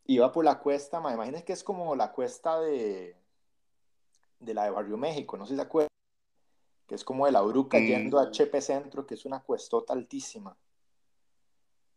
iba 0.07 0.33
por 0.33 0.45
la 0.45 0.59
cuesta, 0.59 1.01
ma, 1.01 1.13
imagínense 1.13 1.45
que 1.45 1.53
es 1.53 1.63
como 1.63 1.95
la 1.95 2.13
cuesta 2.13 2.61
de, 2.61 3.17
de 4.41 4.55
la 4.55 4.65
de 4.65 4.71
Barrio 4.71 4.97
México, 4.97 5.37
no 5.37 5.47
sé 5.47 5.51
si 5.51 5.57
se 5.57 5.63
acuerdan, 5.63 5.89
que 6.87 6.95
es 6.95 7.05
como 7.05 7.27
de 7.27 7.33
la 7.33 7.43
Uruca 7.43 7.79
Mm. 7.79 7.87
yendo 7.87 8.19
a 8.19 8.31
Chepe 8.31 8.61
Centro, 8.61 9.07
que 9.07 9.15
es 9.15 9.25
una 9.25 9.41
cuestota 9.41 9.93
altísima. 9.93 10.57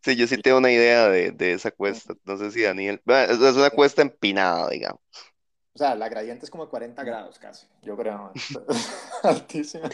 Sí, 0.01 0.15
yo 0.15 0.27
sí 0.27 0.37
tengo 0.37 0.57
una 0.59 0.71
idea 0.71 1.09
de, 1.09 1.31
de 1.31 1.53
esa 1.53 1.71
cuesta. 1.71 2.13
No 2.25 2.37
sé 2.37 2.51
si 2.51 2.61
Daniel... 2.61 3.01
Es 3.07 3.39
una 3.55 3.71
cuesta 3.71 4.03
empinada, 4.03 4.69
digamos. 4.69 5.01
O 5.75 5.77
sea, 5.77 5.93
la 5.93 6.07
gradiente 6.07 6.45
es 6.45 6.49
como 6.49 6.69
40 6.69 7.03
grados 7.03 7.37
casi, 7.37 7.67
yo 7.81 7.97
creo. 7.97 8.31
Altísima. 9.23 9.89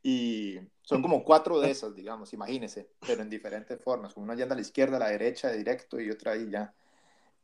Y 0.00 0.60
son 0.82 1.02
como 1.02 1.24
cuatro 1.24 1.58
de 1.58 1.68
esas, 1.72 1.96
digamos, 1.96 2.32
imagínense, 2.32 2.92
pero 3.04 3.22
en 3.22 3.28
diferentes 3.28 3.82
formas. 3.82 4.14
Como 4.14 4.22
una 4.22 4.36
yendo 4.36 4.52
a 4.52 4.56
la 4.56 4.62
izquierda, 4.62 4.98
a 4.98 5.00
la 5.00 5.08
derecha, 5.08 5.50
directo 5.50 6.00
y 6.00 6.12
otra 6.12 6.32
ahí 6.32 6.48
ya. 6.48 6.72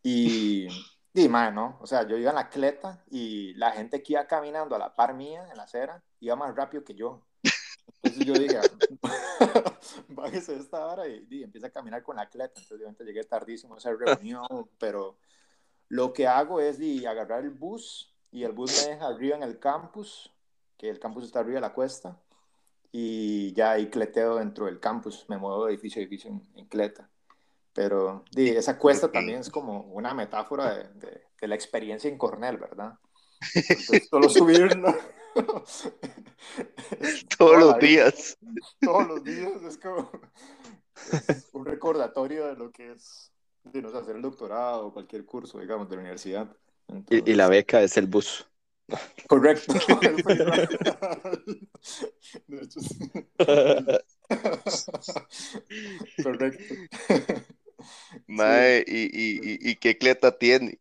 Y, 0.01 0.69
y 1.13 1.29
man, 1.29 1.57
¿no? 1.57 1.77
O 1.81 1.87
sea, 1.89 2.07
yo 2.07 2.17
iba 2.17 2.31
en 2.31 2.37
la 2.37 2.51
cleta 2.51 3.03
y 3.11 3.53
la 3.55 3.73
gente 3.73 4.01
que 4.01 4.13
iba 4.13 4.29
caminando 4.29 4.77
a 4.77 4.79
la 4.79 4.95
par 4.95 5.15
mía 5.15 5.49
en 5.51 5.57
la 5.57 5.65
acera 5.65 6.05
iba 6.21 6.37
más 6.37 6.55
rápido 6.55 6.85
que 6.85 6.95
yo. 6.95 7.27
Entonces 8.01 8.25
yo 8.25 8.35
dije, 8.35 8.61
bájese 10.09 10.53
de 10.53 10.61
esta 10.61 10.87
hora 10.87 11.09
y, 11.09 11.27
y 11.29 11.43
empieza 11.43 11.67
a 11.67 11.71
caminar 11.71 12.05
con 12.05 12.15
la 12.15 12.29
cleta. 12.29 12.53
Entonces 12.55 12.77
obviamente 12.77 13.03
llegué 13.05 13.25
tardísimo 13.25 13.75
a 13.75 13.79
esa 13.79 13.93
reunión, 13.93 14.71
pero 14.79 15.17
lo 15.93 16.15
que 16.15 16.27
hago 16.27 16.59
es 16.61 16.79
di, 16.79 17.05
agarrar 17.05 17.45
el 17.45 17.51
bus 17.51 18.15
y 18.31 18.45
el 18.45 18.53
bus 18.53 18.83
me 18.87 18.95
deja 18.95 19.09
arriba 19.09 19.37
en 19.37 19.43
el 19.43 19.59
campus, 19.59 20.33
que 20.79 20.89
el 20.89 20.99
campus 20.99 21.25
está 21.25 21.41
arriba 21.41 21.57
de 21.57 21.61
la 21.61 21.75
cuesta, 21.75 22.19
y 22.91 23.53
ya 23.53 23.73
ahí 23.73 23.91
cleteo 23.91 24.37
dentro 24.37 24.65
del 24.65 24.81
campus, 24.81 25.27
me 25.29 25.37
muevo 25.37 25.67
de 25.67 25.73
edificio 25.75 26.01
a 26.01 26.05
edificio 26.05 26.31
en, 26.31 26.43
en 26.57 26.67
cleta. 26.67 27.11
Pero 27.75 28.25
di, 28.31 28.49
esa 28.49 28.79
cuesta 28.79 29.13
también 29.13 29.41
es 29.41 29.51
como 29.51 29.81
una 29.93 30.15
metáfora 30.15 30.75
de, 30.75 30.89
de- 30.95 31.23
de 31.41 31.49
la 31.49 31.55
experiencia 31.57 32.09
en 32.09 32.17
Cornell, 32.17 32.57
¿verdad? 32.57 32.95
Entonces, 33.55 34.09
solo 34.09 34.29
subirlo. 34.31 34.95
Todos 37.39 37.59
los 37.59 37.79
días. 37.79 38.39
Todos 38.81 39.09
los 39.09 39.25
días 39.25 39.63
es 39.63 39.79
como 39.79 40.11
es 41.29 41.49
un 41.53 41.65
recordatorio 41.67 42.47
de 42.47 42.55
lo 42.55 42.71
que 42.71 42.93
es 42.93 43.32
de 43.65 43.83
no 43.83 43.91
sé, 43.91 43.99
hacer 43.99 44.17
el 44.17 44.23
doctorado 44.23 44.87
o 44.87 44.93
cualquier 44.93 45.25
curso, 45.25 45.59
digamos, 45.59 45.89
de 45.89 45.97
la 45.97 46.01
universidad. 46.01 46.57
Y, 47.11 47.31
y 47.31 47.35
la 47.35 47.49
beca 47.49 47.83
es 47.83 47.97
el 47.97 48.07
bus. 48.07 48.47
correcto. 49.29 49.75
De 52.47 52.63
hecho, 52.63 52.81
sí. 52.81 53.11
correcto. 56.23 56.75
Mae, 58.27 58.85
¿y, 58.87 59.11
y, 59.13 59.41
y, 59.43 59.71
y 59.71 59.77
qué 59.77 59.99
cleta 59.99 60.37
tiene? 60.37 60.79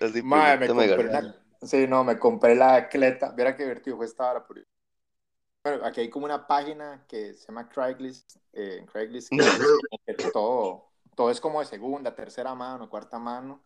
Así, 0.00 0.22
Mae, 0.22 0.58
me 0.58 0.68
compré 0.68 1.08
una... 1.08 1.36
Sí, 1.62 1.86
no, 1.86 2.04
me 2.04 2.18
compré 2.18 2.54
la 2.54 2.88
cleta. 2.88 3.32
Viera 3.32 3.56
qué 3.56 3.64
divertido 3.64 3.96
fue 3.96 4.06
esta 4.06 4.30
hora. 4.30 4.46
Por... 4.46 4.64
bueno, 5.62 5.84
aquí 5.84 6.00
hay 6.00 6.10
como 6.10 6.24
una 6.24 6.46
página 6.46 7.04
que 7.06 7.34
se 7.34 7.46
llama 7.46 7.68
Craigslist, 7.68 8.36
eh, 8.52 8.84
Craigslist 8.90 9.30
que, 9.30 10.14
todo, 10.32 10.89
todo 11.20 11.30
es 11.30 11.38
como 11.38 11.60
de 11.60 11.66
segunda, 11.66 12.14
tercera 12.14 12.54
mano, 12.54 12.88
cuarta 12.88 13.18
mano. 13.18 13.62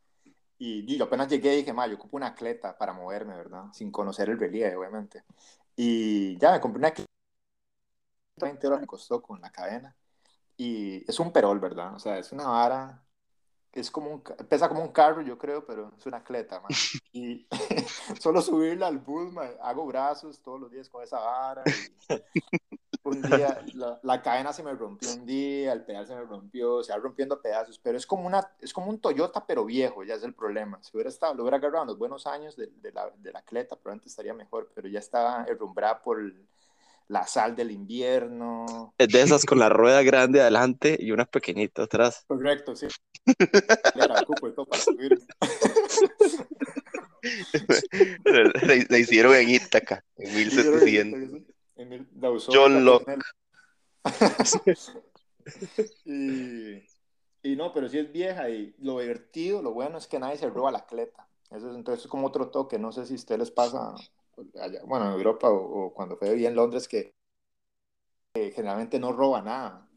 Y 0.59 0.97
yo 0.97 1.05
apenas 1.05 1.29
llegué 1.29 1.55
y 1.55 1.57
dije, 1.59 1.73
ma, 1.73 1.87
yo 1.87 1.95
ocupo 1.95 2.17
una 2.17 2.35
cleta 2.35 2.77
para 2.77 2.93
moverme, 2.93 3.37
¿verdad? 3.37 3.67
Sin 3.73 3.93
conocer 3.93 4.29
el 4.29 4.41
relieve, 4.41 4.75
obviamente. 4.75 5.23
Y 5.77 6.37
ya 6.39 6.51
me 6.51 6.61
compré 6.61 6.81
una 6.81 6.91
cleta, 6.91 7.13
20 8.39 8.67
euros 8.67 8.81
me 8.81 8.89
costó 8.89 9.23
con 9.23 9.41
la 9.41 9.53
cadena. 9.53 9.97
Y 10.57 11.09
es 11.09 11.21
un 11.21 11.33
perol, 11.33 11.61
¿verdad? 11.61 11.95
O 11.95 12.01
sea, 12.01 12.19
es 12.19 12.33
una 12.33 12.49
vara 12.49 13.05
es 13.73 13.89
como 13.91 14.11
un, 14.11 14.23
pesa 14.49 14.69
como 14.69 14.83
un 14.83 14.93
carro, 14.93 15.23
yo 15.23 15.39
creo, 15.39 15.65
pero 15.65 15.93
es 15.97 16.07
una 16.07 16.23
cleta, 16.23 16.61
man. 16.61 16.71
Y 17.13 17.47
solo 18.21 18.43
subirla 18.43 18.89
al 18.89 18.99
bus, 18.99 19.33
hago 19.63 19.87
brazos 19.87 20.41
todos 20.41 20.61
los 20.61 20.73
días 20.73 20.89
con 20.89 21.05
esa 21.05 21.21
vara. 21.21 21.63
un 23.05 23.23
día 23.23 23.65
la, 24.03 24.23
cadena 24.23 24.53
se 24.53 24.63
me 24.63 24.73
rompió 24.73 25.13
un 25.13 25.27
día, 25.27 25.73
el 25.73 25.85
pedal 25.85 26.07
se 26.07 26.15
me 26.15 26.23
rompió, 26.23 26.83
se 26.83 26.93
va 26.93 26.99
rompiendo 26.99 27.41
pedazos, 27.41 27.79
pero 27.79 27.97
es 27.97 28.07
como, 28.07 28.27
una, 28.27 28.51
es 28.61 28.73
como 28.73 28.91
un 28.91 28.99
Toyota, 28.99 29.47
pero 29.47 29.65
viejo, 29.65 30.05
ya 30.05 30.15
es 30.15 30.23
el 30.23 30.35
problema. 30.35 30.79
Si 30.83 30.91
hubiera 30.97 31.11
estado, 31.11 31.35
lo 31.35 31.43
hubiera 31.43 31.59
agarrado 31.59 31.85
en 31.85 31.89
los 31.89 31.99
buenos 31.99 32.27
años 32.27 32.57
de, 32.57 32.69
de, 32.81 32.93
la, 32.93 33.11
de 33.17 33.33
la 33.33 33.43
cleta, 33.43 33.77
probablemente 33.77 34.09
estaría 34.09 34.35
mejor, 34.35 34.71
pero 34.75 34.89
ya 34.89 34.99
estaba 34.99 35.45
herrumbrada 35.49 36.03
por 36.03 36.21
la 37.09 37.27
sal 37.27 37.55
del 37.55 37.71
invierno. 37.71 38.95
Es 38.99 39.09
de 39.09 39.23
esas 39.23 39.45
con 39.45 39.59
la 39.59 39.69
rueda 39.69 40.03
grande 40.03 40.41
adelante 40.41 40.97
y 40.99 41.11
una 41.13 41.27
pequeñita 41.27 41.83
atrás. 41.83 42.25
Correcto, 42.27 42.75
sí. 42.75 42.87
Era 43.95 44.23
cupo 44.27 44.49
y 44.49 44.55
todo 44.55 44.67
para 44.67 44.83
subir. 44.83 45.19
la, 48.25 48.99
hicieron 48.99 49.35
en 49.35 49.51
Ítaca, 49.51 50.05
en 50.17 50.35
1700. 50.35 51.54
John 52.53 52.85
Locke. 52.85 53.17
y, 56.05 56.85
y 57.43 57.57
no, 57.57 57.73
pero 57.73 57.89
sí 57.89 57.99
es 57.99 58.13
vieja 58.13 58.51
y 58.51 58.75
lo 58.79 59.01
divertido, 59.01 59.63
lo 59.63 59.73
bueno 59.73 59.99
es 59.99 60.07
que 60.07 60.19
nadie 60.19 60.37
se 60.37 60.51
roba 60.51 60.71
la 60.71 60.87
cleta. 60.87 61.27
Eso 61.51 61.71
es, 61.71 61.77
entonces 61.77 62.05
es 62.05 62.11
como 62.11 62.27
otro 62.27 62.51
toque, 62.51 62.79
no 62.79 62.93
sé 62.93 63.07
si 63.07 63.15
a 63.15 63.17
ustedes 63.17 63.39
les 63.39 63.51
pasa 63.51 63.95
bueno, 64.87 65.07
en 65.07 65.13
Europa 65.13 65.51
o, 65.51 65.93
cuando 65.95 66.17
fue 66.17 66.45
en 66.45 66.55
Londres, 66.55 66.89
que 66.89 67.15
generalmente 68.35 68.99
no 68.99 69.13
roba 69.13 69.43
nada, 69.43 69.89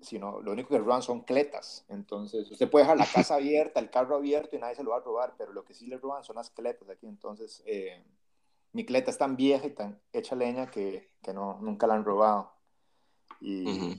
sino 0.00 0.40
lo 0.40 0.52
único 0.52 0.70
que 0.70 0.78
roban 0.78 1.02
son 1.02 1.22
cletas. 1.22 1.84
Entonces, 1.88 2.50
usted 2.50 2.70
puede 2.70 2.84
dejar 2.84 2.98
la 2.98 3.06
casa 3.06 3.34
abierta, 3.36 3.80
el 3.80 3.90
carro 3.90 4.16
abierto 4.16 4.56
y 4.56 4.58
nadie 4.58 4.76
se 4.76 4.84
lo 4.84 4.90
va 4.90 4.98
a 4.98 5.00
robar, 5.00 5.34
pero 5.36 5.52
lo 5.52 5.64
que 5.64 5.74
sí 5.74 5.86
le 5.86 5.98
roban 5.98 6.22
son 6.22 6.36
las 6.36 6.50
cletas 6.50 6.88
aquí. 6.88 7.06
Entonces, 7.06 7.62
eh, 7.66 8.04
mi 8.72 8.84
cleta 8.84 9.10
es 9.10 9.18
tan 9.18 9.36
vieja 9.36 9.66
y 9.66 9.70
tan 9.70 10.00
hecha 10.12 10.34
leña 10.34 10.70
que, 10.70 11.10
que 11.22 11.32
no, 11.32 11.58
nunca 11.60 11.86
la 11.86 11.94
han 11.94 12.04
robado. 12.04 12.52
Y 13.40 13.98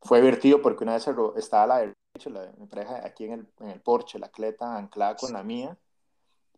fue 0.00 0.20
divertido 0.20 0.60
porque 0.60 0.84
una 0.84 0.94
vez 0.94 1.06
estaba 1.36 1.66
la 1.66 1.78
de 1.78 1.94
Rachel, 2.14 2.34
la 2.34 2.42
de 2.42 2.52
mi 2.58 2.66
pareja, 2.66 3.04
aquí 3.04 3.24
en 3.24 3.32
el, 3.32 3.48
en 3.60 3.70
el 3.70 3.80
Porsche, 3.80 4.18
la 4.18 4.30
cleta 4.30 4.76
anclada 4.76 5.16
con 5.16 5.32
la 5.32 5.42
mía, 5.42 5.76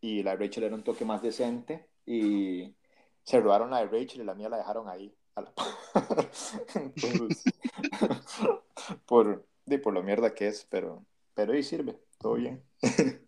y 0.01 0.23
la 0.23 0.33
de 0.33 0.45
Rachel 0.45 0.65
era 0.65 0.75
un 0.75 0.85
toque 0.85 1.05
más 1.05 1.23
decente 1.23 1.89
y 2.05 2.75
se 3.23 3.41
robaron 3.41 3.71
la 3.71 3.79
de 3.79 3.87
Rachel 3.87 4.21
y 4.21 4.25
la 4.25 4.35
mía 4.35 4.49
la 4.49 4.59
dejaron 4.59 4.89
ahí. 4.89 5.15
por, 9.07 9.47
de, 9.65 9.79
por 9.79 9.95
lo 9.95 10.03
mierda 10.03 10.35
que 10.35 10.49
es, 10.49 10.67
pero, 10.69 11.05
pero 11.35 11.53
ahí 11.53 11.63
sirve, 11.63 11.99
todo 12.19 12.35
bien. 12.35 12.63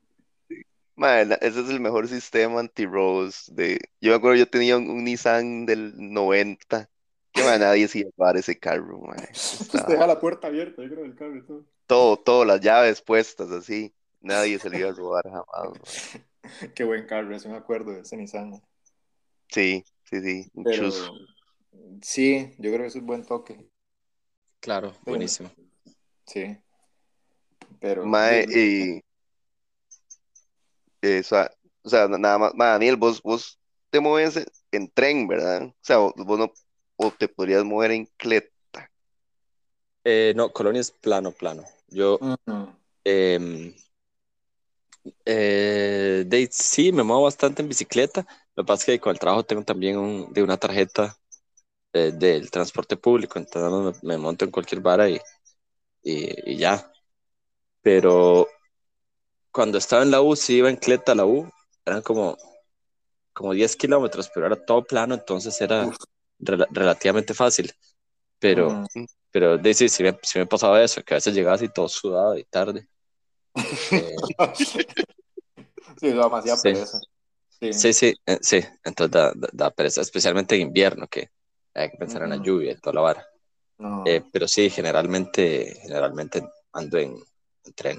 ese 0.97 1.61
es 1.61 1.71
el 1.71 1.81
mejor 1.81 2.09
sistema 2.09 2.61
anti-robos. 2.61 3.55
De... 3.55 3.79
Yo 4.01 4.11
me 4.11 4.17
acuerdo, 4.17 4.37
yo 4.37 4.49
tenía 4.49 4.77
un, 4.77 5.05
Nissan 5.05 5.67
del 5.67 5.93
90, 5.97 6.89
que 7.33 7.43
nadie 7.43 7.87
se 7.89 8.01
iba 8.01 8.09
a 8.09 8.13
llevar 8.17 8.37
ese 8.37 8.59
carro. 8.59 9.03
deja 9.89 10.07
la 10.07 10.19
puerta 10.19 10.47
abierta, 10.47 10.83
yo 10.83 10.89
creo, 10.89 11.03
del 11.03 11.15
carro 11.15 11.37
y 11.37 11.43
todo. 11.43 11.65
Todo, 11.87 12.17
todo, 12.17 12.45
las 12.45 12.61
llaves 12.61 13.03
puestas 13.03 13.51
así. 13.51 13.93
Nadie 14.21 14.59
se 14.59 14.71
lo 14.71 14.79
iba 14.79 14.89
a 14.91 14.93
robar 14.93 15.25
jamás. 15.25 16.21
Qué 16.75 16.85
buen 16.85 17.07
carro, 17.07 17.35
eso 17.35 17.49
me 17.49 17.57
acuerdo 17.57 17.93
de 17.93 18.01
ese 18.01 18.17
Nissan. 18.17 18.63
Sí, 19.49 19.85
sí, 20.05 20.21
sí. 20.21 20.51
sí, 22.03 22.55
yo 22.59 22.71
creo 22.71 22.81
que 22.81 22.87
es 22.87 22.97
un 22.97 23.07
buen 23.07 23.25
toque. 23.25 23.69
Claro, 24.61 24.95
buenísimo. 25.05 25.51
Sí. 26.27 26.59
Pero. 27.79 28.05
Mae, 28.05 28.45
y. 28.49 29.06
o 31.21 31.89
sea, 31.89 32.09
nada 32.09 32.39
más, 32.39 32.53
Daniel, 32.57 32.97
vos, 32.97 33.23
vos 33.23 33.59
te 33.91 34.01
mueves 34.01 34.45
en 34.73 34.91
tren, 34.91 35.29
¿verdad? 35.29 35.65
O 35.65 35.75
sea, 35.81 35.99
vos 35.99 36.39
no, 36.39 36.53
o 36.97 37.11
te 37.11 37.29
podrías 37.29 37.65
mover 37.65 37.93
en 37.93 38.07
cleta. 38.17 38.91
Eh, 40.05 40.33
no, 40.37 40.53
Colonia 40.53 40.81
es 40.81 40.91
plano, 40.91 41.33
plano. 41.33 41.65
Yo, 41.89 42.19
eh, 45.25 46.25
de, 46.27 46.49
sí, 46.51 46.93
me 46.93 47.03
muevo 47.03 47.23
bastante 47.23 47.63
en 47.63 47.69
bicicleta. 47.69 48.27
Lo 48.55 48.65
que 48.65 48.67
pasa 48.67 48.83
es 48.83 48.87
que 48.87 49.01
con 49.01 49.13
el 49.13 49.19
trabajo 49.19 49.45
tengo 49.45 49.63
también 49.63 49.99
un, 49.99 50.33
de 50.33 50.43
una 50.43 50.57
tarjeta 50.57 51.17
eh, 51.93 52.13
del 52.13 52.51
transporte 52.51 52.97
público, 52.97 53.39
entonces 53.39 54.03
me, 54.03 54.19
monto 54.19 54.45
en 54.45 54.51
cualquier 54.51 54.81
vara 54.81 55.09
y, 55.09 55.21
y, 56.03 56.57
ya. 56.57 56.91
Pero 57.83 58.49
cuando 59.57 59.79
estaba 59.79 60.03
en 60.03 60.11
la 60.11 60.21
U, 60.21 60.37
sí 60.37 60.57
iba 60.57 60.69
en 60.69 60.77
Cleta 60.77 61.13
a 61.13 61.15
la 61.15 61.25
U, 61.25 61.51
eran 61.87 62.03
como, 62.03 62.37
como 63.33 63.55
10 63.55 63.75
kilómetros, 63.75 64.31
pero 64.35 64.45
era 64.45 64.57
todo 64.67 64.85
plano, 64.85 65.15
entonces 65.15 65.59
era 65.63 65.91
relativamente 66.39 67.33
fácil. 67.33 67.73
Pero, 68.39 68.85
pero 69.31 69.57
de, 69.57 69.73
sí, 69.73 69.89
sí, 69.89 70.03
me, 70.03 70.15
sí 70.23 70.39
me 70.39 70.45
pasaba 70.45 70.83
eso, 70.83 71.03
que 71.03 71.15
a 71.15 71.17
veces 71.17 71.35
llegaba 71.35 71.57
así 71.57 71.71
todo 71.71 71.89
sudado 71.89 72.37
y 72.37 72.45
tarde. 72.45 72.87
Eh, 73.93 74.17
sí, 76.01 76.09
demasiado 76.09 76.59
sí. 76.59 76.63
pereza. 76.63 77.01
Sí, 77.59 77.73
sí, 77.73 77.93
sí, 77.95 78.15
eh, 78.27 78.39
sí. 78.43 78.61
entonces 78.85 79.33
da, 79.55 79.71
pereza, 79.71 80.03
especialmente 80.03 80.55
en 80.55 80.61
invierno, 80.61 81.09
que 81.09 81.31
hay 81.73 81.91
que 81.93 81.97
pensar 81.97 82.23
en 82.25 82.29
la 82.29 82.37
lluvia 82.37 82.73
y 82.73 82.79
toda 82.79 82.93
la 82.93 83.01
vara. 83.01 83.27
Eh, 84.05 84.23
pero 84.31 84.47
sí, 84.47 84.69
generalmente, 84.69 85.79
generalmente 85.81 86.47
ando 86.75 86.99
en, 86.99 87.17
tren. 87.75 87.97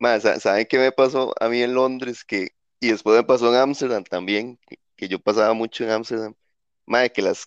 Más, 0.00 0.22
¿saben 0.42 0.66
qué 0.66 0.78
me 0.78 0.90
pasó 0.90 1.34
a 1.38 1.48
mí 1.48 1.62
en 1.62 1.74
Londres? 1.74 2.24
Que, 2.24 2.48
y 2.80 2.90
después 2.90 3.16
me 3.16 3.22
pasó 3.22 3.50
en 3.50 3.60
Ámsterdam 3.60 4.02
también, 4.02 4.58
que, 4.96 5.08
yo 5.08 5.18
pasaba 5.20 5.52
mucho 5.52 5.84
en 5.84 5.90
Ámsterdam. 5.90 6.34
Madre, 6.86 7.12
que 7.12 7.20
las, 7.20 7.46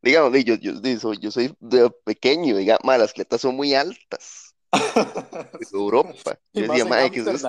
digamos, 0.00 0.32
yo, 0.44 0.54
yo, 0.54 0.80
yo, 0.80 1.12
yo 1.14 1.30
soy 1.32 1.54
de 1.58 1.90
pequeño, 2.04 2.56
digamos, 2.56 2.98
las 2.98 3.12
cletas 3.12 3.40
son 3.40 3.56
muy 3.56 3.74
altas. 3.74 4.54
Europa. 5.72 6.38
Yo 6.52 6.62
decía, 6.62 6.84
mae, 6.84 7.10
¿qué 7.10 7.20
es 7.20 7.46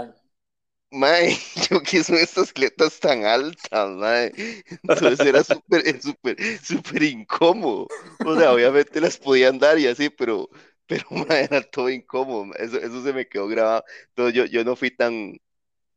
Mae, 0.89 1.37
yo 1.69 1.81
qué 1.81 2.03
son 2.03 2.15
estas 2.15 2.51
cletas 2.51 2.99
tan 2.99 3.23
altas, 3.23 3.89
mae. 3.91 4.33
Entonces 4.81 5.19
era 5.19 5.43
súper, 5.43 5.83
súper, 6.01 6.37
súper 6.63 7.03
incómodo. 7.03 7.87
O 8.25 8.35
sea, 8.35 8.51
obviamente 8.51 8.99
las 8.99 9.17
podían 9.17 9.59
dar 9.59 9.77
y 9.77 9.85
así, 9.85 10.09
pero, 10.09 10.49
pero 10.87 11.05
mae, 11.29 11.43
era 11.43 11.61
todo 11.61 11.89
incómodo. 11.89 12.53
Eso, 12.55 12.77
eso 12.77 13.03
se 13.03 13.13
me 13.13 13.27
quedó 13.27 13.47
grabado. 13.47 13.83
Entonces 14.09 14.33
yo, 14.33 14.45
yo 14.45 14.63
no 14.63 14.75
fui 14.75 14.91
tan 14.91 15.37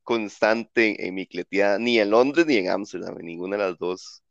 constante 0.02 1.06
en, 1.06 1.14
mi 1.14 1.26
cleteada, 1.26 1.78
ni 1.78 2.00
en 2.00 2.10
Londres 2.10 2.46
ni 2.46 2.56
en 2.56 2.68
Ámsterdam, 2.68 3.18
en 3.20 3.26
ninguna 3.26 3.56
de 3.56 3.62
las 3.62 3.78
dos. 3.78 4.22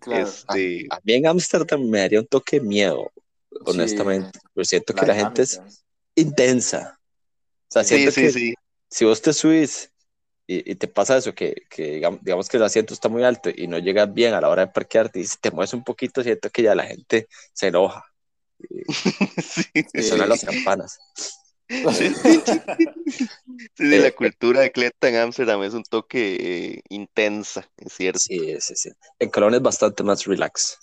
Claro. 0.00 0.26
Este... 0.26 0.86
A, 0.90 0.98
mí 1.04 1.14
en 1.14 1.26
Ámsterdam 1.26 1.88
me 1.88 2.00
haría 2.00 2.20
un 2.20 2.26
toque 2.26 2.58
de 2.58 2.66
miedo, 2.66 3.12
honestamente. 3.66 4.38
Sí, 4.56 4.64
siento 4.64 4.94
que 4.94 5.06
la 5.06 5.14
gente 5.14 5.42
es 5.42 5.60
intensa. 6.14 6.98
O 7.68 7.72
sea, 7.72 7.84
siento 7.84 8.12
que 8.12 8.54
si 8.88 9.04
vos 9.04 9.22
te 9.22 9.32
subís 9.32 9.92
y, 10.46 10.74
te 10.74 10.88
pasa 10.88 11.16
eso, 11.16 11.32
que, 11.32 11.54
que, 11.70 12.02
digamos 12.22 12.48
que 12.48 12.56
el 12.56 12.64
asiento 12.64 12.92
está 12.92 13.08
muy 13.08 13.22
alto 13.22 13.50
y 13.54 13.68
no 13.68 13.78
llegas 13.78 14.12
bien 14.12 14.34
a 14.34 14.40
la 14.40 14.48
hora 14.48 14.66
de 14.66 14.72
parquearte 14.72 15.20
y 15.20 15.24
si 15.24 15.38
te 15.38 15.52
mueves 15.52 15.74
un 15.74 15.84
poquito, 15.84 16.24
siento 16.24 16.50
que 16.50 16.62
ya 16.62 16.74
la 16.74 16.84
gente 16.86 17.28
se 17.52 17.68
enoja. 17.68 18.09
Y, 18.68 18.84
suenan 20.02 20.28
las 20.28 20.44
campanas. 20.44 20.98
Sí, 21.70 22.12
la 23.78 24.08
eh, 24.08 24.14
cultura 24.14 24.60
de 24.60 24.72
Cleta 24.72 25.08
en 25.08 25.16
Amsterdam 25.16 25.62
es 25.62 25.72
un 25.72 25.84
toque 25.84 26.36
eh, 26.40 26.82
intensa, 26.88 27.70
es 27.76 27.92
cierto. 27.92 28.18
Sí, 28.18 28.56
sí, 28.58 28.74
sí. 28.74 28.90
En 29.20 29.30
Colonia 29.30 29.58
es 29.58 29.62
bastante 29.62 30.02
más 30.02 30.24
relax. 30.24 30.78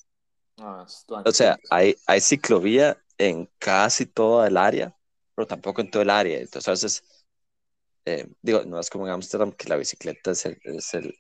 Ah, 0.58 0.86
o 1.26 1.32
sea, 1.32 1.58
hay, 1.70 1.96
hay 2.06 2.22
ciclovía 2.22 2.98
en 3.18 3.50
casi 3.60 4.06
toda 4.06 4.48
el 4.48 4.56
área, 4.56 4.96
pero 5.36 5.46
tampoco 5.46 5.82
en 5.82 5.92
todo 5.92 6.04
el 6.04 6.10
área. 6.10 6.40
Entonces, 6.40 6.68
a 6.68 6.72
veces, 6.72 7.04
eh, 8.06 8.28
digo, 8.42 8.64
no 8.66 8.80
es 8.80 8.90
como 8.90 9.08
en 9.08 9.14
Ámsterdam 9.14 9.52
que 9.52 9.68
la 9.68 9.76
bicicleta 9.76 10.32
es 10.32 10.46
el, 10.46 10.58
es 10.64 10.94
el, 10.94 11.18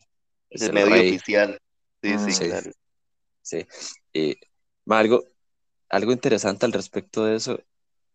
es 0.49 0.62
el, 0.62 0.74
medio 0.74 0.93
oficial. 0.93 1.60
Sí, 2.01 2.18
sí, 2.20 2.32
sí, 2.32 2.45
claro. 2.45 2.72
Sí. 3.41 3.68
Y 4.14 4.38
algo, 4.88 5.26
algo 5.89 6.11
interesante 6.11 6.65
al 6.65 6.73
respecto 6.73 7.25
de 7.25 7.35
eso, 7.35 7.59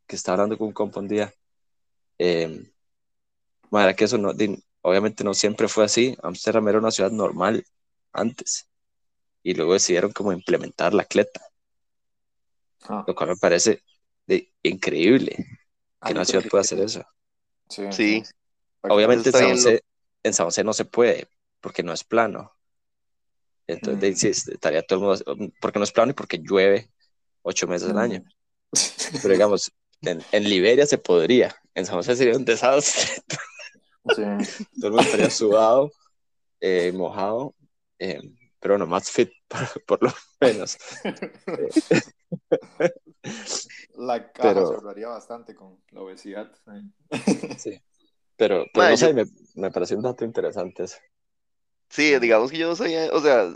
que 0.06 0.16
estaba 0.16 0.34
hablando 0.36 0.58
con 0.58 0.68
un 0.68 0.72
compa 0.74 1.00
un 1.00 1.08
día, 1.08 1.32
eh, 2.18 2.72
que 3.96 4.04
eso 4.04 4.18
no, 4.18 4.32
obviamente 4.82 5.24
no 5.24 5.34
siempre 5.34 5.68
fue 5.68 5.84
así. 5.84 6.16
Ámsterdam 6.22 6.68
era 6.68 6.78
una 6.78 6.90
ciudad 6.90 7.10
normal 7.10 7.64
antes. 8.12 8.68
y 9.44 9.54
luego 9.54 9.74
decidieron 9.74 10.12
como 10.12 10.32
implementar 10.32 10.94
la 10.94 11.04
cleta, 11.06 11.40
Ah, 12.88 13.04
lo 13.06 13.14
cual 13.14 13.30
me 13.30 13.36
parece 13.36 13.82
de- 14.26 14.52
increíble 14.62 15.36
ah, 16.00 16.06
que 16.06 16.12
una 16.14 16.24
ciudad 16.24 16.44
pueda 16.48 16.62
hacer 16.62 16.80
eso. 16.80 17.04
Sí. 17.90 18.22
Obviamente 18.88 19.30
en 19.30 19.34
San, 19.34 19.50
José, 19.50 19.84
en 20.22 20.34
San 20.34 20.46
José 20.46 20.64
no 20.64 20.72
se 20.72 20.84
puede 20.86 21.28
porque 21.60 21.82
no 21.82 21.92
es 21.92 22.04
plano. 22.04 22.52
Entonces, 23.66 24.00
de- 24.00 24.12
Mm. 24.12 24.16
sí, 24.16 24.28
estaría 24.52 24.82
todo 24.82 25.14
el 25.14 25.34
mundo, 25.36 25.52
porque 25.60 25.78
no 25.78 25.84
es 25.84 25.92
plano 25.92 26.10
y 26.10 26.14
porque 26.14 26.38
llueve 26.38 26.90
ocho 27.43 27.66
meses 27.66 27.90
al 27.90 27.99
año. 27.99 28.22
Pero 29.22 29.34
digamos, 29.34 29.70
en, 30.01 30.22
en 30.32 30.45
Liberia 30.45 30.86
se 30.86 30.99
podría, 30.99 31.55
en 31.74 31.84
San 31.86 31.97
José 31.97 32.16
sería 32.16 32.36
un 32.36 32.45
desastre. 32.45 33.22
Sí. 34.16 34.22
Todo 34.80 34.86
el 34.86 34.93
mundo 34.93 35.03
estaría 35.03 35.30
sudado, 35.30 35.93
eh, 36.61 36.93
mojado, 36.93 37.55
eh, 37.99 38.20
pero 38.61 38.78
no 38.78 38.86
más 38.86 39.11
fit, 39.11 39.30
por, 39.49 39.84
por 39.84 40.03
lo 40.05 40.12
menos. 40.40 40.76
La 43.97 44.32
caja 44.32 44.55
Pero- 44.55 44.66
se 44.68 44.74
ahorraría 44.74 45.09
bastante 45.09 45.55
con 45.55 45.82
la 45.90 46.01
obesidad. 46.01 46.51
sí. 46.64 47.49
Sí. 47.59 47.82
Pero, 48.36 48.64
pero 48.72 48.86
no 48.88 48.90
yo- 48.95 48.97
sé, 48.97 49.12
me, 49.14 49.24
me 49.55 49.70
pareció 49.70 49.97
un 49.97 50.03
dato 50.03 50.24
interesante 50.24 50.84
eso. 50.84 50.97
Sí, 51.93 52.18
digamos 52.20 52.51
que 52.51 52.57
yo 52.59 52.68
no 52.68 52.76
sabía, 52.76 53.11
o 53.12 53.20
sea, 53.20 53.55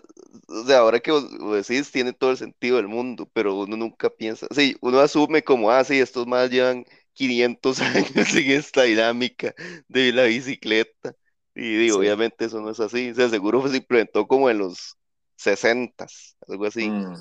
o 0.49 0.65
sea, 0.67 0.79
ahora 0.81 1.01
que 1.01 1.11
vos 1.11 1.25
lo 1.33 1.55
decís, 1.55 1.91
tiene 1.91 2.13
todo 2.13 2.31
el 2.33 2.37
sentido 2.37 2.77
del 2.77 2.87
mundo, 2.89 3.29
pero 3.33 3.55
uno 3.59 3.77
nunca 3.79 4.11
piensa, 4.11 4.47
sí, 4.55 4.77
uno 4.83 5.01
asume 5.01 5.43
como, 5.43 5.71
ah, 5.71 5.83
sí, 5.85 5.99
estos 5.99 6.27
más 6.27 6.51
llevan 6.51 6.85
500 7.15 7.81
años 7.81 8.35
en 8.35 8.51
esta 8.51 8.83
dinámica 8.83 9.55
de 9.89 10.13
la 10.13 10.25
bicicleta, 10.25 11.15
y 11.55 11.77
digo, 11.77 11.95
Sí. 11.95 12.01
obviamente 12.01 12.45
eso 12.45 12.61
no 12.61 12.71
es 12.71 12.81
así, 12.81 13.11
o 13.11 13.15
sea, 13.15 13.31
seguro 13.31 13.67
se 13.69 13.79
implementó 13.79 14.27
como 14.29 14.51
en 14.51 14.59
los 14.59 14.97
60, 15.37 16.07
algo 16.47 16.67
así. 16.67 16.89
Mm, 16.91 17.15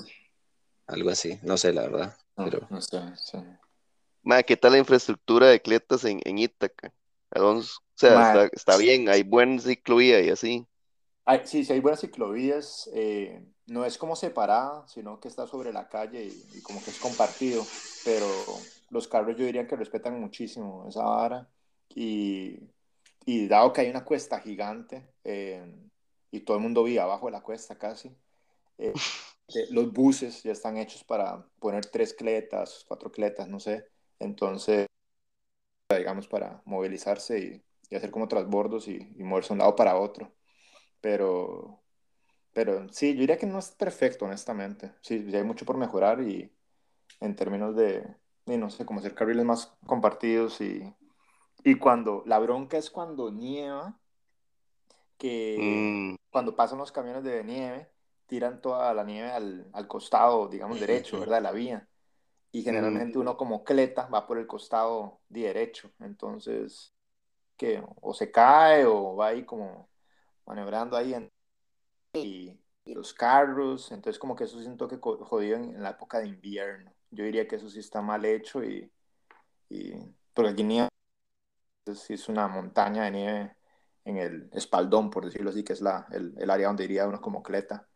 Algo 0.88 1.10
así, 1.10 1.38
no 1.42 1.56
sé 1.56 1.72
la 1.72 1.82
verdad. 1.82 2.16
no, 2.36 2.44
Pero 2.44 2.68
no 2.70 2.80
sé, 2.80 3.00
sí. 3.16 3.38
Ma, 4.22 4.42
¿qué 4.42 4.56
tal 4.56 4.72
la 4.72 4.78
infraestructura 4.78 5.48
de 5.48 5.60
cletas 5.62 6.04
en, 6.04 6.20
en 6.24 6.38
Ítaca, 6.38 6.92
Alonso? 7.30 7.78
O 7.80 7.98
sea, 7.98 8.14
Ma, 8.16 8.22
está, 8.22 8.48
está 8.52 8.76
bien, 8.76 9.08
hay 9.08 9.22
buen 9.22 9.60
ciclovía 9.60 10.20
y 10.20 10.30
así. 10.30 10.66
Hay- 11.26 11.46
sí, 11.46 11.64
sí 11.64 11.72
hay 11.72 11.80
buenas 11.80 12.00
ciclovías, 12.00 12.88
eh, 12.94 13.44
no 13.66 13.84
es 13.84 13.98
como 13.98 14.14
separada, 14.16 14.86
sino 14.88 15.18
que 15.20 15.28
está 15.28 15.46
sobre 15.46 15.72
la 15.72 15.88
calle 15.88 16.24
y, 16.24 16.58
y 16.58 16.62
como 16.62 16.82
que 16.84 16.90
es 16.90 17.00
compartido, 17.00 17.74
pero 18.02 18.70
los 18.90 19.08
carros 19.08 19.36
yo 19.36 19.44
diría 19.44 19.66
que 19.66 19.74
respetan 19.76 20.20
muchísimo 20.20 20.86
esa 20.88 21.02
vara 21.04 21.48
y, 21.94 22.60
y 23.26 23.48
dado 23.48 23.72
que 23.72 23.82
hay 23.82 23.90
una 23.90 24.04
cuesta 24.04 24.40
gigante 24.40 25.08
eh, 25.24 25.64
y 26.30 26.40
todo 26.40 26.56
el 26.58 26.62
mundo 26.62 26.84
vive 26.84 27.00
abajo 27.00 27.26
de 27.26 27.32
la 27.32 27.42
cuesta 27.42 27.76
casi, 27.78 28.16
eh, 28.78 28.94
los 29.70 29.92
buses 29.92 30.42
ya 30.44 30.52
están 30.52 30.76
hechos 30.78 31.04
para 31.04 31.46
poner 31.60 31.86
tres 31.86 32.14
cletas, 32.14 32.84
cuatro 32.88 33.12
cletas, 33.12 33.48
no 33.48 33.60
sé, 33.60 33.86
entonces, 34.20 34.86
digamos, 35.90 36.28
para 36.28 36.62
movilizarse 36.64 37.38
y, 37.40 37.64
y 37.90 37.96
hacer 37.96 38.10
como 38.12 38.28
transbordos 38.28 38.86
y, 38.88 39.12
y 39.16 39.22
moverse 39.24 39.48
de 39.48 39.52
un 39.54 39.58
lado 39.60 39.74
para 39.76 39.96
otro. 39.98 40.32
Pero, 41.06 41.78
pero 42.52 42.88
sí, 42.88 43.14
yo 43.14 43.20
diría 43.20 43.38
que 43.38 43.46
no 43.46 43.60
es 43.60 43.70
perfecto, 43.70 44.24
honestamente. 44.24 44.92
Sí, 45.02 45.24
hay 45.32 45.44
mucho 45.44 45.64
por 45.64 45.76
mejorar 45.76 46.20
y 46.20 46.50
en 47.20 47.36
términos 47.36 47.76
de, 47.76 48.04
no 48.46 48.70
sé, 48.70 48.84
como 48.84 48.98
hacer 48.98 49.14
carriles 49.14 49.44
más 49.44 49.72
compartidos 49.86 50.60
y, 50.60 50.82
y 51.62 51.76
cuando, 51.76 52.24
la 52.26 52.40
bronca 52.40 52.76
es 52.76 52.90
cuando 52.90 53.30
nieva, 53.30 53.96
que 55.16 55.56
Mm, 55.56 56.16
cuando 56.32 56.56
pasan 56.56 56.78
los 56.78 56.90
camiones 56.90 57.22
de 57.22 57.44
nieve, 57.44 57.88
tiran 58.26 58.60
toda 58.60 58.92
la 58.92 59.04
nieve 59.04 59.30
al, 59.30 59.64
al 59.74 59.86
costado, 59.86 60.48
digamos, 60.48 60.80
derecho. 60.80 61.20
¿verdad? 61.20 61.36
De 61.36 61.42
la 61.42 61.52
vía. 61.52 61.88
Y 62.50 62.64
generalmente 62.64 63.16
uno 63.16 63.36
como 63.36 63.62
cleta 63.62 64.08
va 64.08 64.26
por 64.26 64.38
el 64.38 64.48
costado 64.48 65.20
de 65.28 65.42
derecho. 65.42 65.88
Entonces, 66.00 66.92
que 67.56 67.80
o 68.00 68.12
se 68.12 68.32
cae 68.32 68.86
o 68.86 69.14
va 69.14 69.28
ahí 69.28 69.44
como 69.44 69.88
maniobrando 70.46 70.96
ahí 70.96 71.14
en, 71.14 71.32
y, 72.14 72.58
y 72.84 72.94
los 72.94 73.14
carros. 73.14 73.92
Entonces, 73.92 74.18
como 74.20 74.36
que 74.36 74.44
eso 74.44 74.58
toque 74.76 75.00
co- 75.00 75.24
jodido 75.24 75.56
en, 75.58 75.76
en 75.76 75.82
la 75.82 75.90
época 75.90 76.20
de 76.20 76.28
invierno. 76.28 76.92
Yo 77.10 77.24
diría 77.24 77.48
que 77.48 77.56
eso 77.56 77.68
sí 77.70 77.80
está 77.80 78.02
mal 78.02 78.24
hecho 78.24 78.64
y, 78.64 78.90
y 79.70 79.92
porque 80.34 80.52
aquí 80.52 80.64
nieva, 80.64 80.88
sí 81.94 82.14
es 82.14 82.28
una 82.28 82.48
montaña 82.48 83.04
de 83.04 83.10
nieve 83.10 83.56
en 84.04 84.18
el 84.18 84.50
espaldón, 84.52 85.10
por 85.10 85.24
decirlo 85.24 85.50
así, 85.50 85.64
que 85.64 85.72
es 85.72 85.80
la, 85.80 86.06
el, 86.12 86.34
el 86.38 86.50
área 86.50 86.68
donde 86.68 86.84
iría 86.84 87.06
uno 87.08 87.20
como 87.20 87.42
cleta. 87.42 87.88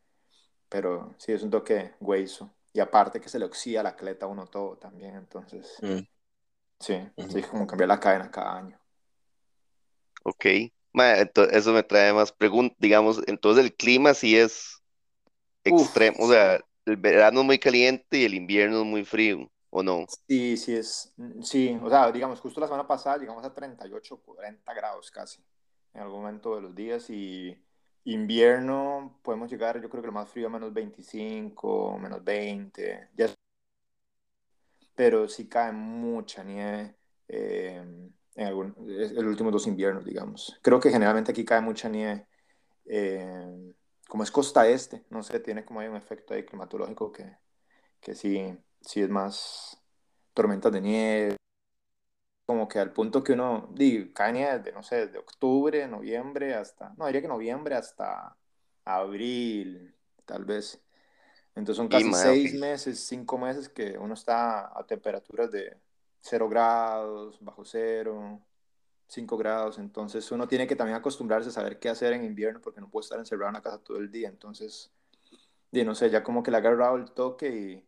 Pero 0.68 1.14
sí 1.18 1.32
es 1.32 1.42
un 1.42 1.50
toque 1.50 1.94
hueso. 2.00 2.54
Y 2.74 2.80
aparte 2.80 3.20
que 3.20 3.28
se 3.30 3.38
le 3.38 3.46
oxida 3.46 3.82
la 3.82 3.96
cleta 3.96 4.26
a 4.26 4.30
uno 4.30 4.46
todo 4.48 4.78
también. 4.78 5.16
Entonces, 5.16 5.82
mm, 5.82 6.04
sí, 6.80 6.94
es 7.34 7.46
como 7.48 7.66
cambiar 7.66 7.88
la 7.88 8.00
cadena 8.00 8.30
cada 8.30 8.56
año. 8.58 8.80
ok. 10.24 10.72
Eso 11.52 11.72
me 11.72 11.82
trae 11.82 12.12
más 12.12 12.32
preguntas, 12.32 12.76
digamos, 12.80 13.22
entonces 13.26 13.64
el 13.64 13.74
clima 13.74 14.14
sí 14.14 14.36
es 14.36 14.82
Uf, 15.68 15.94
extremo, 15.94 16.18
o 16.20 16.30
sea, 16.30 16.60
el 16.86 16.96
verano 16.98 17.40
es 17.40 17.46
muy 17.46 17.58
caliente 17.58 18.18
y 18.18 18.24
el 18.24 18.34
invierno 18.34 18.80
es 18.80 18.86
muy 18.86 19.04
frío, 19.04 19.50
¿o 19.70 19.82
no? 19.82 20.06
sí, 20.28 20.56
sí 20.56 20.74
es, 20.74 21.14
sí, 21.42 21.78
o 21.82 21.88
sea, 21.88 22.10
digamos, 22.12 22.40
justo 22.40 22.60
la 22.60 22.66
semana 22.66 22.86
pasada 22.86 23.18
llegamos 23.18 23.44
a 23.44 23.52
38, 23.54 24.18
40 24.20 24.74
grados 24.74 25.10
casi 25.10 25.42
en 25.94 26.02
algún 26.02 26.20
momento 26.22 26.54
de 26.56 26.62
los 26.62 26.74
días 26.74 27.10
y 27.10 27.56
invierno 28.04 29.18
podemos 29.22 29.50
llegar, 29.50 29.80
yo 29.80 29.88
creo 29.90 30.02
que 30.02 30.06
lo 30.08 30.12
más 30.12 30.30
frío 30.30 30.46
a 30.46 30.50
menos 30.50 30.72
25, 30.72 31.98
menos 31.98 32.22
20, 32.24 33.08
ya 33.16 33.26
pero 34.94 35.28
sí 35.28 35.48
cae 35.48 35.72
mucha 35.72 36.44
nieve 36.44 36.96
eh, 37.28 37.82
en 38.34 38.46
algún, 38.46 38.74
los 38.78 39.24
últimos 39.24 39.52
dos 39.52 39.66
inviernos, 39.66 40.04
digamos. 40.04 40.58
Creo 40.62 40.80
que 40.80 40.90
generalmente 40.90 41.32
aquí 41.32 41.44
cae 41.44 41.60
mucha 41.60 41.88
nieve, 41.88 42.26
eh, 42.86 43.74
como 44.08 44.22
es 44.22 44.30
costa 44.30 44.66
este, 44.68 45.04
no 45.10 45.22
sé, 45.22 45.40
tiene 45.40 45.64
como 45.64 45.80
hay 45.80 45.88
un 45.88 45.96
efecto 45.96 46.34
ahí 46.34 46.44
climatológico 46.44 47.12
que, 47.12 47.36
que 48.00 48.14
sí, 48.14 48.56
sí 48.80 49.02
es 49.02 49.08
más 49.10 49.80
tormentas 50.34 50.72
de 50.72 50.80
nieve, 50.80 51.36
como 52.46 52.66
que 52.66 52.80
al 52.80 52.92
punto 52.92 53.22
que 53.22 53.32
uno, 53.34 53.68
di, 53.72 54.12
cae 54.12 54.32
nieve 54.32 54.58
desde, 54.58 54.72
no 54.72 54.82
sé, 54.82 55.06
de 55.06 55.18
octubre, 55.18 55.86
noviembre 55.86 56.54
hasta, 56.54 56.92
no, 56.96 57.06
diría 57.06 57.22
que 57.22 57.28
noviembre 57.28 57.76
hasta 57.76 58.36
abril, 58.84 59.94
tal 60.24 60.44
vez. 60.44 60.82
Entonces 61.54 61.76
son 61.76 61.88
Y, 61.88 61.88
casi 61.88 62.10
ok. 62.10 62.14
seis 62.14 62.54
meses, 62.54 63.00
cinco 63.06 63.38
meses 63.38 63.68
que 63.68 63.98
uno 63.98 64.14
está 64.14 64.76
a 64.78 64.84
temperaturas 64.86 65.50
de 65.50 65.76
cero 66.20 66.48
grados, 66.48 67.38
bajo 67.40 67.64
cero, 67.64 68.40
5 69.10 69.36
grados. 69.36 69.78
Entonces 69.78 70.30
uno 70.30 70.48
tiene 70.48 70.66
que 70.66 70.76
también 70.76 70.96
acostumbrarse 70.96 71.48
a 71.48 71.52
saber 71.52 71.78
qué 71.78 71.88
hacer 71.88 72.12
en 72.12 72.24
invierno 72.24 72.60
porque 72.60 72.80
no 72.80 72.88
puede 72.88 73.04
estar 73.04 73.18
encerrado 73.18 73.48
en 73.48 73.54
la 73.54 73.62
casa 73.62 73.78
todo 73.78 73.98
el 73.98 74.10
día. 74.10 74.28
Entonces, 74.28 74.90
di, 75.70 75.84
no 75.84 75.94
sé, 75.94 76.10
ya 76.10 76.22
como 76.22 76.42
que 76.42 76.50
le 76.50 76.56
he 76.56 76.60
agarrado 76.60 76.96
el 76.96 77.10
toque 77.10 77.84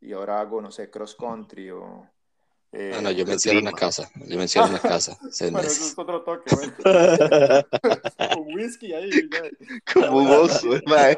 y, 0.00 0.06
y 0.06 0.12
ahora 0.12 0.40
hago, 0.40 0.60
no 0.60 0.70
sé, 0.70 0.90
cross 0.90 1.14
country 1.14 1.70
o... 1.70 2.08
Ah, 2.74 3.02
no, 3.02 3.10
yo 3.10 3.24
eh, 3.24 3.26
me 3.26 3.32
encierro 3.34 3.58
en 3.58 3.66
la 3.66 3.72
casa. 3.72 4.10
Yo 4.26 4.36
me 4.36 4.42
encierro 4.44 4.68
en 4.68 4.72
la 4.72 4.78
casa. 4.78 5.18
Bueno, 5.20 5.60
eso 5.60 5.84
es 5.84 5.94
otro 5.98 6.22
toque, 6.22 6.54
bueno. 6.54 6.72
Con 8.34 8.54
whisky 8.54 8.94
ahí, 8.94 9.10
ya. 9.10 9.42
Como 9.92 10.18
un 10.18 10.26
oso, 10.30 10.68
ma, 10.86 11.08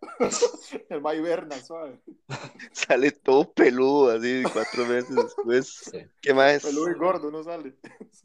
El 0.88 1.00
ma 1.00 1.14
hiberna, 1.14 1.56
suave. 1.56 1.98
sale 2.72 3.10
todo 3.10 3.52
peludo 3.52 4.10
así 4.10 4.42
cuatro 4.52 4.86
meses 4.86 5.14
después. 5.16 5.68
Sí. 5.90 5.98
¿Qué 6.20 6.34
más? 6.34 6.62
Peludo 6.62 6.90
y 6.90 6.94
gordo, 6.94 7.30
no 7.30 7.42
sale. 7.42 7.74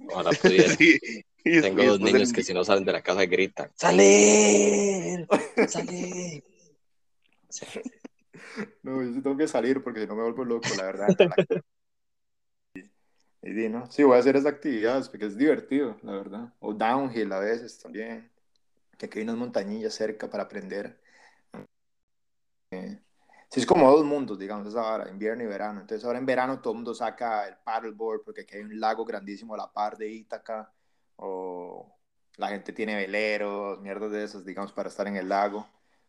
Ojalá 0.09 0.31
pudiera. 0.31 0.73
Sí, 0.75 0.99
y 1.45 1.61
Tengo 1.61 1.83
dos 1.83 1.99
el 1.99 2.05
niños 2.05 2.33
que 2.33 2.41
invi- 2.41 2.45
si 2.45 2.53
no 2.53 2.63
salen 2.63 2.83
de 2.85 2.91
la 2.91 3.01
casa 3.01 3.25
gritan. 3.25 3.71
¡Salir! 3.75 5.27
¡Salir! 5.67 6.43
No, 8.81 9.01
yo 9.03 9.21
tengo 9.21 9.37
que 9.37 9.47
salir 9.47 9.81
porque 9.83 10.01
si 10.01 10.07
no 10.07 10.15
me 10.15 10.23
vuelvo 10.23 10.43
loco, 10.43 10.67
la 10.75 10.83
verdad. 10.83 11.07
Y 13.41 13.51
di, 13.53 13.69
¿no? 13.69 13.89
Sí, 13.91 14.03
voy 14.03 14.17
a 14.17 14.19
hacer 14.19 14.35
esas 14.35 14.53
actividades 14.53 15.09
porque 15.09 15.25
es 15.25 15.37
divertido, 15.37 15.97
la 16.01 16.13
verdad. 16.13 16.53
O 16.59 16.73
downhill 16.73 17.31
a 17.31 17.39
veces 17.39 17.77
también. 17.79 18.31
Que 18.97 19.05
aquí 19.07 19.19
hay 19.19 19.23
unas 19.23 19.37
montañillas 19.37 19.93
cerca 19.93 20.29
para 20.29 20.43
aprender. 20.43 20.99
Sí, 23.49 23.59
es 23.59 23.65
como 23.65 23.91
dos 23.91 24.03
mundos, 24.03 24.39
digamos, 24.39 24.67
esa 24.67 24.81
hora, 24.81 25.09
invierno 25.09 25.43
y 25.43 25.47
verano. 25.47 25.81
Entonces 25.81 26.03
ahora 26.05 26.17
en 26.17 26.25
verano 26.25 26.59
todo 26.59 26.73
el 26.73 26.77
mundo 26.77 26.95
saca 26.95 27.47
el 27.47 27.55
paddleboard 27.57 28.23
porque 28.23 28.41
aquí 28.41 28.55
hay 28.55 28.63
un 28.63 28.79
lago 28.79 29.05
grandísimo 29.05 29.53
a 29.53 29.57
la 29.57 29.71
par 29.71 29.97
de 29.97 30.09
Ítaca. 30.09 30.73
O 31.17 31.95
la 32.37 32.49
gente 32.49 32.73
tiene 32.73 32.95
veleros, 32.95 33.79
mierdas 33.79 34.11
de 34.11 34.23
esas, 34.23 34.43
digamos, 34.43 34.71
para 34.73 34.89
estar 34.89 35.07
en 35.07 35.17
el 35.17 35.29
lago. 35.29 35.67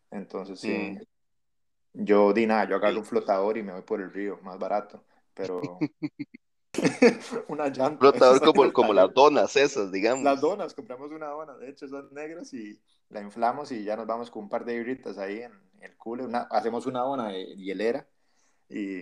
Entonces 0.09 0.59
sí. 0.59 0.73
Mm. 0.73 1.01
Yo 2.03 2.33
di 2.33 2.45
nada, 2.45 2.67
yo 2.67 2.75
agarro 2.75 2.97
un 2.97 3.05
flotador 3.05 3.57
y 3.57 3.63
me 3.63 3.73
voy 3.73 3.83
por 3.83 4.01
el 4.01 4.11
río, 4.11 4.39
más 4.41 4.57
barato. 4.57 5.03
Pero 5.33 5.61
una 7.47 7.67
llanta. 7.67 7.99
Flotador 7.99 8.41
como, 8.41 8.73
como 8.73 8.93
las 8.93 9.13
donas 9.13 9.55
esas, 9.55 9.91
digamos. 9.91 10.23
Las 10.23 10.41
donas, 10.41 10.73
compramos 10.73 11.11
una 11.11 11.27
dona, 11.27 11.55
de 11.57 11.69
hecho 11.69 11.87
son 11.87 12.13
negras 12.13 12.53
y 12.53 12.79
la 13.09 13.21
inflamos 13.21 13.71
y 13.71 13.83
ya 13.83 13.95
nos 13.95 14.07
vamos 14.07 14.31
con 14.31 14.43
un 14.43 14.49
par 14.49 14.65
de 14.65 14.75
hibritas 14.75 15.17
ahí 15.17 15.41
en 15.41 15.64
el 15.81 15.95
culo, 15.97 16.25
una, 16.25 16.47
hacemos 16.51 16.85
una 16.85 17.01
dona 17.01 17.29
de 17.29 17.55
hielera 17.55 18.07
y, 18.69 19.01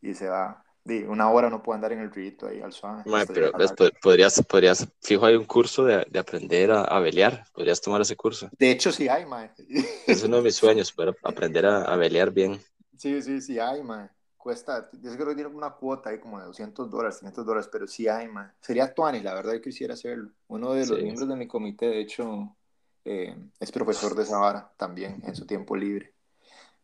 y 0.00 0.14
se 0.14 0.28
va. 0.28 0.64
Di, 0.82 1.02
una 1.02 1.30
hora 1.30 1.50
no 1.50 1.62
puedo 1.62 1.74
andar 1.74 1.92
en 1.92 2.00
el 2.00 2.10
rito 2.10 2.46
ahí 2.46 2.60
al 2.60 2.72
suave. 2.72 3.02
Hasta 3.06 3.34
pero 3.34 3.52
po- 3.52 3.90
podrías, 4.02 4.42
podrías, 4.48 4.88
fijo, 5.02 5.26
hay 5.26 5.34
un 5.34 5.44
curso 5.44 5.84
de, 5.84 6.06
de 6.08 6.18
aprender 6.18 6.70
a, 6.70 6.84
a 6.84 7.00
velear, 7.00 7.44
podrías 7.52 7.80
tomar 7.80 8.00
ese 8.00 8.16
curso. 8.16 8.48
De 8.58 8.70
hecho, 8.70 8.90
sí 8.90 9.06
hay, 9.08 9.26
mae. 9.26 9.50
Es 10.06 10.24
uno 10.24 10.38
de 10.38 10.42
mis 10.42 10.56
sueños, 10.56 10.90
poder 10.92 11.16
aprender 11.22 11.66
a, 11.66 11.82
a 11.82 11.96
velear 11.96 12.30
bien. 12.30 12.58
Sí, 12.96 13.20
sí, 13.22 13.40
sí 13.40 13.58
hay, 13.58 13.82
mae. 13.82 14.08
Cuesta, 14.36 14.88
yo 15.02 15.12
creo 15.16 15.28
que 15.28 15.34
tiene 15.34 15.50
una 15.50 15.70
cuota 15.70 16.08
ahí 16.08 16.18
como 16.18 16.38
de 16.40 16.46
200 16.46 16.90
dólares, 16.90 17.18
500 17.18 17.44
dólares, 17.44 17.68
pero 17.70 17.86
sí 17.86 18.08
hay, 18.08 18.26
mae. 18.26 18.48
Sería 18.62 18.92
Tuani, 18.94 19.20
la 19.20 19.34
verdad, 19.34 19.52
yo 19.52 19.60
quisiera 19.60 19.92
hacerlo. 19.94 20.30
Uno 20.48 20.72
de 20.72 20.86
los 20.86 20.96
Sí. 20.98 21.04
miembros 21.04 21.28
de 21.28 21.36
mi 21.36 21.46
comité, 21.46 21.86
de 21.88 22.00
hecho, 22.00 22.56
eh, 23.04 23.36
es 23.58 23.72
profesor 23.72 24.14
de 24.14 24.22
esa 24.22 24.38
vara 24.38 24.72
también 24.76 25.22
en 25.24 25.34
su 25.34 25.46
tiempo 25.46 25.76
libre. 25.76 26.14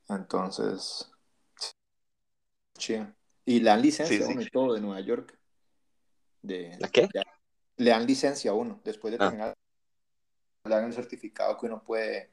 Entonces. 0.08 1.10
Y 3.44 3.60
le 3.60 3.70
dan 3.70 3.82
licencia 3.82 4.16
Sí, 4.16 4.22
a 4.22 4.26
sí. 4.26 4.32
uno 4.32 4.42
y 4.42 4.50
todo 4.50 4.74
de 4.74 4.80
Nueva 4.80 5.00
York. 5.00 5.36
De, 6.42 6.76
¿La 6.78 6.88
qué? 6.88 7.08
le 7.76 7.90
dan 7.90 8.06
licencia 8.06 8.50
a 8.50 8.54
uno 8.54 8.80
después 8.84 9.12
de 9.12 9.16
Ah. 9.20 9.28
terminar. 9.28 9.54
Le 10.64 10.74
dan 10.74 10.84
el 10.84 10.92
certificado 10.92 11.56
que 11.58 11.66
uno 11.66 11.82
puede 11.82 12.30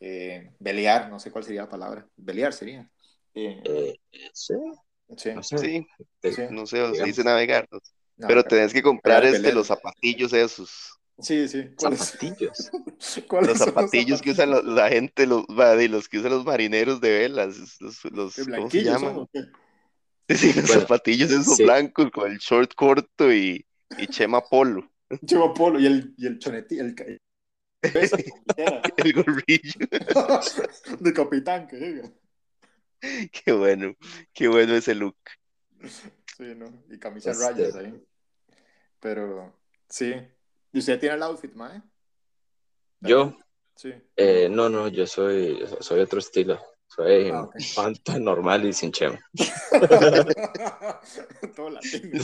eh, 0.00 0.52
velear, 0.58 1.08
no 1.10 1.20
sé 1.20 1.30
cuál 1.30 1.44
sería 1.44 1.62
la 1.62 1.68
palabra. 1.68 2.08
Velear 2.16 2.52
sería. 2.52 2.90
Eh, 3.34 3.62
Eh, 3.64 4.00
sí, 4.32 4.54
sí. 5.16 5.32
no 5.32 5.42
sé. 5.42 5.58
Sí, 5.58 5.86
no 6.50 6.66
sé, 6.66 6.94
se 6.94 7.04
dice 7.04 7.24
navegar. 7.24 7.68
Pero 8.16 8.44
tenés 8.44 8.72
que 8.72 8.82
comprar 8.82 9.24
este, 9.24 9.52
los 9.52 9.68
zapatillos 9.68 10.32
esos. 10.32 10.98
Sí, 11.22 11.48
sí. 11.48 11.70
¿Cuáles, 11.76 12.00
Zapatillos. 12.00 12.70
cuáles 13.28 13.48
Los 13.50 13.58
son 13.58 13.66
zapatillos 13.68 14.20
que 14.22 14.30
usan 14.32 14.50
lo- 14.50 14.62
la 14.62 14.88
gente, 14.88 15.26
los, 15.26 15.44
los 15.48 16.08
que 16.08 16.18
usan 16.18 16.30
los 16.32 16.44
marineros 16.44 17.00
de 17.00 17.10
velas. 17.10 17.80
Los, 17.80 18.04
los- 18.04 18.34
¿Qué 18.34 18.42
¿Cómo 18.42 18.70
se 18.70 18.82
blanquillos 18.82 19.00
llaman? 19.02 19.28
Sí, 20.28 20.46
los 20.54 20.66
Bueno, 20.66 20.80
zapatillos 20.80 21.30
esos 21.30 21.56
sí. 21.56 21.64
blancos 21.64 22.10
con 22.10 22.30
el 22.30 22.38
short 22.38 22.74
corto 22.74 23.32
y, 23.32 23.66
y 23.98 24.06
chema 24.06 24.40
polo. 24.40 24.90
Lleva 25.20 25.52
polo 25.52 25.78
y 25.78 25.86
el, 25.86 26.14
y 26.16 26.26
el 26.26 26.38
choneti, 26.38 26.78
el, 26.78 26.94
El 28.96 29.12
gorrillo. 29.12 29.72
de 31.00 31.12
capitán 31.12 31.66
que 31.66 31.76
diga. 31.76 32.10
Qué 33.00 33.52
bueno, 33.52 33.94
qué 34.32 34.48
bueno 34.48 34.74
ese 34.74 34.94
look. 34.94 35.16
Sí, 36.36 36.54
¿no? 36.56 36.66
Y 36.90 36.98
camisa 36.98 37.32
Este- 37.32 37.44
rayas 37.44 37.74
ahí. 37.74 38.00
Pero, 39.00 39.52
sí. 39.88 40.14
¿Y 40.72 40.78
usted 40.78 40.98
tiene 40.98 41.16
el 41.16 41.22
outfit, 41.22 41.52
mae? 41.54 41.82
Yo, 43.00 43.36
Sí. 43.74 43.92
eh, 44.16 44.48
no, 44.50 44.68
no, 44.68 44.88
yo 44.88 45.06
soy, 45.06 45.64
soy 45.80 46.00
otro 46.00 46.18
estilo. 46.18 46.60
Soy 46.86 47.30
Ah, 47.30 47.48
panta 47.74 48.18
normal 48.18 48.66
y 48.66 48.72
sin 48.74 48.92
chema. 48.92 49.18
Todo 51.56 51.70
latino. 51.70 52.22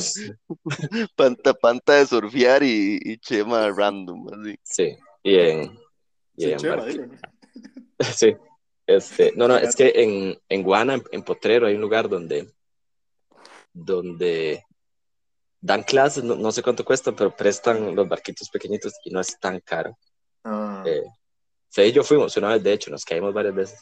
Panta, 1.16 1.54
panta 1.54 1.94
de 1.94 2.06
surfear 2.06 2.62
y, 2.62 2.98
y 3.02 3.18
chema 3.18 3.70
random. 3.70 4.26
Así. 4.32 4.58
Sí, 4.62 4.96
y 5.22 5.34
en, 5.38 5.62
y 6.36 6.44
Sí, 6.44 6.52
en 6.52 6.58
chema, 6.58 6.76
barqui- 6.76 6.92
digo, 6.92 7.06
¿no? 7.06 7.18
Sí, 8.14 8.36
este, 8.86 9.32
no, 9.36 9.48
no, 9.48 9.56
es 9.56 9.74
que 9.74 9.90
en, 9.94 10.38
en 10.48 10.62
Guana, 10.62 10.94
en, 10.94 11.02
en 11.12 11.22
Potrero, 11.22 11.66
hay 11.66 11.74
un 11.74 11.80
lugar 11.80 12.08
donde, 12.08 12.52
donde 13.72 14.64
dan 15.60 15.82
clases, 15.84 16.24
no, 16.24 16.36
no 16.36 16.52
sé 16.52 16.62
cuánto 16.62 16.84
cuesta, 16.84 17.12
pero 17.12 17.34
prestan 17.34 17.94
los 17.94 18.08
barquitos 18.08 18.48
pequeñitos 18.50 18.94
y 19.04 19.10
no 19.10 19.20
es 19.20 19.38
tan 19.40 19.60
caro. 19.60 19.96
Ah, 20.44 20.84
Eh, 20.86 21.02
Fede 21.70 21.88
y 21.88 21.92
yo 21.92 22.04
fuimos 22.04 22.36
una 22.38 22.50
vez, 22.50 22.62
de 22.64 22.72
hecho, 22.74 22.90
nos 22.90 23.04
caímos 23.04 23.34
varias 23.34 23.54
veces. 23.54 23.80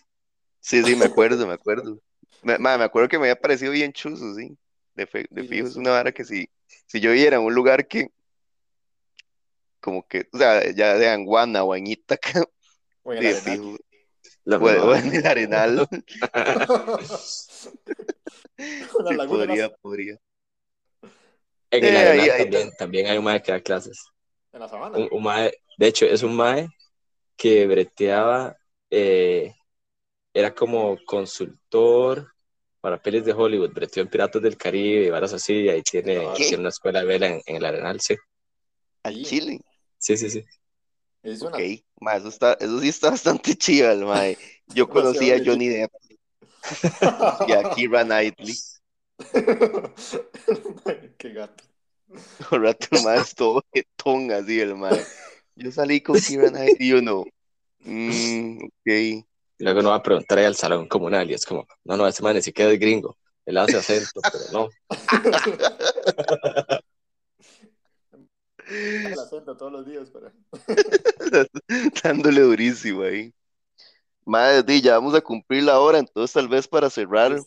Sí, 0.60 0.82
sí, 0.84 0.96
me 0.96 1.04
acuerdo, 1.04 1.46
me 1.46 1.52
acuerdo. 1.54 2.00
Me, 2.42 2.58
me 2.58 2.68
acuerdo 2.70 3.08
que 3.08 3.18
me 3.18 3.24
había 3.24 3.40
parecido 3.40 3.72
bien 3.72 3.92
chuzo, 3.92 4.34
sí. 4.34 4.56
De, 4.94 5.06
fe- 5.06 5.26
de 5.30 5.42
Sí, 5.42 5.48
fijo, 5.48 5.66
es 5.68 5.74
sí. 5.74 5.80
una 5.80 5.90
vara 5.90 6.12
que 6.12 6.24
si, 6.24 6.48
si 6.86 7.00
yo 7.00 7.10
viviera 7.12 7.36
en 7.36 7.42
un 7.42 7.54
lugar 7.54 7.86
que, 7.86 8.10
como 9.80 10.06
que, 10.06 10.28
o 10.32 10.38
sea, 10.38 10.70
ya 10.72 10.94
de 10.94 11.08
Anguana 11.08 11.62
o 11.64 11.74
en 11.74 11.86
Ítaca, 11.86 12.42
o 13.04 13.12
en 13.12 13.18
de 13.18 13.30
el 13.30 13.36
fijo, 13.36 13.76
La 14.44 14.58
o, 14.58 14.66
o 14.66 14.94
mamá. 14.94 14.96
en 14.96 15.14
el 15.14 15.26
Arenal, 15.26 15.88
sí, 19.08 19.18
podría, 19.26 19.70
podría. 19.76 20.18
En 21.78 21.84
el 21.84 21.96
Eh, 21.96 22.08
ahí- 22.08 22.30
ahí 22.30 22.70
también, 22.78 23.06
hay 23.06 23.18
un 23.18 23.24
mae 23.24 23.42
que 23.42 23.52
da 23.52 23.60
clases. 23.60 23.98
en 24.52 24.60
la 24.60 24.68
sabana. 24.68 24.98
Un, 24.98 25.08
un 25.10 25.22
mae, 25.22 25.52
de 25.78 25.86
hecho, 25.86 26.06
es 26.06 26.22
un 26.22 26.34
mae 26.36 26.68
que 27.36 27.66
breteaba, 27.66 28.56
eh, 28.90 29.54
era 30.34 30.54
como 30.54 30.96
consultor 31.06 32.32
para 32.80 33.00
pelis 33.02 33.24
de 33.24 33.32
Hollywood, 33.32 33.72
breteó 33.72 34.02
en 34.02 34.08
Piratas 34.08 34.42
del 34.42 34.56
Caribe 34.56 35.06
y 35.06 35.10
varas 35.10 35.32
así, 35.32 35.54
y 35.62 35.68
ahí 35.68 35.82
tiene, 35.82 36.18
tiene 36.36 36.58
una 36.58 36.68
escuela 36.70 37.00
de 37.00 37.06
vela 37.06 37.26
en, 37.28 37.42
en 37.46 37.56
el 37.56 37.64
Arenal, 37.64 38.00
sí. 38.00 38.16
Al 39.02 39.14
Sí. 39.16 39.24
Chile. 39.24 39.60
Sí, 39.98 40.16
sí, 40.16 40.30
sí. 40.30 40.44
Es 41.22 41.42
una 41.42 41.56
Ok, 41.56 41.62
ma, 42.00 42.16
eso, 42.16 42.28
está, 42.28 42.52
eso 42.60 42.80
sí 42.80 42.88
está 42.88 43.10
bastante 43.10 43.54
chido, 43.56 43.90
el 43.90 44.04
mae. 44.04 44.36
Yo 44.68 44.88
conocí 44.88 45.30
a 45.32 45.40
Johnny 45.44 45.68
Depp 45.68 45.90
y 47.48 47.52
a 47.52 47.64
Keira 47.74 48.04
Knightley. 48.04 48.54
Qué 51.18 51.32
gato. 51.32 51.64
Un 52.50 52.62
rato 52.62 52.88
es 53.14 53.34
todo 53.34 53.62
jetón 53.72 54.30
así, 54.32 54.60
el. 54.60 54.74
Yo 55.56 55.72
salí 55.72 56.00
con 56.00 56.20
Keira 56.20 56.50
Knightley 56.50 56.88
y 56.88 56.92
uno, 56.92 57.24
mm, 57.80 58.64
ok. 58.64 59.24
Luego 59.58 59.82
no 59.82 59.90
va 59.90 59.96
a 59.96 60.02
preguntar 60.02 60.38
ahí 60.38 60.44
al 60.44 60.54
salón 60.54 60.86
comunal 60.86 61.28
y 61.30 61.34
es 61.34 61.44
como, 61.46 61.66
no, 61.84 61.96
no, 61.96 62.06
ese 62.06 62.22
man 62.22 62.36
ni 62.36 62.42
siquiera 62.42 62.70
es 62.70 62.78
gringo. 62.78 63.16
Él 63.46 63.56
hace 63.56 63.76
acento, 63.76 64.20
pero 64.20 64.44
no. 64.52 64.68
El 68.68 69.18
acento 69.18 69.56
todos 69.56 69.72
los 69.72 69.86
días 69.86 70.10
para. 70.10 70.30
dándole 72.02 72.42
durísimo 72.42 73.02
ahí. 73.02 73.32
Madre, 74.24 74.62
di, 74.64 74.82
ya 74.82 74.94
vamos 74.94 75.14
a 75.14 75.20
cumplir 75.20 75.62
la 75.62 75.78
hora, 75.78 75.98
entonces 75.98 76.34
tal 76.34 76.48
vez 76.48 76.66
para 76.66 76.90
cerrar, 76.90 77.40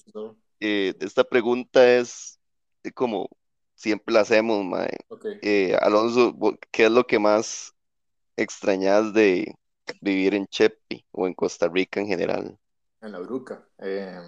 eh, 0.60 0.94
esta 1.00 1.24
pregunta 1.24 1.98
es 1.98 2.40
eh, 2.84 2.92
como 2.92 3.30
siempre 3.76 4.14
la 4.14 4.22
hacemos, 4.22 4.64
mae. 4.66 4.90
Ok. 5.10 5.26
Eh, 5.42 5.76
Alonso, 5.82 6.36
¿qué 6.72 6.86
es 6.86 6.92
lo 6.92 7.06
que 7.06 7.20
más 7.20 7.74
extrañas 8.36 9.14
de 9.14 9.56
vivir 10.02 10.36
en 10.36 10.48
Chepi 10.48 11.06
o 11.12 11.28
en 11.28 11.34
Costa 11.34 11.68
Rica 11.68 12.00
en 12.00 12.08
general? 12.08 12.58
En 13.02 13.12
la 13.12 13.22
Uruca. 13.22 13.68
Eh, 13.80 14.20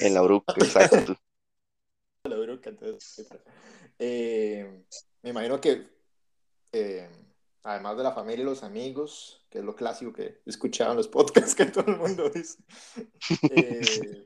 En 0.00 0.14
la 0.14 0.22
Uruca, 0.22 0.52
exacto. 0.56 1.16
la 2.24 2.38
Uruca, 2.38 2.70
entonces. 2.70 3.28
eh, 3.98 4.84
me 5.22 5.30
imagino 5.30 5.60
que 5.60 5.88
eh, 6.72 7.08
además 7.62 7.96
de 7.96 8.02
la 8.04 8.12
familia 8.12 8.42
y 8.42 8.46
los 8.46 8.62
amigos, 8.62 9.44
que 9.50 9.58
es 9.58 9.64
lo 9.64 9.74
clásico 9.74 10.12
que 10.12 10.40
escuchaban 10.46 10.96
los 10.96 11.08
podcasts 11.08 11.54
que 11.54 11.66
todo 11.66 11.90
el 11.90 11.98
mundo 11.98 12.30
dice. 12.30 12.58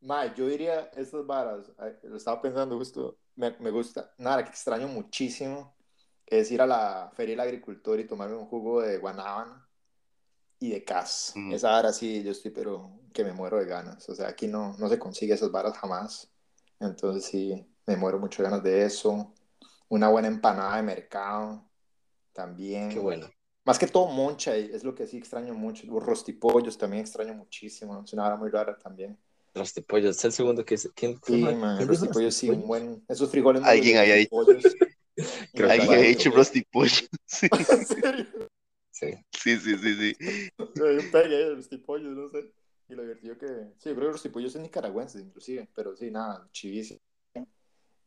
Mae, 0.00 0.32
yo 0.34 0.46
diría 0.46 0.90
estas 0.96 1.26
varas, 1.26 1.70
lo 2.02 2.16
estaba 2.16 2.40
pensando 2.40 2.76
justo, 2.78 3.18
me, 3.36 3.54
me 3.58 3.70
gusta, 3.70 4.12
nada, 4.18 4.42
que 4.42 4.50
extraño 4.50 4.88
muchísimo 4.88 5.74
es 6.26 6.50
ir 6.50 6.62
a 6.62 6.66
la 6.66 7.10
Feria 7.14 7.32
del 7.32 7.40
Agricultor 7.40 7.98
y 7.98 8.06
tomarme 8.06 8.36
un 8.36 8.46
jugo 8.46 8.80
de 8.80 8.98
guanábana 8.98 9.68
y 10.60 10.70
de 10.70 10.84
cas. 10.84 11.32
Mm. 11.34 11.52
Esa 11.52 11.70
vara 11.70 11.92
sí, 11.92 12.22
yo 12.22 12.30
estoy, 12.30 12.52
pero 12.52 13.00
que 13.12 13.24
me 13.24 13.32
muero 13.32 13.58
de 13.58 13.66
ganas. 13.66 14.08
O 14.08 14.14
sea, 14.14 14.28
aquí 14.28 14.46
no, 14.46 14.76
no 14.78 14.88
se 14.88 14.98
consigue 14.98 15.34
esas 15.34 15.50
varas 15.50 15.76
jamás. 15.76 16.30
Entonces 16.78 17.24
sí, 17.24 17.66
me 17.86 17.96
muero 17.96 18.18
mucho 18.18 18.42
de 18.42 18.48
ganas 18.48 18.62
de 18.62 18.84
eso. 18.84 19.34
Una 19.88 20.08
buena 20.08 20.28
empanada 20.28 20.76
de 20.76 20.82
mercado 20.82 21.68
también. 22.32 22.90
Qué 22.90 23.00
bueno. 23.00 23.28
Más 23.64 23.78
que 23.78 23.88
todo 23.88 24.06
moncha, 24.06 24.54
es 24.54 24.84
lo 24.84 24.94
que 24.94 25.06
sí 25.06 25.18
extraño 25.18 25.52
mucho. 25.54 25.86
Los 25.86 26.04
rostipollos 26.04 26.78
también 26.78 27.02
extraño 27.02 27.34
muchísimo. 27.34 28.02
Es 28.04 28.12
una 28.12 28.22
vara 28.22 28.36
muy 28.36 28.50
rara 28.50 28.78
también. 28.78 29.18
Los 29.54 29.74
tipollos, 29.74 30.16
es 30.16 30.24
el 30.24 30.32
segundo 30.32 30.64
que 30.64 30.74
dice. 30.74 30.90
¿Quién, 30.94 31.18
Sí, 31.24 31.42
man, 31.42 31.86
quién 31.86 32.32
sí, 32.32 32.50
un 32.50 32.66
buen... 32.66 33.04
Esos 33.08 33.30
frijoles 33.30 33.62
Alguien 33.64 33.98
había 33.98 34.14
dicho. 34.14 34.36
Alguien 35.68 35.90
ha 35.90 35.96
Ay, 35.96 36.12
hecho 36.12 36.30
rostipollo. 36.30 37.06
Sí, 37.26 37.48
¿En 37.70 37.86
serio? 37.86 38.26
Sí. 38.90 39.06
sí, 39.32 39.56
sí, 39.56 39.78
sí, 39.78 39.94
sí. 39.94 40.16
Hay 40.58 40.96
un 40.98 41.10
pegue 41.10 41.36
ahí 41.36 41.44
de 41.44 41.54
rostipollos, 41.54 42.16
no 42.16 42.28
sé. 42.28 42.52
Y 42.88 42.94
lo 42.94 43.02
divertido 43.02 43.38
que... 43.38 43.46
Sí, 43.78 43.88
yo 43.88 43.94
creo 43.94 43.94
que 43.94 44.04
los 44.04 44.12
rostipollos 44.14 44.52
son 44.52 44.62
nicaragüenses, 44.62 45.22
inclusive. 45.22 45.68
Pero 45.74 45.96
sí, 45.96 46.10
nada, 46.10 46.48
chivísimo. 46.52 47.00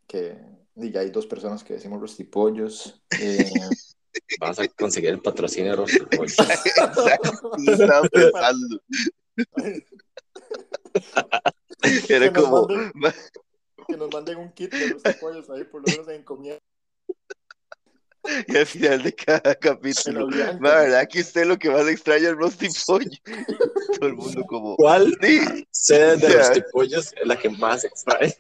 Que 0.07 0.37
y 0.75 0.91
ya 0.91 1.01
hay 1.01 1.11
dos 1.11 1.27
personas 1.27 1.63
que 1.63 1.73
decimos 1.73 2.01
rostipollos. 2.01 3.01
Eh, 3.19 3.51
Vamos 4.39 4.59
a 4.59 4.67
conseguir 4.69 5.11
el 5.11 5.21
patrocinio 5.21 5.71
de 5.71 5.77
rostipollos. 5.77 6.37
Exacto, 6.39 7.51
estaba 7.67 8.07
pensando. 8.09 8.81
Era 12.09 12.31
Que 12.31 12.31
nos 12.31 12.43
como, 12.43 12.67
manden- 12.67 13.31
que 13.87 13.97
nos 13.97 14.13
manden 14.13 14.37
un 14.37 14.51
kit 14.53 14.71
de 14.73 14.89
los 14.89 15.01
pollos 15.19 15.49
ahí, 15.49 15.63
por 15.65 15.81
lo 15.81 15.91
menos 15.91 16.07
en 16.09 16.23
comida. 16.23 16.57
Y 18.47 18.55
al 18.55 18.65
final 18.65 19.03
de 19.03 19.13
cada 19.13 19.53
capítulo, 19.53 20.29
la 20.29 20.53
verdad 20.53 21.09
que 21.09 21.19
usted 21.19 21.45
lo 21.45 21.59
que 21.59 21.69
más 21.69 21.85
extraña 21.89 22.29
es 22.29 22.35
Rusty 22.35 22.69
Pollo. 22.87 23.09
Todo 23.99 24.07
el 24.07 24.13
mundo 24.13 24.45
como... 24.47 24.77
¿Cuál 24.77 25.13
sede 25.71 26.15
de 26.15 26.37
los 26.37 26.51
tipollos 26.53 27.13
es 27.19 27.27
la 27.27 27.37
que 27.37 27.49
más 27.49 27.83
extrae? 27.83 28.33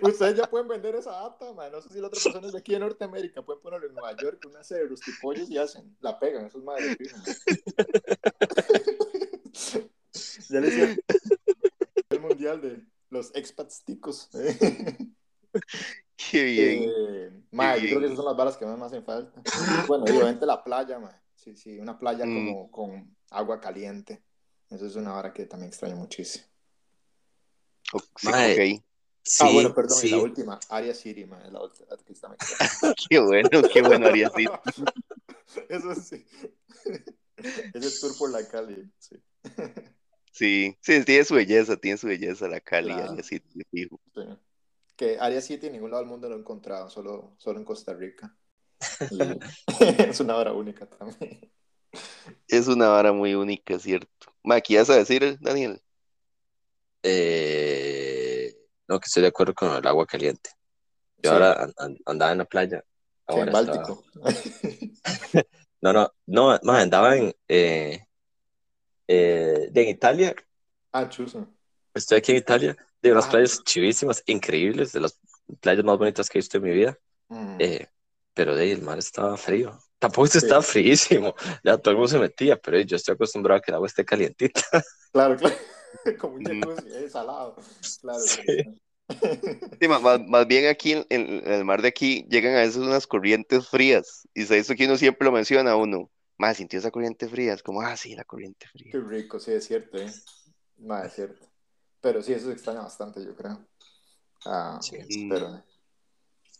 Ustedes 0.00 0.36
ya 0.36 0.48
pueden 0.48 0.68
vender 0.68 0.94
esa 0.94 1.10
data, 1.10 1.52
man. 1.52 1.70
No 1.70 1.82
sé 1.82 1.90
si 1.90 2.00
la 2.00 2.06
otra 2.06 2.18
persona 2.22 2.46
es 2.46 2.54
de 2.54 2.58
aquí 2.58 2.74
en 2.74 2.80
Norteamérica. 2.80 3.42
Pueden 3.42 3.60
ponerlo 3.60 3.88
en 3.88 3.92
Nueva 3.92 4.16
York, 4.16 4.42
una 4.48 4.64
sede 4.64 4.84
de 4.84 4.88
los 4.88 5.00
tipollos 5.00 5.50
y 5.50 5.58
hacen, 5.58 5.94
la 6.00 6.18
pegan. 6.18 6.46
Eso 6.46 6.56
es 6.56 6.64
madre. 6.64 6.96
ya 10.48 10.60
les 10.60 10.98
mundial 12.46 12.60
de 12.60 12.86
los 13.10 13.34
expats 13.34 13.84
ticos. 13.84 14.28
Qué 16.16 16.44
bien. 16.44 16.90
Eh, 16.96 17.42
ma, 17.50 17.76
yo 17.76 17.88
creo 17.88 18.00
que 18.00 18.06
esas 18.06 18.16
son 18.16 18.24
las 18.26 18.36
balas 18.36 18.56
que 18.56 18.64
más 18.66 18.78
me 18.78 18.86
hacen 18.86 19.04
falta. 19.04 19.42
Bueno, 19.86 20.04
obviamente 20.04 20.46
la 20.46 20.62
playa, 20.62 20.98
ma. 20.98 21.22
Sí, 21.34 21.56
sí, 21.56 21.78
una 21.78 21.98
playa 21.98 22.24
Mm. 22.26 22.34
como 22.34 22.70
con 22.70 23.16
agua 23.30 23.60
caliente. 23.60 24.22
Eso 24.70 24.86
es 24.86 24.96
una 24.96 25.12
vara 25.12 25.32
que 25.32 25.46
también 25.46 25.68
extraño 25.68 25.96
muchísimo. 25.96 26.44
Sí, 28.16 29.44
ah, 29.44 29.50
bueno, 29.52 29.74
perdón, 29.74 29.98
y 29.98 30.00
sí. 30.02 30.10
la 30.10 30.18
última, 30.18 30.60
Aria 30.68 30.94
City, 30.94 31.24
ma, 31.24 31.42
es 31.44 31.52
la 31.52 31.60
otra 31.60 31.84
que 32.04 32.12
está. 32.12 32.34
Qué 33.10 33.18
bueno, 33.18 33.62
qué 33.72 33.82
bueno 33.82 34.06
haría 34.06 34.28
así. 34.28 34.44
Eso 35.68 35.94
sí. 35.96 36.24
Ese 37.74 38.00
tour 38.00 38.16
por 38.18 38.30
la 38.30 38.46
Cali, 38.46 38.88
sí. 38.98 39.16
Sí, 40.36 40.76
sí, 40.82 41.02
tiene 41.04 41.24
su 41.24 41.34
belleza, 41.34 41.78
tiene 41.78 41.96
su 41.96 42.06
belleza 42.08 42.46
la 42.46 42.60
Cali, 42.60 42.92
Claro. 42.92 43.16
fijo. 43.70 43.98
Sí. 44.14 44.20
Que 44.94 45.16
Área 45.18 45.40
7 45.40 45.68
en 45.68 45.72
ningún 45.72 45.90
lado 45.90 46.02
del 46.02 46.10
mundo 46.10 46.28
lo 46.28 46.36
he 46.36 46.38
encontrado, 46.38 46.90
solo, 46.90 47.34
solo 47.38 47.58
en 47.58 47.64
Costa 47.64 47.94
Rica. 47.94 48.36
Y 49.10 49.18
es 50.10 50.20
una 50.20 50.36
hora 50.36 50.52
única 50.52 50.84
también. 50.86 51.50
Es 52.48 52.68
una 52.68 52.88
vara 52.88 53.12
muy 53.12 53.34
única, 53.34 53.78
¿cierto? 53.78 54.14
Ma, 54.42 54.60
¿qué 54.60 54.74
ibas 54.74 54.90
a 54.90 54.96
decir, 54.96 55.38
Daniel? 55.40 55.80
Eh, 57.02 58.54
no, 58.88 59.00
que 59.00 59.06
estoy 59.06 59.22
de 59.22 59.28
acuerdo 59.28 59.54
con 59.54 59.74
el 59.74 59.86
agua 59.86 60.06
caliente. 60.06 60.50
Yo 61.18 61.30
Sí. 61.30 61.34
ahora 61.34 61.52
an- 61.62 61.72
an- 61.78 61.98
andaba 62.04 62.32
en 62.32 62.38
la 62.38 62.44
playa. 62.44 62.84
Sí, 63.28 63.34
en 63.40 63.48
Ahora 63.48 63.52
estaba- 63.60 63.76
Báltico. 63.78 64.04
No, 65.82 65.92
no, 65.92 66.10
no, 66.26 66.58
no, 66.62 66.72
andaba 66.72 67.16
en, 67.16 67.34
eh, 67.48 68.05
eh, 69.08 69.68
de 69.70 69.82
en 69.82 69.88
Italia. 69.88 70.34
ah, 70.92 71.08
chuzo. 71.08 71.46
Estoy 71.94 72.18
aquí 72.18 72.32
en 72.32 72.38
Italia, 72.38 72.76
de 73.02 73.12
unas 73.12 73.26
Ah. 73.26 73.30
playas 73.30 73.62
chivísimas, 73.64 74.22
increíbles, 74.26 74.92
de 74.92 75.00
las 75.00 75.18
playas 75.60 75.84
más 75.84 75.96
bonitas 75.98 76.28
que 76.28 76.38
he 76.38 76.40
visto 76.40 76.58
en 76.58 76.62
mi 76.64 76.70
vida. 76.70 76.98
Mm. 77.28 77.56
Eh, 77.58 77.86
pero 78.34 78.54
de 78.54 78.64
ahí 78.64 78.70
el 78.72 78.82
mar 78.82 78.98
estaba 78.98 79.36
frío. 79.36 79.78
Tampoco 79.98 80.26
Sí. 80.28 80.38
estaba 80.38 80.60
fríísimo. 81.22 81.34
Ya 81.64 81.78
todo 81.78 81.92
el 81.92 81.96
mundo 81.96 82.08
se 82.08 82.18
metía, 82.18 82.56
pero 82.56 82.78
yo 82.80 82.96
estoy 82.96 83.14
acostumbrado 83.14 83.58
a 83.58 83.62
que 83.62 83.70
el 83.70 83.76
agua 83.76 83.86
esté 83.88 84.04
calientita. 84.04 84.60
Claro, 85.12 85.36
claro. 85.36 85.56
Como 86.20 86.34
un 86.34 86.42
Mm. 86.42 86.60
jacuzzi, 86.60 86.88
eh, 86.92 87.08
salado. 87.08 87.56
Claro. 88.02 88.18
Sí. 88.20 88.42
sí. 89.80 89.88
Más, 89.88 90.20
más 90.26 90.46
bien 90.46 90.66
aquí 90.68 90.92
en, 90.92 91.06
en 91.10 91.50
el 91.52 91.64
mar 91.64 91.80
de 91.80 91.88
aquí 91.88 92.26
llegan 92.28 92.54
a 92.56 92.60
veces 92.60 92.76
unas 92.76 93.06
corrientes 93.06 93.68
frías. 93.68 94.28
Y 94.34 94.44
se 94.44 94.58
eso 94.58 94.74
que 94.74 94.84
uno 94.86 94.96
siempre 94.98 95.24
lo 95.24 95.32
menciona 95.32 95.70
a 95.72 95.76
uno. 95.76 96.10
Más 96.38 96.56
sintió 96.56 96.78
esa 96.78 96.90
corriente 96.90 97.28
fría. 97.28 97.54
Es 97.54 97.62
como, 97.62 97.80
ah, 97.80 97.96
sí, 97.96 98.14
la 98.14 98.24
corriente 98.24 98.66
fría. 98.68 98.92
Qué 98.92 99.00
rico, 99.00 99.38
sí, 99.38 99.52
es 99.52 99.66
cierto, 99.66 99.98
¿eh? 99.98 100.12
No, 100.78 101.02
es 101.02 101.12
cierto. 101.14 101.46
Pero 102.00 102.22
sí, 102.22 102.32
eso 102.32 102.46
se 102.46 102.52
extraña 102.52 102.82
bastante, 102.82 103.24
yo 103.24 103.34
creo. 103.34 103.58
Ah, 104.44 104.78
Sí. 104.82 105.28
Pero 105.28 105.62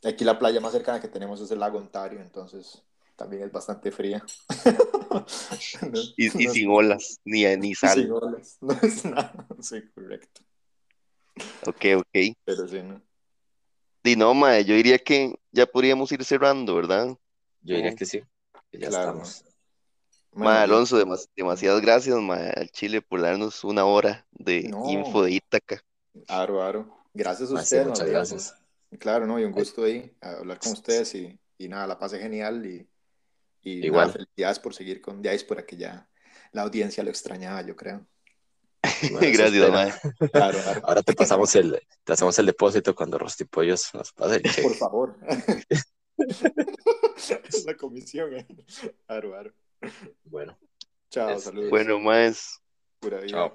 aquí 0.04 0.24
la 0.24 0.38
playa 0.38 0.60
más 0.60 0.72
cercana 0.72 1.00
que 1.00 1.08
tenemos 1.08 1.40
es 1.40 1.50
el 1.50 1.60
lago 1.60 1.78
Ontario, 1.78 2.20
entonces 2.20 2.82
también 3.16 3.42
es 3.42 3.52
bastante 3.52 3.90
fría. 3.92 4.24
No- 5.90 6.00
Y, 6.16 6.26
y 6.42 6.46
no- 6.46 6.52
sin 6.52 6.70
olas, 6.70 7.20
ni, 7.24 7.44
ni 7.56 7.74
sin 7.74 7.76
sal. 7.76 8.12
olas, 8.12 8.58
No 8.60 8.72
es 8.82 9.04
nada. 9.04 9.46
Sí, 9.60 9.82
correcto. 9.94 10.42
Ok, 11.66 11.84
ok. 11.98 12.36
Pero 12.44 12.68
sí, 12.68 12.82
¿no? 12.82 13.02
Y 14.04 14.16
no, 14.16 14.34
mae, 14.34 14.64
yo 14.64 14.74
diría 14.74 14.98
que 14.98 15.34
ya 15.52 15.66
podríamos 15.66 16.10
ir 16.12 16.24
cerrando, 16.24 16.74
¿verdad? 16.76 17.08
Yo 17.62 17.76
diría 17.76 17.94
que 17.94 18.04
sí, 18.04 18.22
que 18.70 18.78
ya 18.78 18.88
Claro. 18.88 19.22
estamos. 19.22 19.44
Alonso, 20.44 20.98
demas- 20.98 21.28
demasiadas 21.36 21.80
gracias, 21.80 22.16
mae, 22.20 22.50
al 22.56 22.70
Chile 22.70 23.00
por 23.02 23.20
darnos 23.22 23.64
una 23.64 23.84
hora 23.84 24.26
de 24.32 24.64
No. 24.68 24.88
info 24.90 25.22
de 25.22 25.32
Ítaca. 25.32 25.80
Aro, 26.28 26.62
aro. 26.62 27.04
Gracias 27.14 27.50
a 27.50 27.56
sí, 27.56 27.62
ustedes. 27.62 27.86
muchas 27.86 28.08
gracias. 28.08 28.54
Claro, 28.98 29.26
¿no? 29.26 29.38
Y 29.40 29.44
un 29.44 29.52
gusto 29.52 29.84
ahí 29.84 30.14
hablar 30.20 30.58
con 30.58 30.72
ustedes 30.72 31.14
y, 31.14 31.38
y 31.58 31.68
nada, 31.68 31.86
la 31.86 31.98
pasé 31.98 32.18
genial 32.18 32.64
y, 32.66 32.86
y 33.62 33.76
nada, 33.76 33.86
Igual. 33.86 34.12
felicidades 34.12 34.58
por 34.58 34.74
seguir 34.74 35.00
con 35.00 35.20
Diáspora, 35.22 35.64
que 35.66 35.76
ya 35.76 36.08
la 36.52 36.62
audiencia 36.62 37.02
lo 37.02 37.10
extrañaba, 37.10 37.62
yo 37.62 37.74
creo. 37.76 38.06
Bueno, 39.10 39.18
Gracias, 39.32 39.70
mae. 39.70 39.92
Claro, 40.30 40.58
claro. 40.62 40.80
Ahora 40.84 41.02
te 41.02 41.12
pasamos 41.14 41.54
el, 41.56 41.80
te 42.04 42.12
hacemos 42.12 42.38
el 42.38 42.46
depósito 42.46 42.94
cuando 42.94 43.18
Rostipollos 43.18 43.90
nos 43.94 44.12
pase 44.12 44.36
el 44.36 44.42
Por 44.42 44.52
cheque. 44.52 44.74
favor. 44.74 45.16
la 47.66 47.76
comisión. 47.76 48.34
eh. 48.36 48.46
Aro, 49.08 49.34
aro. 49.36 49.52
Bueno, 50.24 50.56
Chao, 51.10 51.30
Es- 51.30 51.44
saludos. 51.44 51.70
Bueno, 51.70 51.98
más. 52.00 52.60
Pura 53.00 53.18
vida. 53.20 53.28
chao. 53.28 53.52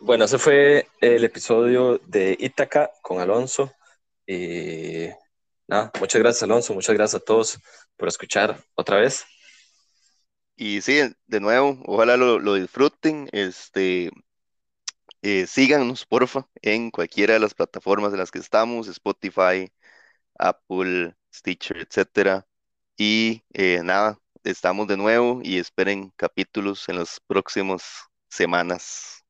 Bueno, 0.00 0.24
ese 0.24 0.38
fue 0.38 0.86
el 1.00 1.24
episodio 1.24 1.98
de 2.06 2.36
Ítaca 2.38 2.90
con 3.02 3.20
Alonso. 3.20 3.72
Y 4.26 5.08
nada, 5.66 5.90
muchas 6.00 6.20
gracias, 6.20 6.42
Alonso. 6.42 6.74
Muchas 6.74 6.94
gracias 6.94 7.22
a 7.22 7.24
todos 7.24 7.58
por 7.96 8.08
escuchar 8.08 8.58
otra 8.74 8.98
vez. 8.98 9.24
Y 10.56 10.80
sí, 10.82 11.00
de 11.26 11.40
nuevo, 11.40 11.82
ojalá 11.86 12.16
lo, 12.16 12.38
lo 12.38 12.54
disfruten. 12.54 13.28
Este, 13.32 14.10
eh, 15.22 15.46
síganos, 15.46 16.04
porfa, 16.06 16.48
en 16.62 16.90
cualquiera 16.90 17.34
de 17.34 17.40
las 17.40 17.54
plataformas 17.54 18.12
en 18.12 18.18
las 18.18 18.30
que 18.30 18.38
estamos, 18.38 18.88
Spotify, 18.88 19.72
Apple, 20.38 21.14
Stitcher, 21.34 21.78
etcétera. 21.78 22.46
Y 22.96 23.42
eh, 23.52 23.80
nada, 23.82 24.18
estamos 24.44 24.86
de 24.86 24.96
nuevo 24.96 25.40
y 25.42 25.58
esperen 25.58 26.12
capítulos 26.16 26.88
en 26.88 26.96
las 26.98 27.18
próximas 27.26 27.82
semanas. 28.28 29.24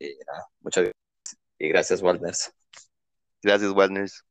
Nada, 0.00 0.46
muchas 0.60 0.84
gracias. 0.84 1.42
Y 1.58 1.68
gracias, 1.68 2.02
Walners. 2.02 2.52
Gracias, 3.42 3.72
Waldners. 3.72 4.24